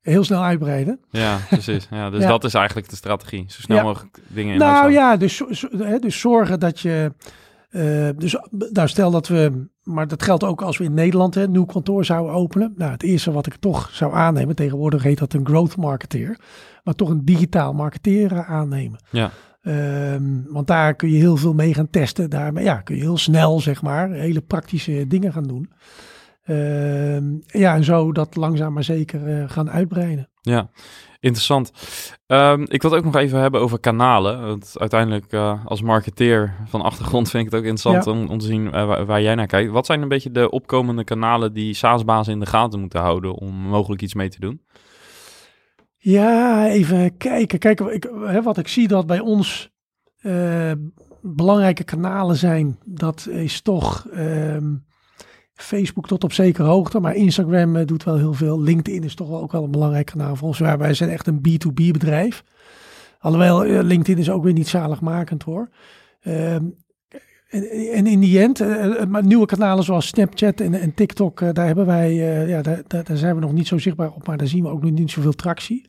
heel 0.02 0.24
snel 0.24 0.42
uitbreiden. 0.42 1.00
Ja, 1.10 1.38
precies. 1.50 1.88
Ja, 1.90 2.10
dus 2.10 2.26
dat 2.26 2.44
is 2.44 2.54
eigenlijk 2.54 2.88
de 2.88 2.96
strategie. 2.96 3.44
Zo 3.46 3.60
snel 3.60 3.82
mogelijk 3.82 4.18
dingen 4.26 4.52
in 4.52 4.58
Nou 4.58 4.92
ja, 4.92 5.16
dus, 5.16 5.42
dus 6.00 6.20
zorgen 6.20 6.60
dat 6.60 6.80
je... 6.80 7.12
Uh, 7.70 8.08
dus 8.16 8.36
nou, 8.72 8.88
stel 8.88 9.10
dat 9.10 9.28
we, 9.28 9.68
maar 9.88 10.08
dat 10.08 10.22
geldt 10.22 10.44
ook 10.44 10.62
als 10.62 10.78
we 10.78 10.84
in 10.84 10.94
Nederland 10.94 11.36
een 11.36 11.50
nieuw 11.50 11.64
kantoor 11.64 12.04
zouden 12.04 12.34
openen. 12.34 12.74
Nou, 12.76 12.90
het 12.90 13.02
eerste 13.02 13.32
wat 13.32 13.46
ik 13.46 13.56
toch 13.56 13.90
zou 13.92 14.14
aannemen, 14.14 14.54
tegenwoordig 14.54 15.02
heet 15.02 15.18
dat 15.18 15.32
een 15.32 15.46
growth 15.46 15.76
marketeer, 15.76 16.38
maar 16.84 16.94
toch 16.94 17.08
een 17.08 17.24
digitaal 17.24 17.72
marketeer 17.72 18.44
aannemen. 18.44 18.98
Ja. 19.10 19.30
Um, 19.62 20.46
want 20.48 20.66
daar 20.66 20.94
kun 20.94 21.10
je 21.10 21.16
heel 21.16 21.36
veel 21.36 21.54
mee 21.54 21.74
gaan 21.74 21.90
testen. 21.90 22.30
Daar 22.30 22.62
ja, 22.62 22.76
kun 22.76 22.96
je 22.96 23.00
heel 23.00 23.18
snel, 23.18 23.60
zeg 23.60 23.82
maar, 23.82 24.10
hele 24.10 24.40
praktische 24.40 25.06
dingen 25.06 25.32
gaan 25.32 25.46
doen. 25.46 25.70
Uh, 26.46 27.40
ja, 27.46 27.74
en 27.74 27.84
zo 27.84 28.12
dat 28.12 28.36
langzaam 28.36 28.72
maar 28.72 28.84
zeker 28.84 29.28
uh, 29.28 29.50
gaan 29.50 29.70
uitbreiden. 29.70 30.28
Ja, 30.48 30.70
interessant. 31.20 31.72
Um, 32.26 32.64
ik 32.68 32.82
wil 32.82 32.90
het 32.90 33.00
ook 33.00 33.12
nog 33.12 33.22
even 33.22 33.40
hebben 33.40 33.60
over 33.60 33.80
kanalen. 33.80 34.46
Want 34.46 34.74
uiteindelijk 34.78 35.32
uh, 35.32 35.66
als 35.66 35.82
marketeer 35.82 36.54
van 36.66 36.82
achtergrond 36.82 37.30
vind 37.30 37.46
ik 37.46 37.52
het 37.52 37.60
ook 37.60 37.66
interessant 37.66 38.04
ja. 38.04 38.10
om, 38.10 38.28
om, 38.28 38.38
te 38.38 38.46
zien 38.46 38.66
uh, 38.66 38.86
waar, 38.86 39.06
waar, 39.06 39.22
jij 39.22 39.34
naar 39.34 39.46
kijkt. 39.46 39.72
Wat 39.72 39.86
zijn 39.86 40.02
een 40.02 40.08
beetje 40.08 40.30
de 40.30 40.50
opkomende 40.50 41.04
kanalen 41.04 41.52
die 41.52 41.74
SaaS-bazen 41.74 42.32
in 42.32 42.40
de 42.40 42.46
gaten 42.46 42.80
moeten 42.80 43.00
houden 43.00 43.34
om 43.34 43.54
mogelijk 43.54 44.02
iets 44.02 44.14
mee 44.14 44.28
te 44.28 44.40
doen? 44.40 44.62
Ja, 45.96 46.66
even 46.68 47.16
kijken. 47.16 47.58
Kijk, 47.58 47.80
ik, 47.80 48.10
hè, 48.24 48.42
wat 48.42 48.58
ik 48.58 48.68
zie 48.68 48.88
dat 48.88 49.06
bij 49.06 49.20
ons 49.20 49.70
belangrijke 51.20 51.84
kanalen 51.84 52.36
zijn, 52.36 52.78
dat 52.84 53.26
is 53.30 53.60
toch... 53.60 54.06
Ehm, 54.12 54.74
Facebook 55.62 56.06
tot 56.06 56.24
op 56.24 56.32
zekere 56.32 56.68
hoogte, 56.68 57.00
maar 57.00 57.14
Instagram 57.14 57.76
uh, 57.76 57.86
doet 57.86 58.04
wel 58.04 58.16
heel 58.16 58.32
veel. 58.32 58.60
LinkedIn 58.60 59.04
is 59.04 59.14
toch 59.14 59.28
wel 59.28 59.42
ook 59.42 59.52
wel 59.52 59.64
een 59.64 59.70
belangrijk 59.70 60.06
kanaal 60.06 60.36
voor 60.36 60.48
ons. 60.48 60.58
Wij 60.58 60.94
zijn 60.94 61.10
echt 61.10 61.26
een 61.26 61.38
B2B 61.48 61.90
bedrijf. 61.92 62.44
Alhoewel, 63.18 63.66
uh, 63.66 63.82
LinkedIn 63.82 64.18
is 64.18 64.30
ook 64.30 64.42
weer 64.42 64.52
niet 64.52 64.68
zaligmakend 64.68 65.42
hoor. 65.42 65.68
Ehm, 66.20 66.64
en, 67.48 67.68
en, 67.92 68.06
in 68.06 68.20
die 68.20 68.40
end, 68.40 68.60
uh, 68.60 69.16
nieuwe 69.20 69.46
kanalen 69.46 69.84
zoals 69.84 70.06
Snapchat 70.06 70.60
en, 70.60 70.74
en 70.74 70.94
TikTok, 70.94 71.54
daar 71.54 71.66
hebben 71.66 71.86
wij, 71.86 72.14
ja, 72.46 72.62
daar, 72.62 72.82
daar, 72.86 73.16
zijn 73.16 73.34
we 73.34 73.40
nog 73.40 73.52
niet 73.52 73.66
zo 73.66 73.78
zichtbaar 73.78 74.10
op, 74.10 74.26
maar 74.26 74.36
daar 74.36 74.46
zien 74.46 74.62
we 74.62 74.68
ook 74.68 74.82
nog 74.82 74.90
niet 74.90 75.10
zoveel 75.10 75.32
tractie. 75.32 75.88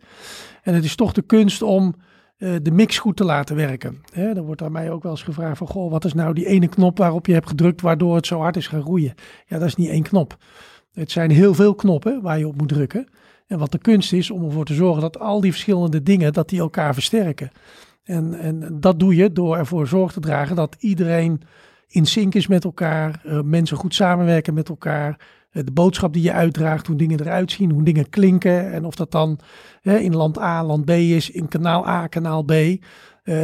En 0.64 0.74
het 0.74 0.84
is 0.84 0.96
toch 0.96 1.14
de 1.14 1.22
kunst 1.22 1.62
om 1.62 1.96
uh, 2.40 2.56
de 2.62 2.72
mix 2.72 2.98
goed 2.98 3.16
te 3.16 3.24
laten 3.24 3.56
werken. 3.56 4.02
Hè, 4.14 4.34
dan 4.34 4.46
wordt 4.46 4.62
aan 4.62 4.72
mij 4.72 4.92
ook 4.92 5.04
wel 5.04 5.12
eens 5.12 5.24
gevraagd 5.24 5.58
van, 5.58 5.68
goh, 5.68 5.92
wat 5.92 6.06
is 6.06 6.14
nou 6.14 6.34
die 6.34 6.46
ene 6.46 6.68
knop 6.68 6.98
waarop 6.98 7.26
je 7.26 7.34
hebt 7.34 7.48
gedrukt 7.48 7.82
waardoor 7.82 8.16
het 8.16 8.28
zo 8.28 8.40
hard 8.40 8.58
is 8.58 8.68
gaan 8.68 8.82
groeien? 8.82 9.14
Ja, 9.46 9.58
dat 9.58 9.68
is 9.68 9.76
niet 9.76 9.90
één 9.90 10.04
knop. 10.04 10.38
Het 10.94 11.12
zijn 11.12 11.32
heel 11.32 11.54
veel 11.54 11.76
knoppen 11.76 12.22
waar 12.22 12.40
je 12.40 12.48
op 12.48 12.58
moet 12.58 12.68
drukken. 12.68 13.08
En 13.48 13.60
wat 13.60 13.72
de 13.72 13.78
kunst 13.78 14.14
is 14.14 14.32
om 14.32 14.46
ervoor 14.46 14.66
te 14.66 14.74
zorgen 14.74 15.02
dat 15.02 15.20
al 15.20 15.42
die 15.42 15.52
verschillende 15.52 16.04
dingen, 16.04 16.34
dat 16.34 16.50
die 16.50 16.60
elkaar 16.60 16.94
versterken. 16.94 17.52
En, 18.04 18.34
en 18.34 18.78
dat 18.80 19.00
doe 19.00 19.16
je 19.16 19.32
door 19.32 19.58
ervoor 19.58 19.88
zorg 19.88 20.12
te 20.12 20.20
dragen 20.20 20.56
dat 20.56 20.76
iedereen 20.80 21.42
in 21.88 22.06
sync 22.06 22.36
is 22.36 22.48
met 22.48 22.64
elkaar, 22.64 23.22
uh, 23.26 23.42
mensen 23.42 23.78
goed 23.78 23.96
samenwerken 23.96 24.54
met 24.54 24.70
elkaar, 24.70 25.10
eh, 25.10 25.16
de 25.52 25.72
boodschap 25.72 26.14
die 26.14 26.24
je 26.24 26.34
uitdraagt, 26.34 26.88
hoe 26.88 26.96
dingen 26.96 27.20
eruit 27.20 27.52
zien, 27.52 27.72
hoe 27.72 27.84
dingen 27.84 28.10
klinken. 28.10 28.72
En 28.72 28.86
of 28.86 28.96
dat 28.96 29.12
dan 29.12 29.40
hè, 29.82 29.98
in 29.98 30.16
land 30.16 30.40
A, 30.40 30.64
land 30.64 30.86
B 30.86 30.90
is, 30.90 31.32
in 31.32 31.48
kanaal 31.48 31.88
A, 31.88 32.08
kanaal 32.08 32.44
B. 32.44 32.52
Uh, 32.52 32.78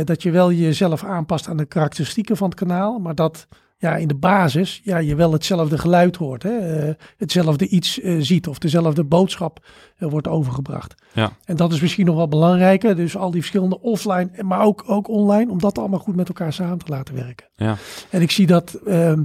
dat 0.03 0.23
je 0.23 0.31
wel 0.31 0.51
jezelf 0.51 1.03
aanpast 1.03 1.47
aan 1.47 1.57
de 1.57 1.65
karakteristieken 1.65 2.37
van 2.37 2.49
het 2.49 2.57
kanaal, 2.57 2.99
maar 2.99 3.15
dat 3.15 3.47
ja, 3.77 3.95
in 3.95 4.07
de 4.07 4.15
basis 4.15 4.81
ja, 4.83 4.97
je 4.97 5.15
wel 5.15 5.31
hetzelfde 5.31 5.77
geluid 5.77 6.15
hoort. 6.15 6.43
Hè? 6.43 6.87
Uh, 6.87 6.93
hetzelfde 7.17 7.67
iets 7.67 7.99
uh, 7.99 8.21
ziet 8.21 8.47
of 8.47 8.59
dezelfde 8.59 9.03
boodschap 9.03 9.65
uh, 9.97 10.09
wordt 10.09 10.27
overgebracht. 10.27 10.95
Ja. 11.13 11.31
En 11.45 11.55
dat 11.55 11.73
is 11.73 11.81
misschien 11.81 12.05
nog 12.05 12.15
wel 12.15 12.27
belangrijker. 12.27 12.95
Dus 12.95 13.17
al 13.17 13.31
die 13.31 13.39
verschillende 13.39 13.81
offline, 13.81 14.29
maar 14.43 14.61
ook, 14.61 14.83
ook 14.87 15.07
online, 15.07 15.51
om 15.51 15.59
dat 15.59 15.77
allemaal 15.77 15.99
goed 15.99 16.15
met 16.15 16.27
elkaar 16.27 16.53
samen 16.53 16.77
te 16.77 16.91
laten 16.91 17.15
werken. 17.15 17.47
Ja. 17.55 17.75
En 18.09 18.21
ik 18.21 18.31
zie 18.31 18.47
dat... 18.47 18.73
Ehm, 18.85 19.23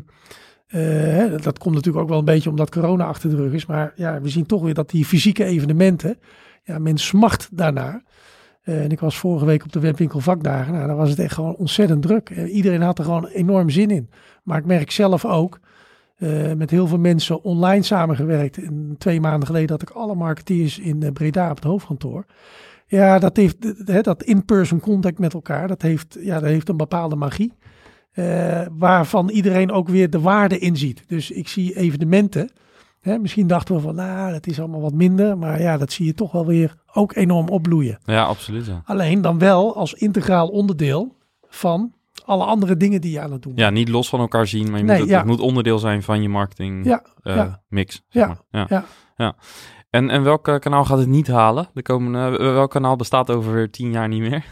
uh, 0.74 1.42
dat 1.42 1.58
komt 1.58 1.74
natuurlijk 1.74 2.04
ook 2.04 2.08
wel 2.08 2.18
een 2.18 2.24
beetje 2.24 2.50
omdat 2.50 2.70
corona 2.70 3.04
achter 3.04 3.30
de 3.30 3.36
rug 3.36 3.52
is. 3.52 3.66
Maar 3.66 3.92
ja, 3.96 4.20
we 4.20 4.28
zien 4.28 4.46
toch 4.46 4.62
weer 4.62 4.74
dat 4.74 4.90
die 4.90 5.04
fysieke 5.04 5.44
evenementen, 5.44 6.18
ja, 6.62 6.78
men 6.78 6.98
smacht 6.98 7.48
daarnaar. 7.52 8.02
Uh, 8.64 8.82
en 8.82 8.90
ik 8.90 9.00
was 9.00 9.18
vorige 9.18 9.44
week 9.44 9.64
op 9.64 9.72
de 9.72 9.80
webwinkel 9.80 10.20
vakdagen. 10.20 10.72
Nou, 10.72 10.86
dan 10.86 10.96
was 10.96 11.10
het 11.10 11.18
echt 11.18 11.34
gewoon 11.34 11.54
ontzettend 11.54 12.02
druk. 12.02 12.30
Uh, 12.30 12.54
iedereen 12.54 12.82
had 12.82 12.98
er 12.98 13.04
gewoon 13.04 13.26
enorm 13.26 13.70
zin 13.70 13.90
in. 13.90 14.10
Maar 14.42 14.58
ik 14.58 14.64
merk 14.64 14.90
zelf 14.90 15.24
ook, 15.24 15.60
met 16.56 16.70
heel 16.70 16.86
veel 16.86 16.98
mensen 16.98 17.42
online 17.42 17.82
samengewerkt. 17.82 18.62
En 18.62 18.94
twee 18.98 19.20
maanden 19.20 19.46
geleden 19.46 19.70
had 19.70 19.82
ik 19.82 19.90
alle 19.90 20.14
marketeers 20.14 20.78
in 20.78 21.12
Breda 21.12 21.50
op 21.50 21.56
het 21.56 21.64
hoofdkantoor. 21.64 22.24
Ja, 22.86 23.18
dat 23.18 23.36
heeft 23.36 24.04
dat 24.04 24.22
in-person 24.22 24.80
contact 24.80 25.18
met 25.18 25.34
elkaar, 25.34 25.68
dat 25.68 25.82
heeft, 25.82 26.16
ja, 26.20 26.40
dat 26.40 26.48
heeft 26.48 26.68
een 26.68 26.76
bepaalde 26.76 27.16
magie. 27.16 27.52
Waarvan 28.78 29.28
iedereen 29.28 29.72
ook 29.72 29.88
weer 29.88 30.10
de 30.10 30.20
waarde 30.20 30.58
inziet. 30.58 31.04
Dus 31.06 31.30
ik 31.30 31.48
zie 31.48 31.76
evenementen 31.76 32.50
Hè, 33.00 33.18
misschien 33.18 33.46
dachten 33.46 33.74
we 33.74 33.80
van, 33.80 33.94
nou, 33.94 34.32
dat 34.32 34.46
is 34.46 34.58
allemaal 34.58 34.80
wat 34.80 34.92
minder. 34.92 35.38
Maar 35.38 35.60
ja, 35.60 35.76
dat 35.76 35.92
zie 35.92 36.06
je 36.06 36.14
toch 36.14 36.32
wel 36.32 36.46
weer 36.46 36.74
ook 36.92 37.14
enorm 37.14 37.48
opbloeien. 37.48 37.98
Ja, 38.04 38.24
absoluut. 38.24 38.66
Ja. 38.66 38.82
Alleen 38.84 39.20
dan 39.20 39.38
wel 39.38 39.76
als 39.76 39.94
integraal 39.94 40.48
onderdeel 40.48 41.16
van 41.48 41.92
alle 42.24 42.44
andere 42.44 42.76
dingen 42.76 43.00
die 43.00 43.12
je 43.12 43.20
aan 43.20 43.32
het 43.32 43.42
doen 43.42 43.54
bent. 43.54 43.66
Ja, 43.66 43.72
niet 43.72 43.88
los 43.88 44.08
van 44.08 44.20
elkaar 44.20 44.46
zien, 44.46 44.70
maar 44.70 44.78
je 44.78 44.84
moet 44.84 44.98
het, 44.98 45.10
het, 45.10 45.24
moet 45.24 45.40
onderdeel 45.40 45.78
zijn 45.78 46.02
van 46.02 46.22
je 46.22 46.28
marketing 46.28 46.84
ja, 46.84 47.02
uh, 47.22 47.36
ja. 47.36 47.62
mix. 47.68 48.02
Zeg 48.08 48.26
maar. 48.26 48.42
ja, 48.50 48.66
ja. 48.68 48.84
ja. 49.16 49.36
En, 49.90 50.10
en 50.10 50.22
welk 50.22 50.60
kanaal 50.60 50.84
gaat 50.84 50.98
het 50.98 51.08
niet 51.08 51.28
halen? 51.28 51.68
De 51.74 51.82
komende, 51.82 52.36
welk 52.38 52.70
kanaal 52.70 52.96
bestaat 52.96 53.30
over 53.30 53.70
tien 53.70 53.90
jaar 53.90 54.08
niet 54.08 54.20
meer? 54.20 54.44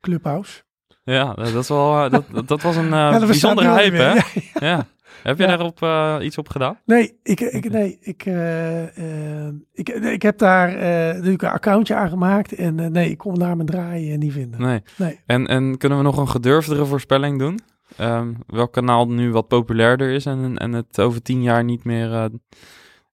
Clubhouse. 0.00 0.62
Ja, 1.02 1.34
dat, 1.34 1.54
is 1.54 1.68
wel, 1.68 2.10
dat, 2.10 2.24
dat 2.46 2.62
was 2.62 2.76
een 2.76 2.86
uh, 2.86 3.26
bijzondere 3.26 3.68
hype, 3.68 3.96
hè? 3.96 4.20
ja. 4.66 4.86
Heb 5.22 5.38
je 5.38 5.46
daarop 5.46 5.80
uh, 5.82 6.16
iets 6.20 6.38
op 6.38 6.48
gedaan? 6.48 6.78
Nee, 6.84 7.18
ik, 7.22 7.40
ik, 7.40 7.70
nee, 7.70 7.98
ik, 8.00 8.26
uh, 8.26 9.46
ik, 9.72 9.88
ik 9.88 10.22
heb 10.22 10.38
daar 10.38 10.72
natuurlijk 11.14 11.42
een 11.42 11.48
accountje 11.48 11.94
aangemaakt. 11.94 12.54
En 12.54 12.92
nee, 12.92 13.10
ik 13.10 13.18
kon 13.18 13.34
daar 13.34 13.56
mijn 13.56 13.68
draaien 13.68 14.18
niet 14.18 14.32
vinden. 14.32 14.60
Nee. 14.60 14.82
nee. 14.96 15.20
En, 15.26 15.46
en 15.46 15.78
kunnen 15.78 15.98
we 15.98 16.04
nog 16.04 16.16
een 16.16 16.28
gedurfdere 16.28 16.84
voorspelling 16.84 17.38
doen? 17.38 17.60
Um, 18.00 18.36
welk 18.46 18.72
kanaal 18.72 19.08
nu 19.08 19.32
wat 19.32 19.48
populairder 19.48 20.10
is 20.10 20.26
en, 20.26 20.58
en 20.58 20.72
het 20.72 21.00
over 21.00 21.22
tien 21.22 21.42
jaar 21.42 21.64
niet 21.64 21.84
meer, 21.84 22.30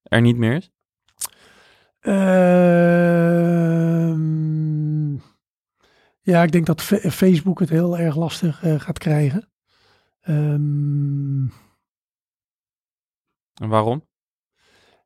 er 0.02 0.20
niet 0.20 0.36
meer 0.36 0.54
is? 0.54 0.70
Ehm, 2.00 2.28
ja, 6.28 6.42
ik 6.42 6.52
denk 6.52 6.66
dat 6.66 6.82
Facebook 6.82 7.60
het 7.60 7.68
heel 7.70 7.98
erg 7.98 8.16
lastig 8.16 8.62
gaat 8.62 8.98
krijgen. 8.98 9.48
Um, 10.28 11.52
en 13.54 13.68
waarom? 13.68 14.06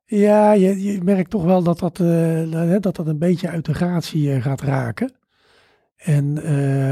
Ja, 0.05 0.51
je, 0.51 0.83
je 0.83 1.01
merkt 1.03 1.29
toch 1.29 1.43
wel 1.43 1.63
dat 1.63 1.79
dat, 1.79 1.99
uh, 1.99 2.75
dat 2.79 2.95
dat 2.95 3.07
een 3.07 3.17
beetje 3.17 3.49
uit 3.49 3.65
de 3.65 3.73
gratie 3.73 4.27
uh, 4.27 4.41
gaat 4.41 4.61
raken. 4.61 5.13
En 5.95 6.33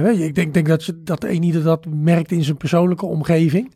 weet 0.04 0.17
je, 0.17 0.24
ik 0.24 0.36
denk, 0.36 0.54
denk 0.54 0.67
dat, 0.67 0.84
je, 0.84 1.04
dat 1.04 1.24
een 1.24 1.44
ieder 1.44 1.63
dat 1.63 1.86
merkt 1.86 2.32
in 2.32 2.44
zijn 2.44 2.58
persoonlijke 2.58 3.06
omgeving. 3.06 3.76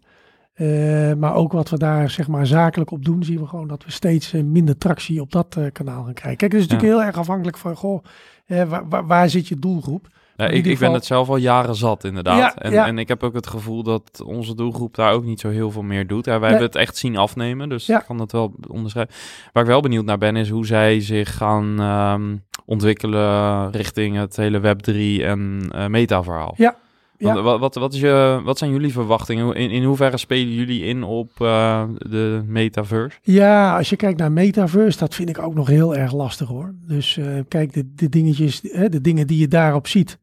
maar 1.18 1.36
ook 1.36 1.52
wat 1.52 1.70
we 1.70 1.78
daar 1.78 2.10
zeg 2.10 2.28
maar 2.28 2.48
zakelijk 2.48 2.91
op 2.91 3.06
doen, 3.06 3.24
zien 3.24 3.39
we 3.39 3.48
gewoon 3.48 3.68
dat 3.68 3.84
we 3.84 3.91
steeds 3.91 4.32
minder 4.32 4.78
tractie 4.78 5.22
op 5.22 5.32
dat 5.32 5.58
kanaal 5.72 6.04
gaan 6.04 6.13
krijgen. 6.13 6.38
Kijk, 6.38 6.52
het 6.52 6.62
is 6.62 6.68
natuurlijk 6.68 6.98
heel 6.98 7.08
erg 7.08 7.18
afhankelijk 7.18 7.58
van, 7.58 7.76
goh, 7.76 8.04
waar, 8.48 8.89
waar, 8.89 9.08
waar, 9.08 9.30
zit 9.30 9.48
je 9.48 9.60
doelgroep? 9.60 10.08
Ja, 10.38 10.48
ik, 10.48 10.65
ik 10.65 10.80
ben 10.80 10.93
het 10.93 11.06
zelf 11.06 11.30
al 11.30 11.38
jaren 11.38 11.76
zat, 11.76 12.04
inderdaad. 12.04 12.56
en, 12.58 12.74
en 12.74 12.98
ik 12.98 13.08
heb 13.08 13.24
ook 13.24 13.34
het 13.34 13.48
gevoel 13.48 13.84
dat 13.84 14.21
onze 14.26 14.56
doelgroep 14.56 14.95
daar 14.95 15.13
ook 15.13 15.24
niet 15.24 15.39
zo 15.39 15.50
heel 15.50 15.71
veel 15.71 15.82
meer 15.82 16.08
doet. 16.08 16.26
Ja, 16.26 16.39
wij 16.39 16.50
hebben 16.50 16.67
het 16.67 16.76
echt 16.76 16.98
zien 16.98 17.17
afnemen, 17.17 17.69
dus 17.69 17.89
ik 17.89 18.04
kan 18.08 18.17
dat 18.17 18.32
wel 18.32 18.54
onderschrijven. 18.67 19.13
Waar 19.54 19.63
ik 19.63 19.69
wel 19.69 19.82
benieuwd 19.82 20.06
naar 20.06 20.17
ben, 20.17 20.36
is 20.36 20.50
hoe 20.50 20.65
zij 20.65 21.00
zich 21.02 21.38
gaan 21.38 21.80
um, 21.80 22.43
ontwikkelen 22.65 23.71
richting 23.71 24.15
het 24.15 24.36
hele 24.36 24.60
Web3 24.60 25.24
en 25.24 25.69
uh, 25.76 25.88
meta-verhaal. 25.88 26.54
Ja, 26.58 26.76
ja. 27.17 27.41
Wat, 27.41 27.60
wat, 27.60 27.76
wat, 27.76 27.93
is 27.93 28.00
je, 28.00 28.41
wat 28.43 28.58
zijn 28.58 28.71
jullie 28.71 28.91
verwachtingen? 28.91 29.56
In, 29.56 29.69
in 29.69 29.84
hoeverre 29.84 30.17
spelen 30.17 30.54
jullie 30.54 30.84
in 30.84 31.04
op 31.04 31.32
uh, 31.41 31.84
de 31.98 32.43
metaverse? 32.45 33.17
Ja, 33.21 33.78
als 33.78 33.89
je 33.89 33.95
kijkt 33.95 34.19
naar 34.19 34.32
metaverse, 34.32 35.00
dat 35.00 35.15
vind 35.15 35.30
ik 35.30 35.39
ook 35.39 35.54
nog 35.54 35.67
heel 35.67 35.95
erg 35.95 36.13
lastig 36.13 36.48
hoor. 36.48 36.74
Dus 36.88 37.17
uh, 37.17 37.39
kijk, 37.48 37.74
de, 37.74 37.93
de 37.95 38.10
dingetjes, 38.10 38.62
de 38.62 39.02
dingen 39.02 39.28
die 39.28 39.39
je 39.39 39.48
daarop 39.48 39.88
ziet. 39.88 40.17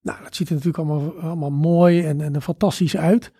Nou, 0.00 0.22
dat 0.22 0.34
ziet 0.34 0.48
er 0.48 0.54
natuurlijk 0.54 0.88
allemaal, 0.88 1.20
allemaal 1.20 1.50
mooi 1.50 2.02
en, 2.02 2.20
en 2.20 2.42
fantastisch 2.42 2.96
uit. 2.96 3.32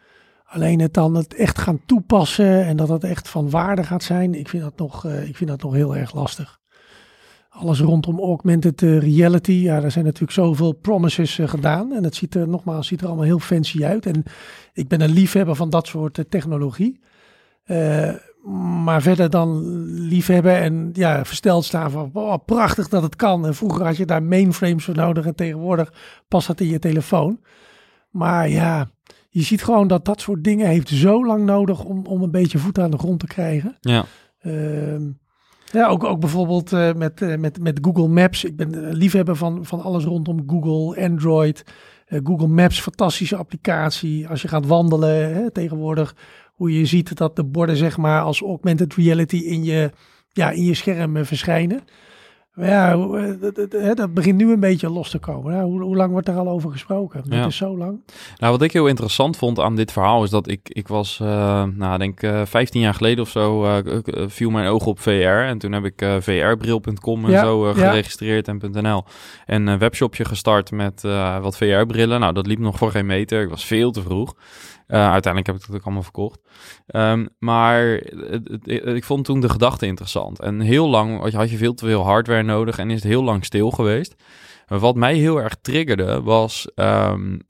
Alleen 0.44 0.80
het 0.80 0.94
dan 0.94 1.14
het 1.14 1.34
echt 1.34 1.58
gaan 1.58 1.80
toepassen 1.86 2.64
en 2.64 2.76
dat 2.76 2.88
het 2.88 3.04
echt 3.04 3.28
van 3.28 3.50
waarde 3.50 3.84
gaat 3.84 4.02
zijn, 4.02 4.34
ik 4.34 4.48
vind 4.48 4.62
dat 4.62 4.78
nog, 4.78 5.06
uh, 5.06 5.28
ik 5.28 5.36
vind 5.36 5.50
dat 5.50 5.62
nog 5.62 5.72
heel 5.72 5.96
erg 5.96 6.14
lastig. 6.14 6.58
Alles 7.48 7.80
rondom 7.80 8.20
augmented 8.20 8.82
eh, 8.82 8.98
reality, 8.98 9.52
ja, 9.52 9.80
daar 9.80 9.90
zijn 9.90 10.04
natuurlijk 10.04 10.32
zoveel 10.32 10.72
promises 10.72 11.38
uh, 11.38 11.48
gedaan. 11.48 11.92
En 11.92 12.04
het 12.04 12.14
ziet 12.14 12.34
er 12.34 12.48
nogmaals 12.48 12.86
ziet 12.86 13.00
er 13.00 13.06
allemaal 13.06 13.24
heel 13.24 13.38
fancy 13.38 13.84
uit. 13.84 14.06
En 14.06 14.22
ik 14.72 14.88
ben 14.88 15.00
een 15.00 15.10
liefhebber 15.12 15.54
van 15.54 15.70
dat 15.70 15.86
soort 15.86 16.24
technologie. 16.28 17.00
Maar 18.84 19.02
verder 19.02 19.30
dan 19.30 19.62
liefhebben 19.88 20.56
en 20.60 20.90
ja, 20.92 21.24
versteld 21.24 21.64
staan 21.64 21.90
van 21.90 22.10
oh, 22.12 22.34
prachtig 22.44 22.88
dat 22.88 23.02
het 23.02 23.16
kan. 23.16 23.46
En 23.46 23.54
vroeger 23.54 23.84
had 23.84 23.96
je 23.96 24.06
daar 24.06 24.22
mainframes 24.22 24.84
voor 24.84 24.94
nodig 24.94 25.26
en 25.26 25.34
tegenwoordig 25.34 25.92
past 26.28 26.46
dat 26.46 26.60
in 26.60 26.68
je 26.68 26.78
telefoon. 26.78 27.40
Maar 28.10 28.48
ja, 28.48 28.88
je 29.28 29.42
ziet 29.42 29.64
gewoon 29.64 29.88
dat 29.88 30.04
dat 30.04 30.20
soort 30.20 30.44
dingen 30.44 30.66
heeft 30.68 30.88
zo 30.88 31.26
lang 31.26 31.44
nodig 31.44 31.84
om, 31.84 32.06
om 32.06 32.22
een 32.22 32.30
beetje 32.30 32.58
voet 32.58 32.78
aan 32.78 32.90
de 32.90 32.98
grond 32.98 33.20
te 33.20 33.26
krijgen. 33.26 33.76
Ja. 33.80 34.04
Uh, 34.42 35.00
ja, 35.72 35.86
ook, 35.86 36.04
ook 36.04 36.20
bijvoorbeeld 36.20 36.72
uh, 36.72 36.92
met, 36.92 37.20
uh, 37.20 37.36
met, 37.36 37.60
met 37.60 37.78
Google 37.82 38.08
Maps. 38.08 38.44
Ik 38.44 38.56
ben 38.56 38.92
liefhebber 38.92 39.36
van, 39.36 39.64
van 39.64 39.82
alles 39.82 40.04
rondom 40.04 40.42
Google, 40.46 41.02
Android. 41.02 41.64
Google 42.24 42.46
Maps, 42.46 42.80
fantastische 42.80 43.36
applicatie. 43.36 44.28
Als 44.28 44.42
je 44.42 44.48
gaat 44.48 44.66
wandelen 44.66 45.34
hè, 45.34 45.50
tegenwoordig 45.50 46.14
hoe 46.58 46.78
je 46.78 46.86
ziet 46.86 47.16
dat 47.16 47.36
de 47.36 47.44
borden 47.44 47.76
zeg 47.76 47.96
maar 47.96 48.20
als 48.20 48.40
augmented 48.40 48.94
reality 48.94 49.36
in 49.36 49.64
je, 49.64 49.90
ja, 50.32 50.50
in 50.50 50.64
je 50.64 50.74
scherm 50.74 51.16
eh, 51.16 51.24
verschijnen. 51.24 51.80
Maar 52.54 52.68
ja, 52.68 52.92
eh, 52.92 53.94
dat 53.94 54.14
begint 54.14 54.36
nu 54.36 54.52
een 54.52 54.60
beetje 54.60 54.90
los 54.90 55.10
te 55.10 55.18
komen. 55.18 55.60
hoe, 55.60 55.82
hoe, 55.82 55.96
lang 55.96 56.10
wordt 56.10 56.26
daar 56.26 56.36
al 56.36 56.48
over 56.48 56.70
gesproken? 56.70 57.22
Dat 57.30 57.46
is 57.46 57.56
zo 57.56 57.76
lang. 57.76 58.00
Nou, 58.38 58.52
wat 58.52 58.62
ik 58.62 58.72
heel 58.72 58.86
interessant 58.86 59.36
vond 59.36 59.58
aan 59.58 59.76
dit 59.76 59.92
verhaal 59.92 60.24
is 60.24 60.30
dat 60.30 60.48
ik, 60.48 60.60
ik 60.68 60.88
was, 60.88 61.18
uh, 61.22 61.64
nou, 61.74 61.98
denk 61.98 62.22
uh, 62.22 62.44
15 62.44 62.80
jaar 62.80 62.94
geleden 62.94 63.24
of 63.24 63.30
zo, 63.30 63.64
uh, 63.64 63.76
viel 64.26 64.50
mijn 64.50 64.68
oog 64.68 64.86
op 64.86 65.00
VR. 65.00 65.10
En 65.10 65.58
toen 65.58 65.72
heb 65.72 65.84
ik 65.84 66.06
vrbril.com 66.20 67.24
en 67.24 67.38
zo 67.38 67.72
geregistreerd 67.72 68.48
en 68.48 68.60
.nl. 68.72 69.04
En 69.46 69.66
een 69.66 69.78
webshopje 69.78 70.24
gestart 70.24 70.70
met 70.70 71.02
wat 71.40 71.56
VR-brillen. 71.56 72.20
Nou, 72.20 72.32
dat 72.32 72.46
liep 72.46 72.58
nog 72.58 72.76
voor 72.76 72.90
geen 72.90 73.06
meter. 73.06 73.42
Ik 73.42 73.48
was 73.48 73.64
veel 73.64 73.90
te 73.90 74.02
vroeg. 74.02 74.34
Uh, 74.88 75.10
uiteindelijk 75.10 75.46
heb 75.46 75.56
ik 75.56 75.62
het 75.66 75.74
ook 75.74 75.84
allemaal 75.84 76.02
verkocht. 76.02 76.40
Um, 76.86 77.28
maar 77.38 77.94
ik 78.96 79.04
vond 79.04 79.24
toen 79.24 79.40
de 79.40 79.48
gedachte 79.48 79.86
interessant. 79.86 80.40
En 80.40 80.60
heel 80.60 80.88
lang 80.88 81.32
had 81.32 81.50
je 81.50 81.56
veel 81.56 81.74
te 81.74 81.86
veel 81.86 82.04
hardware 82.04 82.42
nodig 82.42 82.78
en 82.78 82.90
is 82.90 83.02
het 83.02 83.12
heel 83.12 83.22
lang 83.22 83.44
stil 83.44 83.70
geweest. 83.70 84.14
Wat 84.68 84.96
mij 84.96 85.14
heel 85.14 85.42
erg 85.42 85.54
triggerde 85.60 86.22
was, 86.22 86.70
um, 86.74 87.40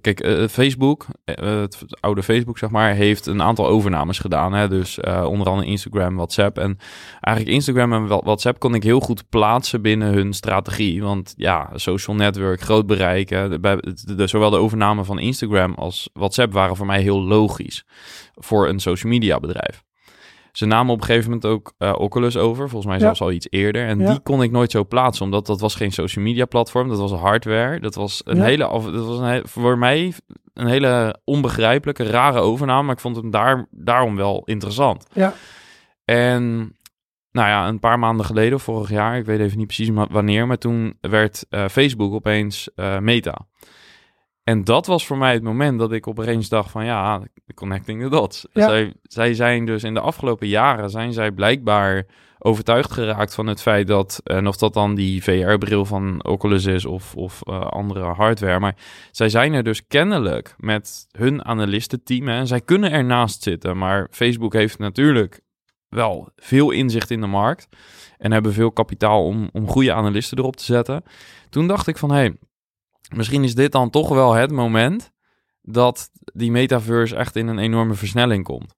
kijk, 0.00 0.24
uh, 0.24 0.48
Facebook, 0.48 1.06
uh, 1.24 1.60
het 1.60 1.78
oude 2.00 2.22
Facebook 2.22 2.58
zeg 2.58 2.70
maar, 2.70 2.94
heeft 2.94 3.26
een 3.26 3.42
aantal 3.42 3.66
overnames 3.66 4.18
gedaan. 4.18 4.52
Hè? 4.52 4.68
Dus 4.68 5.00
onder 5.00 5.46
andere 5.46 5.68
Instagram, 5.68 6.14
WhatsApp. 6.16 6.58
En 6.58 6.78
eigenlijk 7.20 7.56
Instagram 7.56 7.92
en 7.92 8.06
WhatsApp 8.06 8.58
kon 8.58 8.74
ik 8.74 8.82
heel 8.82 9.00
goed 9.00 9.28
plaatsen 9.28 9.82
binnen 9.82 10.12
hun 10.12 10.32
strategie. 10.32 11.02
Want 11.02 11.34
ja, 11.36 11.70
social 11.74 12.16
network, 12.16 12.60
groot 12.60 12.86
bereiken. 12.86 13.60
Zowel 14.28 14.50
de 14.50 14.56
overname 14.56 15.04
van 15.04 15.18
Instagram 15.18 15.74
als 15.74 16.10
WhatsApp 16.12 16.52
waren 16.52 16.76
voor 16.76 16.86
mij 16.86 17.00
heel 17.00 17.22
logisch 17.22 17.84
voor 18.34 18.68
een 18.68 18.80
social 18.80 19.12
media 19.12 19.40
bedrijf. 19.40 19.84
Ze 20.56 20.66
namen 20.66 20.92
op 20.92 21.00
een 21.00 21.06
gegeven 21.06 21.30
moment 21.30 21.46
ook 21.46 21.72
uh, 21.78 21.94
Oculus 21.98 22.36
over, 22.36 22.68
volgens 22.68 22.90
mij 22.90 23.00
zelfs 23.00 23.20
al 23.20 23.32
iets 23.32 23.46
eerder. 23.50 23.86
En 23.86 23.98
die 23.98 24.20
kon 24.20 24.42
ik 24.42 24.50
nooit 24.50 24.70
zo 24.70 24.84
plaatsen, 24.84 25.24
omdat 25.24 25.46
dat 25.46 25.60
was 25.60 25.74
geen 25.74 25.92
social 25.92 26.24
media 26.24 26.44
platform, 26.44 26.88
dat 26.88 26.98
was 26.98 27.12
hardware. 27.12 27.80
Dat 27.80 27.94
was 27.94 28.22
een 28.24 28.40
hele, 28.40 28.68
dat 28.92 29.06
was 29.06 29.18
een, 29.18 29.42
voor 29.48 29.78
mij 29.78 30.12
een 30.52 30.66
hele 30.66 31.20
onbegrijpelijke, 31.24 32.04
rare 32.04 32.38
overname, 32.38 32.82
maar 32.82 32.94
ik 32.94 33.00
vond 33.00 33.16
hem 33.16 33.30
daar, 33.30 33.66
daarom 33.70 34.16
wel 34.16 34.42
interessant. 34.44 35.06
Ja. 35.12 35.34
En 36.04 36.76
nou 37.30 37.48
ja, 37.48 37.68
een 37.68 37.78
paar 37.78 37.98
maanden 37.98 38.26
geleden, 38.26 38.60
vorig 38.60 38.90
jaar, 38.90 39.16
ik 39.16 39.24
weet 39.24 39.40
even 39.40 39.58
niet 39.58 39.66
precies 39.66 39.90
wanneer, 40.10 40.46
maar 40.46 40.58
toen 40.58 40.98
werd 41.00 41.46
uh, 41.50 41.68
Facebook 41.68 42.12
opeens 42.12 42.70
uh, 42.76 42.98
Meta. 42.98 43.46
En 44.44 44.64
dat 44.64 44.86
was 44.86 45.06
voor 45.06 45.18
mij 45.18 45.32
het 45.32 45.42
moment 45.42 45.78
dat 45.78 45.92
ik 45.92 46.06
opeens 46.06 46.48
dacht 46.48 46.70
van 46.70 46.84
ja, 46.84 47.22
connecting 47.54 48.02
the 48.02 48.08
dots. 48.08 48.46
Zij, 48.52 48.92
zij 49.02 49.34
zijn 49.34 49.66
dus 49.66 49.82
in 49.82 49.94
de 49.94 50.00
afgelopen 50.00 50.48
jaren 50.48 50.90
zijn 50.90 51.12
zij 51.12 51.32
blijkbaar 51.32 52.06
overtuigd 52.38 52.92
geraakt 52.92 53.34
van 53.34 53.46
het 53.46 53.62
feit 53.62 53.86
dat, 53.86 54.20
en 54.24 54.46
of 54.46 54.56
dat 54.56 54.74
dan 54.74 54.94
die 54.94 55.22
VR-bril 55.22 55.84
van 55.84 56.24
Oculus 56.24 56.64
is 56.64 56.84
of, 56.84 57.14
of 57.14 57.40
uh, 57.44 57.60
andere 57.60 58.04
hardware, 58.04 58.60
maar 58.60 58.76
zij 59.10 59.28
zijn 59.28 59.52
er 59.52 59.62
dus 59.62 59.86
kennelijk 59.86 60.54
met 60.58 61.06
hun 61.10 61.44
analistenteam 61.44 62.28
en 62.28 62.46
zij 62.46 62.60
kunnen 62.60 62.90
ernaast 62.90 63.42
zitten, 63.42 63.78
maar 63.78 64.08
Facebook 64.10 64.52
heeft 64.52 64.78
natuurlijk 64.78 65.40
wel 65.88 66.28
veel 66.36 66.70
inzicht 66.70 67.10
in 67.10 67.20
de 67.20 67.26
markt 67.26 67.68
en 68.18 68.32
hebben 68.32 68.52
veel 68.52 68.72
kapitaal 68.72 69.24
om, 69.24 69.48
om 69.52 69.68
goede 69.68 69.92
analisten 69.92 70.38
erop 70.38 70.56
te 70.56 70.64
zetten. 70.64 71.02
Toen 71.50 71.66
dacht 71.66 71.86
ik 71.86 71.98
van, 71.98 72.10
hé, 72.10 72.16
hey, 72.16 72.36
misschien 73.16 73.44
is 73.44 73.54
dit 73.54 73.72
dan 73.72 73.90
toch 73.90 74.08
wel 74.08 74.32
het 74.32 74.50
moment 74.50 75.12
dat 75.62 76.10
die 76.22 76.50
metaverse 76.50 77.16
echt 77.16 77.36
in 77.36 77.46
een 77.46 77.58
enorme 77.58 77.94
versnelling 77.94 78.44
komt. 78.44 78.74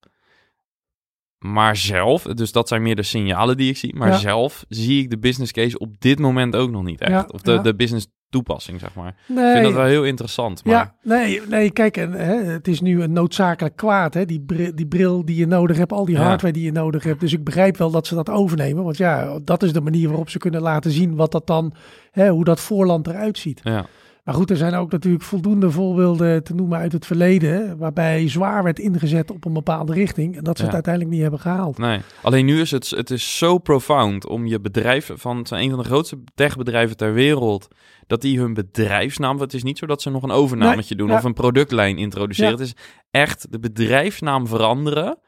Maar 1.39 1.76
zelf, 1.76 2.22
dus 2.22 2.53
dat 2.53 2.68
zijn 2.68 2.82
meer 2.82 2.97
de 2.97 3.03
signalen 3.03 3.57
die 3.57 3.70
ik 3.70 3.76
zie. 3.76 3.97
Maar 3.97 4.09
Ja. 4.09 4.16
zelf 4.18 4.64
zie 4.68 5.03
ik 5.03 5.11
de 5.11 5.18
business 5.18 5.53
case 5.53 5.78
op 5.78 6.01
dit 6.01 6.18
moment 6.18 6.57
ook 6.57 6.70
nog 6.70 6.82
niet 6.84 7.01
echt. 7.01 7.11
Ja, 7.11 7.28
of 7.30 7.41
de, 7.41 7.53
ja. 7.53 7.59
de 7.62 7.74
business 7.74 8.07
toepassing, 8.30 8.80
zeg 8.80 8.95
maar. 8.95 9.16
Nee, 9.26 9.45
Ik 9.47 9.53
vind 9.53 9.64
dat 9.64 9.72
wel 9.74 9.84
heel 9.84 10.05
interessant. 10.05 10.64
Maar 10.64 10.74
Ja, 10.74 10.95
nee, 11.03 11.41
nee 11.49 11.70
kijk, 11.70 11.97
en, 11.97 12.12
hè, 12.12 12.34
het 12.34 12.68
is 12.68 12.80
nu 12.80 13.03
een 13.03 13.12
noodzakelijk 13.12 13.76
kwaad. 13.76 14.14
Hè? 14.14 14.24
Die, 14.24 14.41
bril, 14.41 14.74
die 14.74 14.87
bril 14.87 15.24
die 15.24 15.37
je 15.37 15.47
nodig 15.47 15.76
hebt, 15.76 15.93
al 15.93 16.05
die 16.05 16.18
hardware 16.18 16.53
die 16.53 16.64
je 16.64 16.72
nodig 16.72 17.05
hebt. 17.05 17.20
Dus 17.20 17.32
ik 17.32 17.45
begrijp 17.45 17.76
wel 17.76 17.91
dat 17.91 18.07
ze 18.07 18.14
dat 18.14 18.30
overnemen. 18.30 18.84
Want 18.84 18.97
ja, 18.97 19.39
dat 19.45 19.62
is 19.62 19.72
de 19.72 19.80
manier 19.80 20.09
waarop 20.09 20.30
ze 20.30 20.39
kunnen 20.39 20.61
laten 20.62 20.91
zien 20.91 21.14
wat 21.14 21.32
dat 21.32 21.47
dan, 21.47 21.74
hè, 22.11 22.28
hoe 22.28 22.45
dat 22.45 22.61
voorland 22.61 23.07
eruit 23.07 23.39
ziet. 23.39 23.61
ja, 23.62 23.87
Maar 24.27 24.35
goed, 24.35 24.51
er 24.51 24.57
zijn 24.57 24.74
ook 24.74 24.91
natuurlijk 24.91 25.24
voldoende 25.24 25.70
voorbeelden 25.70 26.45
te 26.45 26.55
noemen 26.55 26.79
uit 26.79 26.93
het 26.93 27.07
verleden. 27.07 27.79
Waarbij 27.79 28.29
zwaar 28.29 28.62
werd 28.62 28.79
ingezet 28.79 29.31
op 29.31 29.45
een 29.45 29.53
bepaalde 29.53 29.93
richting. 29.93 30.37
En 30.37 30.45
dat 30.45 30.57
ze 30.57 30.61
Ja. 30.62 30.66
het 30.66 30.74
uiteindelijk 30.74 31.14
niet 31.14 31.22
hebben 31.22 31.41
gehaald. 31.41 31.79
nee. 31.79 32.01
Alleen 32.22 32.45
nu 32.45 32.61
is 32.61 32.70
het, 32.70 32.91
het 32.91 33.11
is 33.11 33.39
zo 33.39 33.59
profound 33.59 34.27
om 34.27 34.47
je 34.47 34.61
bedrijf 34.61 35.11
van 35.14 35.37
het 35.37 35.49
zijn 35.49 35.62
een 35.62 35.70
van 35.70 35.79
de 35.79 35.85
grootste 35.85 36.18
techbedrijven 36.35 36.97
ter 36.97 37.12
wereld, 37.12 37.68
dat 38.07 38.20
die 38.20 38.39
hun 38.39 38.55
bedrijfsnaam, 38.55 39.41
het 39.41 39.55
is 39.55 39.62
niet 39.62 39.79
zo 39.79 39.87
dat 39.87 40.03
ze 40.03 40.11
nog 40.11 40.22
een 40.22 40.31
overnametje 40.31 40.95
doen 40.97 41.09
ja. 41.09 41.16
of 41.16 41.24
een 41.24 41.35
productlijn 41.35 41.99
introduceren. 41.99 42.51
Ja. 42.51 42.57
Het 42.59 42.66
is 42.66 42.74
echt 43.11 43.47
de 43.53 43.59
bedrijfsnaam 43.59 44.47
veranderen. 44.47 45.18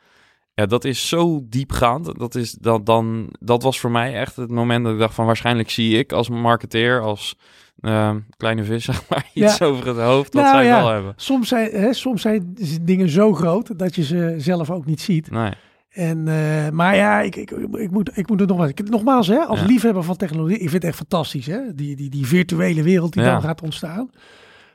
Ja, 0.58 0.66
dat 0.66 0.84
is 0.84 1.08
zo 1.08 1.40
diepgaand. 1.48 2.18
Dat, 2.18 2.34
is, 2.34 2.52
dat, 2.52 2.86
dan, 2.86 3.28
dat 3.40 3.62
was 3.62 3.80
voor 3.80 3.90
mij 3.90 4.14
echt 4.14 4.36
het 4.36 4.50
moment 4.50 4.84
dat 4.84 4.92
ik 4.92 4.98
dacht 4.98 5.14
van 5.14 5.26
waarschijnlijk 5.26 5.70
zie 5.70 5.98
ik 5.98 6.12
als 6.12 6.28
marketeer, 6.28 7.00
als 7.00 7.36
eh, 7.80 8.14
kleine 8.36 8.64
vis, 8.64 8.84
zeg 8.90 9.08
maar, 9.08 9.30
iets 9.34 9.62
over 9.62 9.86
het 9.86 9.96
hoofd 9.96 10.34
wat 10.34 10.42
Nou, 10.42 10.56
zij 10.56 10.66
ja. 10.66 10.76
wel 10.82 10.88
hebben. 10.92 11.12
Soms 11.16 11.48
zijn, 11.48 11.70
hè, 11.70 11.92
soms 11.92 12.22
zijn 12.22 12.56
dingen 12.82 13.08
zo 13.08 13.34
groot 13.34 13.78
dat 13.78 13.94
je 13.94 14.04
ze 14.04 14.34
zelf 14.38 14.70
ook 14.70 14.84
niet 14.86 15.00
ziet. 15.00 15.30
Nee, 15.30 15.50
En, 15.90 16.28
eh, 16.28 16.68
maar 16.70 16.96
ja, 16.96 17.20
ik, 17.20 17.36
ik, 17.36 17.50
ik, 17.50 17.90
moet, 17.90 18.10
ik 18.18 18.28
moet 18.28 18.40
het 18.40 18.48
nog 18.48 18.58
wel. 18.58 18.68
ik- 18.68 18.88
Nogmaals, 18.90 19.26
hè, 19.26 19.38
als 19.38 19.60
Ja. 19.60 19.66
liefhebber 19.66 20.02
van 20.02 20.16
technologie, 20.16 20.54
ik 20.58 20.60
vind 20.70 20.72
het 20.72 20.84
echt 20.84 20.96
fantastisch, 20.96 21.46
hè? 21.46 21.74
Die, 21.74 21.96
die, 21.96 22.10
die 22.10 22.26
virtuele 22.26 22.82
wereld 22.82 23.12
die 23.12 23.22
dan 23.22 23.42
gaat 23.42 23.62
ontstaan. 23.62 24.10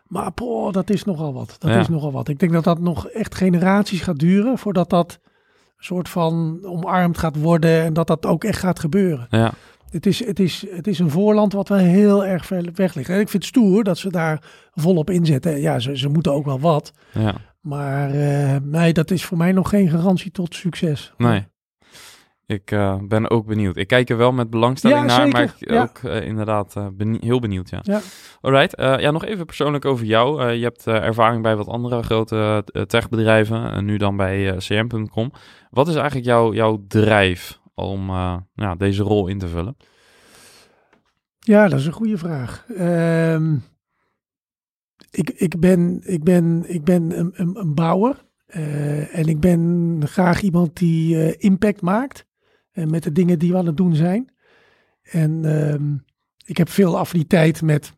Maar 0.07 0.31
poh, 0.31 0.71
dat 0.71 0.89
is 0.89 1.03
nogal 1.03 1.33
wat. 1.33 1.55
Dat 1.59 1.75
is 1.75 1.87
nogal 1.87 2.11
wat. 2.11 2.27
Ik 2.27 2.39
denk 2.39 2.51
dat 2.51 2.63
dat 2.63 2.79
nog 2.79 3.07
echt 3.07 3.35
generaties 3.35 4.01
gaat 4.01 4.19
duren 4.19 4.57
voordat 4.57 4.89
dat 4.89 5.19
soort 5.85 6.09
van 6.09 6.59
omarmd 6.63 7.17
gaat 7.17 7.35
worden 7.39 7.81
en 7.83 7.93
dat 7.93 8.07
dat 8.07 8.25
ook 8.25 8.43
echt 8.43 8.59
gaat 8.59 8.79
gebeuren. 8.79 9.27
ja, 9.29 9.51
Het 9.89 10.05
is, 10.05 10.25
het 10.25 10.39
is, 10.39 10.65
het 10.69 10.87
is 10.87 10.99
een 10.99 11.09
voorland 11.09 11.53
wat 11.53 11.67
wel 11.67 11.77
heel 11.77 12.25
erg 12.25 12.45
ver 12.45 12.69
weg 12.73 12.93
ligt. 12.93 13.09
En 13.09 13.19
ik 13.19 13.29
vind 13.29 13.43
het 13.43 13.55
stoer 13.55 13.83
dat 13.83 13.97
ze 13.97 14.09
daar 14.11 14.41
volop 14.73 15.09
inzetten. 15.09 15.61
Ja, 15.61 15.79
ze, 15.79 15.97
ze 15.97 16.09
moeten 16.09 16.33
ook 16.33 16.45
wel 16.45 16.59
wat. 16.59 16.91
ja. 17.13 17.35
Maar 17.61 18.11
eh, 18.11 18.55
nee, 18.63 18.93
dat 18.93 19.11
is 19.11 19.25
voor 19.25 19.37
mij 19.37 19.51
nog 19.51 19.69
geen 19.69 19.89
garantie 19.89 20.31
tot 20.31 20.55
succes. 20.55 21.13
Nee. 21.17 21.45
Ik 22.45 22.71
eh, 22.71 22.97
ben 23.07 23.29
ook 23.29 23.45
benieuwd. 23.45 23.77
Ik 23.77 23.87
kijk 23.87 24.09
er 24.09 24.17
wel 24.17 24.31
met 24.31 24.49
belangstelling 24.49 24.99
Ja, 24.99 25.05
naar, 25.05 25.15
zeker. 25.15 25.31
maar 25.31 25.55
ik 25.59 25.69
Ja. 25.69 25.81
ook 25.81 25.97
eh, 25.97 26.27
inderdaad 26.27 26.75
eh, 26.75 26.87
benie- 26.93 27.19
heel 27.21 27.39
benieuwd, 27.39 27.69
ja. 27.69 27.79
Ja. 27.81 27.99
Alright, 28.41 28.73
ja, 29.01 29.11
nog 29.11 29.25
even 29.25 29.45
persoonlijk 29.45 29.85
over 29.85 30.05
jou. 30.05 30.51
Je 30.51 30.63
hebt 30.63 30.87
ervaring 30.87 31.41
bij 31.41 31.55
wat 31.55 31.67
andere 31.67 32.03
grote 32.03 32.63
techbedrijven, 32.87 33.71
en 33.71 33.85
nu 33.85 33.97
dan 33.97 34.17
bij 34.17 34.55
cm.com. 34.57 35.31
Wat 35.69 35.87
is 35.87 35.95
eigenlijk 35.95 36.25
jouw, 36.25 36.53
jouw 36.53 36.83
drijf 36.87 37.59
om 37.75 38.07
ja, 38.53 38.75
deze 38.77 39.03
rol 39.03 39.27
in 39.27 39.37
te 39.39 39.47
vullen? 39.47 39.75
Ja, 41.39 41.67
dat 41.67 41.79
is 41.79 41.85
een 41.85 41.91
goede 41.93 42.17
vraag. 42.17 42.65
Ehm, 42.77 43.55
ik, 45.11 45.29
ik 45.29 45.59
ben, 45.59 46.01
ik 46.05 46.23
ben, 46.23 46.63
ik 46.67 46.83
ben 46.83 47.19
een, 47.19 47.31
een, 47.35 47.59
een 47.59 47.73
bouwer. 47.73 48.25
en 49.11 49.25
ik 49.25 49.39
ben 49.39 50.01
graag 50.05 50.41
iemand 50.41 50.77
die 50.77 51.37
impact 51.37 51.81
maakt. 51.81 52.25
Eh, 52.73 52.85
met 52.85 53.03
de 53.03 53.11
dingen 53.11 53.39
die 53.39 53.51
we 53.51 53.57
aan 53.57 53.65
het 53.65 53.77
doen 53.77 53.95
zijn. 53.95 54.31
En 55.01 55.45
ehm, 55.45 55.95
ik 56.45 56.57
heb 56.57 56.69
veel 56.69 56.97
affiniteit 56.97 57.61
met 57.61 57.93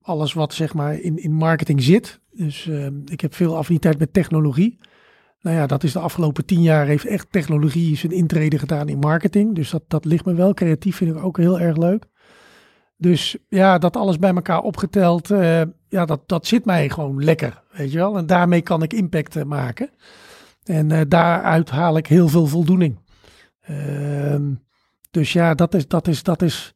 alles 0.00 0.32
wat 0.32 0.54
zeg 0.54 0.74
maar 0.74 1.00
in, 1.00 1.22
in 1.22 1.32
marketing 1.32 1.82
zit. 1.82 2.20
Dus 2.30 2.68
ehm, 2.68 2.94
ik 3.04 3.20
heb 3.20 3.34
veel 3.34 3.56
affiniteit 3.56 3.98
met 3.98 4.12
technologie. 4.12 4.78
Nou 5.40 5.56
ja, 5.56 5.66
dat 5.66 5.84
is 5.84 5.92
de 5.92 5.98
afgelopen 5.98 6.44
tien 6.44 6.62
jaar 6.62 6.86
heeft 6.86 7.06
echt 7.06 7.26
technologie 7.30 7.96
zijn 7.96 8.12
intrede 8.12 8.58
gedaan 8.58 8.88
in 8.88 8.98
marketing. 8.98 9.54
Dus 9.54 9.70
dat, 9.70 9.82
dat 9.88 10.04
ligt 10.04 10.24
me 10.24 10.34
wel. 10.34 10.54
Creatief 10.54 10.96
vind 10.96 11.16
ik 11.16 11.24
ook 11.24 11.36
heel 11.36 11.60
erg 11.60 11.76
leuk. 11.76 12.06
Dus 13.00 13.36
ja, 13.48 13.78
dat 13.78 13.96
alles 13.96 14.18
bij 14.18 14.34
elkaar 14.34 14.60
opgeteld, 14.60 15.30
eh, 15.30 15.62
ja, 15.88 16.04
dat, 16.04 16.20
dat 16.26 16.46
zit 16.46 16.64
mij 16.64 16.88
gewoon 16.88 17.24
lekker, 17.24 17.62
weet 17.72 17.92
je 17.92 17.98
wel. 17.98 18.16
En 18.16 18.26
daarmee 18.26 18.60
kan 18.60 18.82
ik 18.82 18.92
impact 18.92 19.36
eh, 19.36 19.44
maken. 19.44 19.90
En 20.64 20.90
eh, 20.90 21.00
daaruit 21.08 21.70
haal 21.70 21.96
ik 21.96 22.06
heel 22.06 22.28
veel 22.28 22.46
voldoening. 22.46 22.98
Ehm, 23.68 24.54
dus 25.10 25.32
ja, 25.32 25.54
dat 25.54 25.74
is, 25.74 25.88
dat 25.88 26.08
is, 26.08 26.22
dat 26.22 26.42
is, 26.42 26.74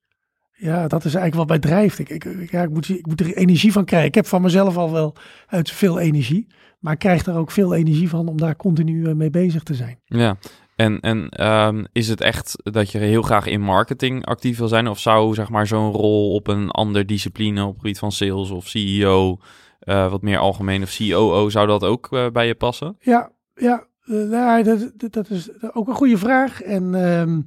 ja, 0.52 0.88
dat 0.88 1.04
is 1.04 1.14
eigenlijk 1.14 1.34
wat 1.34 1.48
mij 1.48 1.70
drijft. 1.70 1.98
Ik, 1.98 2.08
ik, 2.08 2.50
ja, 2.50 2.62
ik, 2.62 2.70
moet, 2.70 2.88
ik 2.88 3.06
moet 3.06 3.20
er 3.20 3.36
energie 3.36 3.72
van 3.72 3.84
krijgen. 3.84 4.08
Ik 4.08 4.14
heb 4.14 4.26
van 4.26 4.42
mezelf 4.42 4.76
al 4.76 4.92
wel 4.92 5.16
uit 5.46 5.70
veel 5.70 5.98
energie. 5.98 6.46
Maar 6.78 6.92
ik 6.92 6.98
krijg 6.98 7.26
er 7.26 7.36
ook 7.36 7.50
veel 7.50 7.74
energie 7.74 8.08
van 8.08 8.28
om 8.28 8.36
daar 8.36 8.56
continu 8.56 9.06
eh, 9.06 9.14
mee 9.14 9.30
bezig 9.30 9.62
te 9.62 9.74
zijn. 9.74 10.00
Ja, 10.04 10.36
en, 10.76 11.00
en 11.00 11.28
ehm, 11.28 11.84
is 11.92 12.08
het 12.08 12.20
echt 12.20 12.56
dat 12.62 12.90
je 12.90 12.98
heel 12.98 13.22
graag 13.22 13.46
in 13.46 13.60
marketing 13.60 14.24
actief 14.24 14.58
wil 14.58 14.68
zijn? 14.68 14.88
Of 14.88 14.98
zou 14.98 15.34
zeg 15.34 15.48
maar 15.48 15.66
zo'n 15.66 15.92
rol 15.92 16.34
op 16.34 16.46
een 16.46 16.70
ander 16.70 17.06
discipline, 17.06 17.62
op 17.62 17.72
het 17.72 17.80
gebied 17.80 17.98
van 17.98 18.12
sales 18.12 18.50
of 18.50 18.68
CEO, 18.68 19.38
eh, 19.78 20.10
wat 20.10 20.22
meer 20.22 20.38
algemeen, 20.38 20.82
of 20.82 20.96
COO, 20.96 21.48
zou 21.48 21.66
dat 21.66 21.84
ook 21.84 22.12
eh, 22.12 22.26
bij 22.30 22.46
je 22.46 22.54
passen? 22.54 22.96
Ja, 23.00 23.32
ja 23.54 23.86
nou, 24.04 24.62
dat, 24.62 25.12
dat, 25.12 25.30
is 25.30 25.50
ook 25.72 25.88
een 25.88 25.94
goede 25.94 26.18
vraag. 26.18 26.62
En 26.62 26.94
ehm, 26.94 27.40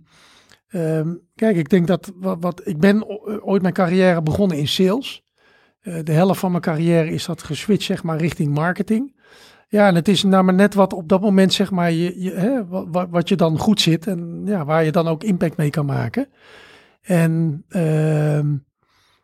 ehm, 0.67 1.13
kijk, 1.35 1.55
ik 1.55 1.69
denk 1.69 1.87
dat 1.87 2.11
wat, 2.15 2.61
ik 2.63 2.79
ben 2.79 3.05
ooit 3.43 3.61
mijn 3.61 3.73
carrière 3.73 4.21
begonnen 4.21 4.57
in 4.57 4.67
sales. 4.67 5.23
Eh, 5.81 6.03
de 6.03 6.11
helft 6.11 6.39
van 6.39 6.51
mijn 6.51 6.63
carrière 6.63 7.09
is 7.09 7.25
dat 7.25 7.43
geswitcht, 7.43 7.85
zeg 7.85 8.03
maar, 8.03 8.17
richting 8.17 8.53
marketing. 8.53 9.13
Ja, 9.67 9.87
en 9.87 9.95
het 9.95 10.07
is 10.07 10.23
nou 10.23 10.51
net 10.51 10.73
wat 10.73 10.93
op 10.93 11.09
dat 11.09 11.21
moment, 11.21 11.53
zeg 11.53 11.71
maar, 11.71 11.91
je, 11.91 12.31
hè, 12.31 12.67
wat, 13.09 13.29
je 13.29 13.35
dan 13.35 13.57
goed 13.57 13.81
zit 13.81 14.07
en 14.07 14.41
ja, 14.45 14.65
waar 14.65 14.83
je 14.83 14.91
dan 14.91 15.07
ook 15.07 15.23
impact 15.23 15.57
mee 15.57 15.69
kan 15.69 15.85
maken. 15.85 16.27
En 17.01 17.63
ehm, 17.69 18.55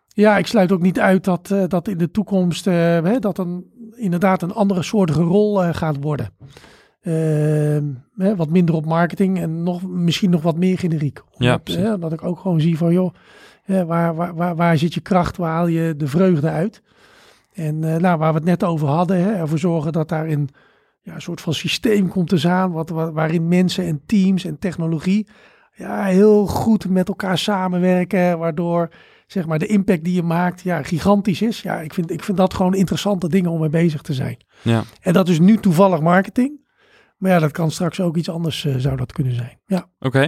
ja, 0.07 0.37
ik 0.37 0.47
sluit 0.47 0.71
ook 0.71 0.81
niet 0.81 0.99
uit 0.99 1.23
dat, 1.23 1.51
eh, 1.51 1.63
dat 1.67 1.87
in 1.87 1.97
de 1.97 2.11
toekomst 2.11 2.67
eh, 2.67 2.73
hè, 3.03 3.19
dat 3.19 3.37
een, 3.37 3.65
inderdaad 3.95 4.41
een 4.41 4.53
andere 4.53 4.83
soortige 4.83 5.21
rol 5.21 5.63
eh, 5.63 5.73
gaat 5.73 5.97
worden. 5.99 6.29
Ehm, 7.01 7.83
hè, 8.17 8.35
wat 8.35 8.49
minder 8.49 8.75
op 8.75 8.85
marketing 8.85 9.39
en 9.39 9.63
nog, 9.63 9.87
misschien 9.87 10.29
nog 10.29 10.41
wat 10.41 10.57
meer 10.57 10.77
generiek. 10.77 11.21
Ja, 11.37 11.53
Omdat, 11.53 11.75
hè, 11.75 11.99
dat 11.99 12.13
ik 12.13 12.23
ook 12.23 12.39
gewoon 12.39 12.61
zie 12.61 12.77
van, 12.77 12.93
joh, 12.93 13.13
hè, 13.63 13.85
waar, 13.85 14.15
waar, 14.15 14.35
waar, 14.35 14.55
waar 14.55 14.77
zit 14.77 14.93
je 14.93 15.01
kracht, 15.01 15.37
waar 15.37 15.51
haal 15.51 15.67
je 15.67 15.95
de 15.97 16.07
vreugde 16.07 16.49
uit? 16.49 16.81
En 17.53 17.83
eh, 17.83 17.99
nou, 17.99 18.17
waar 18.17 18.31
we 18.31 18.37
het 18.37 18.47
net 18.47 18.63
over 18.63 18.87
hadden, 18.87 19.17
hè, 19.17 19.31
ervoor 19.31 19.59
zorgen 19.59 19.91
dat 19.91 20.09
daar 20.09 20.27
een, 20.27 20.49
ja, 21.01 21.13
een 21.15 21.21
soort 21.21 21.41
van 21.41 21.53
systeem 21.53 22.07
komt 22.07 22.29
te 22.29 22.37
staan, 22.37 22.71
wat, 22.71 22.89
wa- 22.89 23.11
waarin 23.11 23.47
mensen 23.47 23.85
en 23.85 24.01
teams 24.05 24.45
en 24.45 24.59
technologie 24.59 25.27
ja, 25.75 26.03
heel 26.03 26.47
goed 26.47 26.89
met 26.89 27.07
elkaar 27.07 27.37
samenwerken, 27.37 28.39
waardoor 28.39 28.89
zeg 29.27 29.45
maar 29.47 29.59
de 29.59 29.65
impact 29.67 30.03
die 30.03 30.13
je 30.13 30.23
maakt 30.23 30.61
ja, 30.61 30.83
gigantisch 30.83 31.41
is. 31.41 31.61
Ja, 31.61 31.79
ik 31.79 31.93
vind, 31.93 32.11
ik 32.11 32.23
vind 32.23 32.37
dat 32.37 32.53
gewoon 32.53 32.73
interessante 32.73 33.29
dingen 33.29 33.51
om 33.51 33.59
mee 33.59 33.69
bezig 33.69 34.01
te 34.01 34.13
zijn. 34.13 34.37
Ja. 34.61 34.83
En 35.01 35.13
dat 35.13 35.27
is 35.29 35.39
nu 35.39 35.57
toevallig 35.57 36.01
marketing. 36.01 36.59
Maar 37.21 37.31
ja, 37.31 37.39
dat 37.39 37.51
kan 37.51 37.71
straks 37.71 37.99
ook 37.99 38.17
iets 38.17 38.29
anders 38.29 38.65
eh, 38.65 38.75
zou 38.77 38.95
dat 38.95 39.11
kunnen 39.11 39.33
zijn. 39.33 39.59
Ja, 39.65 39.85
Oké. 39.99 40.27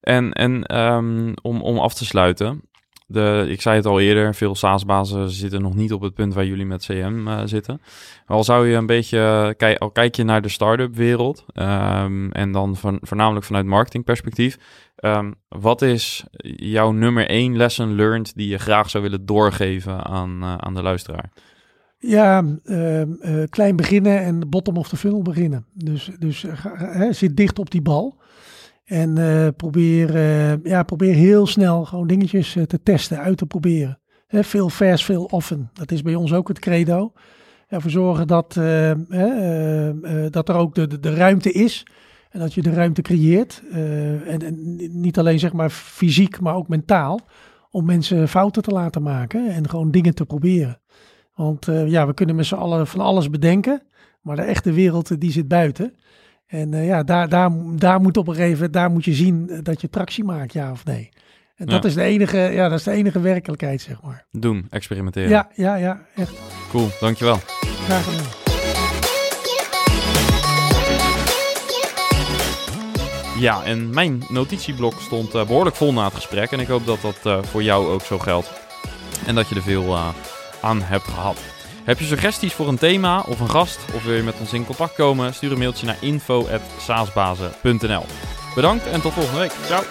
En, 0.00 0.32
en 0.32 0.64
ehm, 0.64 1.32
om, 1.42 1.62
om 1.62 1.78
af 1.78 1.94
te 1.94 2.04
sluiten. 2.04 2.62
De, 3.06 3.46
ik 3.48 3.60
zei 3.60 3.76
het 3.76 3.86
al 3.86 4.00
eerder, 4.00 4.34
veel 4.34 4.54
SaaS-bazen 4.54 5.30
zitten 5.30 5.62
nog 5.62 5.74
niet 5.74 5.92
op 5.92 6.00
het 6.00 6.14
punt 6.14 6.34
waar 6.34 6.46
jullie 6.46 6.66
met 6.66 6.84
CM 6.84 7.28
eh, 7.28 7.40
zitten. 7.44 7.80
Maar 8.26 8.36
al 8.36 8.44
zou 8.44 8.68
je 8.68 8.76
een 8.76 8.86
beetje, 8.86 9.54
kijk, 9.56 9.78
al 9.78 9.90
kijk 9.90 10.14
je 10.14 10.24
naar 10.24 10.42
de 10.42 10.48
start-up 10.48 10.94
wereld 10.94 11.44
ehm, 11.52 12.30
en 12.30 12.52
dan 12.52 12.76
van, 12.76 12.98
voornamelijk 13.00 13.46
vanuit 13.46 13.66
marketingperspectief. 13.66 14.58
ehm, 14.96 15.32
wat 15.48 15.82
is 15.82 16.24
jouw 16.56 16.90
nummer 16.90 17.28
één 17.28 17.56
lesson 17.56 17.94
learned 17.94 18.32
die 18.36 18.48
je 18.48 18.58
graag 18.58 18.90
zou 18.90 19.02
willen 19.02 19.26
doorgeven 19.26 20.04
aan, 20.04 20.42
eh, 20.42 20.54
aan 20.54 20.74
de 20.74 20.82
luisteraar? 20.82 21.30
Ja 21.98 22.44
ehm, 22.64 23.12
eh, 23.20 23.42
klein 23.48 23.76
beginnen 23.76 24.20
en 24.20 24.48
bottom 24.48 24.76
of 24.76 24.88
the 24.88 24.96
funnel 24.96 25.22
beginnen. 25.22 25.64
Dus, 25.74 26.10
dus 26.18 26.44
eh, 26.44 27.10
zit 27.10 27.36
dicht 27.36 27.58
op 27.58 27.70
die 27.70 27.82
bal. 27.82 28.16
En 28.84 29.18
eh, 29.18 29.48
probeer, 29.56 30.18
ja, 30.68 30.82
probeer 30.82 31.14
heel 31.14 31.46
snel 31.46 31.84
gewoon 31.84 32.06
dingetjes 32.06 32.56
te 32.66 32.82
testen, 32.82 33.18
uit 33.18 33.36
te 33.36 33.46
proberen. 33.46 33.98
Veel 34.28 34.68
fast, 34.68 35.04
veel 35.04 35.24
often. 35.24 35.70
Dat 35.72 35.92
is 35.92 36.02
bij 36.02 36.14
ons 36.14 36.32
ook 36.32 36.48
het 36.48 36.58
credo. 36.58 37.12
Ervoor 37.68 37.90
zorgen 37.90 38.26
dat, 38.26 38.56
eh, 38.56 38.64
hè, 39.08 39.26
eh, 39.26 39.88
eh, 39.88 40.32
dat 40.32 40.48
er 40.48 40.54
ook 40.54 40.74
de, 40.74 40.86
de, 40.86 41.00
de 41.00 41.14
ruimte 41.14 41.52
is 41.52 41.86
En 42.30 42.40
dat 42.40 42.54
je 42.54 42.62
de 42.62 42.72
ruimte 42.72 43.02
creëert. 43.02 43.62
en, 43.72 44.42
en, 44.42 44.76
niet 45.00 45.18
alleen 45.18 45.38
zeg 45.38 45.52
maar 45.52 45.70
fysiek, 45.70 46.40
maar 46.40 46.54
ook 46.54 46.68
mentaal. 46.68 47.20
Om 47.70 47.84
mensen 47.84 48.28
fouten 48.28 48.62
te 48.62 48.70
laten 48.70 49.02
maken 49.02 49.48
en 49.48 49.68
gewoon 49.68 49.90
dingen 49.90 50.14
te 50.14 50.24
proberen. 50.24 50.80
Want 51.38 51.66
ja, 51.86 52.06
we 52.06 52.14
kunnen 52.14 52.36
met 52.36 52.46
z'n 52.46 52.54
allen 52.54 52.86
van 52.86 53.00
alles 53.00 53.30
bedenken. 53.30 53.82
Maar 54.20 54.36
de 54.36 54.42
echte 54.42 54.72
wereld 54.72 55.20
die 55.20 55.32
zit 55.32 55.48
buiten. 55.48 55.94
En 56.46 56.70
ja, 56.84 57.02
daar, 57.02 57.28
daar, 57.28 57.50
daar 57.76 58.00
moet 58.00 58.16
op 58.16 58.28
een 58.28 58.34
gegeven 58.34 58.72
daar 58.72 58.90
moet 58.90 59.04
je 59.04 59.14
zien 59.14 59.60
dat 59.62 59.80
je 59.80 59.90
tractie 59.90 60.24
maakt, 60.24 60.52
ja 60.52 60.70
of 60.70 60.84
nee. 60.84 61.08
En 61.56 61.66
dat, 61.66 61.84
is 61.84 61.94
de 61.94 62.02
enige, 62.02 62.36
ja, 62.38 62.68
dat 62.68 62.78
is 62.78 62.84
de 62.84 62.90
enige 62.90 63.20
werkelijkheid, 63.20 63.80
zeg 63.80 64.02
maar. 64.02 64.26
Doen, 64.30 64.66
experimenteren. 64.70 65.28
Ja, 65.28 65.48
ja, 65.54 65.74
ja, 65.74 66.00
echt. 66.14 66.32
Cool, 66.70 66.88
dankjewel. 67.00 67.38
Graag 67.84 68.04
gedaan. 68.04 68.26
Ja, 73.40 73.64
en 73.64 73.90
mijn 73.94 74.22
notitieblok 74.28 75.00
stond 75.00 75.34
uh, 75.34 75.46
behoorlijk 75.46 75.76
vol 75.76 75.92
na 75.92 76.04
het 76.04 76.14
gesprek. 76.14 76.50
En 76.50 76.60
ik 76.60 76.66
hoop 76.66 76.86
dat 76.86 77.00
dat 77.00 77.18
uh, 77.26 77.42
voor 77.42 77.62
jou 77.62 77.88
ook 77.88 78.02
zo 78.02 78.18
geldt. 78.18 78.52
En 79.26 79.34
dat 79.34 79.48
je 79.48 79.54
er 79.54 79.62
veel 79.62 79.96
aan 80.60 80.82
hebt 80.82 81.04
gehad. 81.04 81.38
Heb 81.84 81.98
je 81.98 82.04
suggesties 82.04 82.52
voor 82.52 82.68
een 82.68 82.78
thema 82.78 83.20
of 83.20 83.40
een 83.40 83.50
gast? 83.50 83.78
Of 83.94 84.04
wil 84.04 84.14
je 84.14 84.22
met 84.22 84.40
ons 84.40 84.52
in 84.52 84.66
contact 84.66 84.94
komen? 84.94 85.34
Stuur 85.34 85.52
een 85.52 85.58
mailtje 85.58 85.86
naar 85.86 85.96
info.saasbazen.nl 86.00 88.04
Bedankt 88.54 88.86
en 88.86 89.00
tot 89.00 89.12
volgende 89.12 89.40
week. 89.40 89.52
Ciao! 89.66 89.82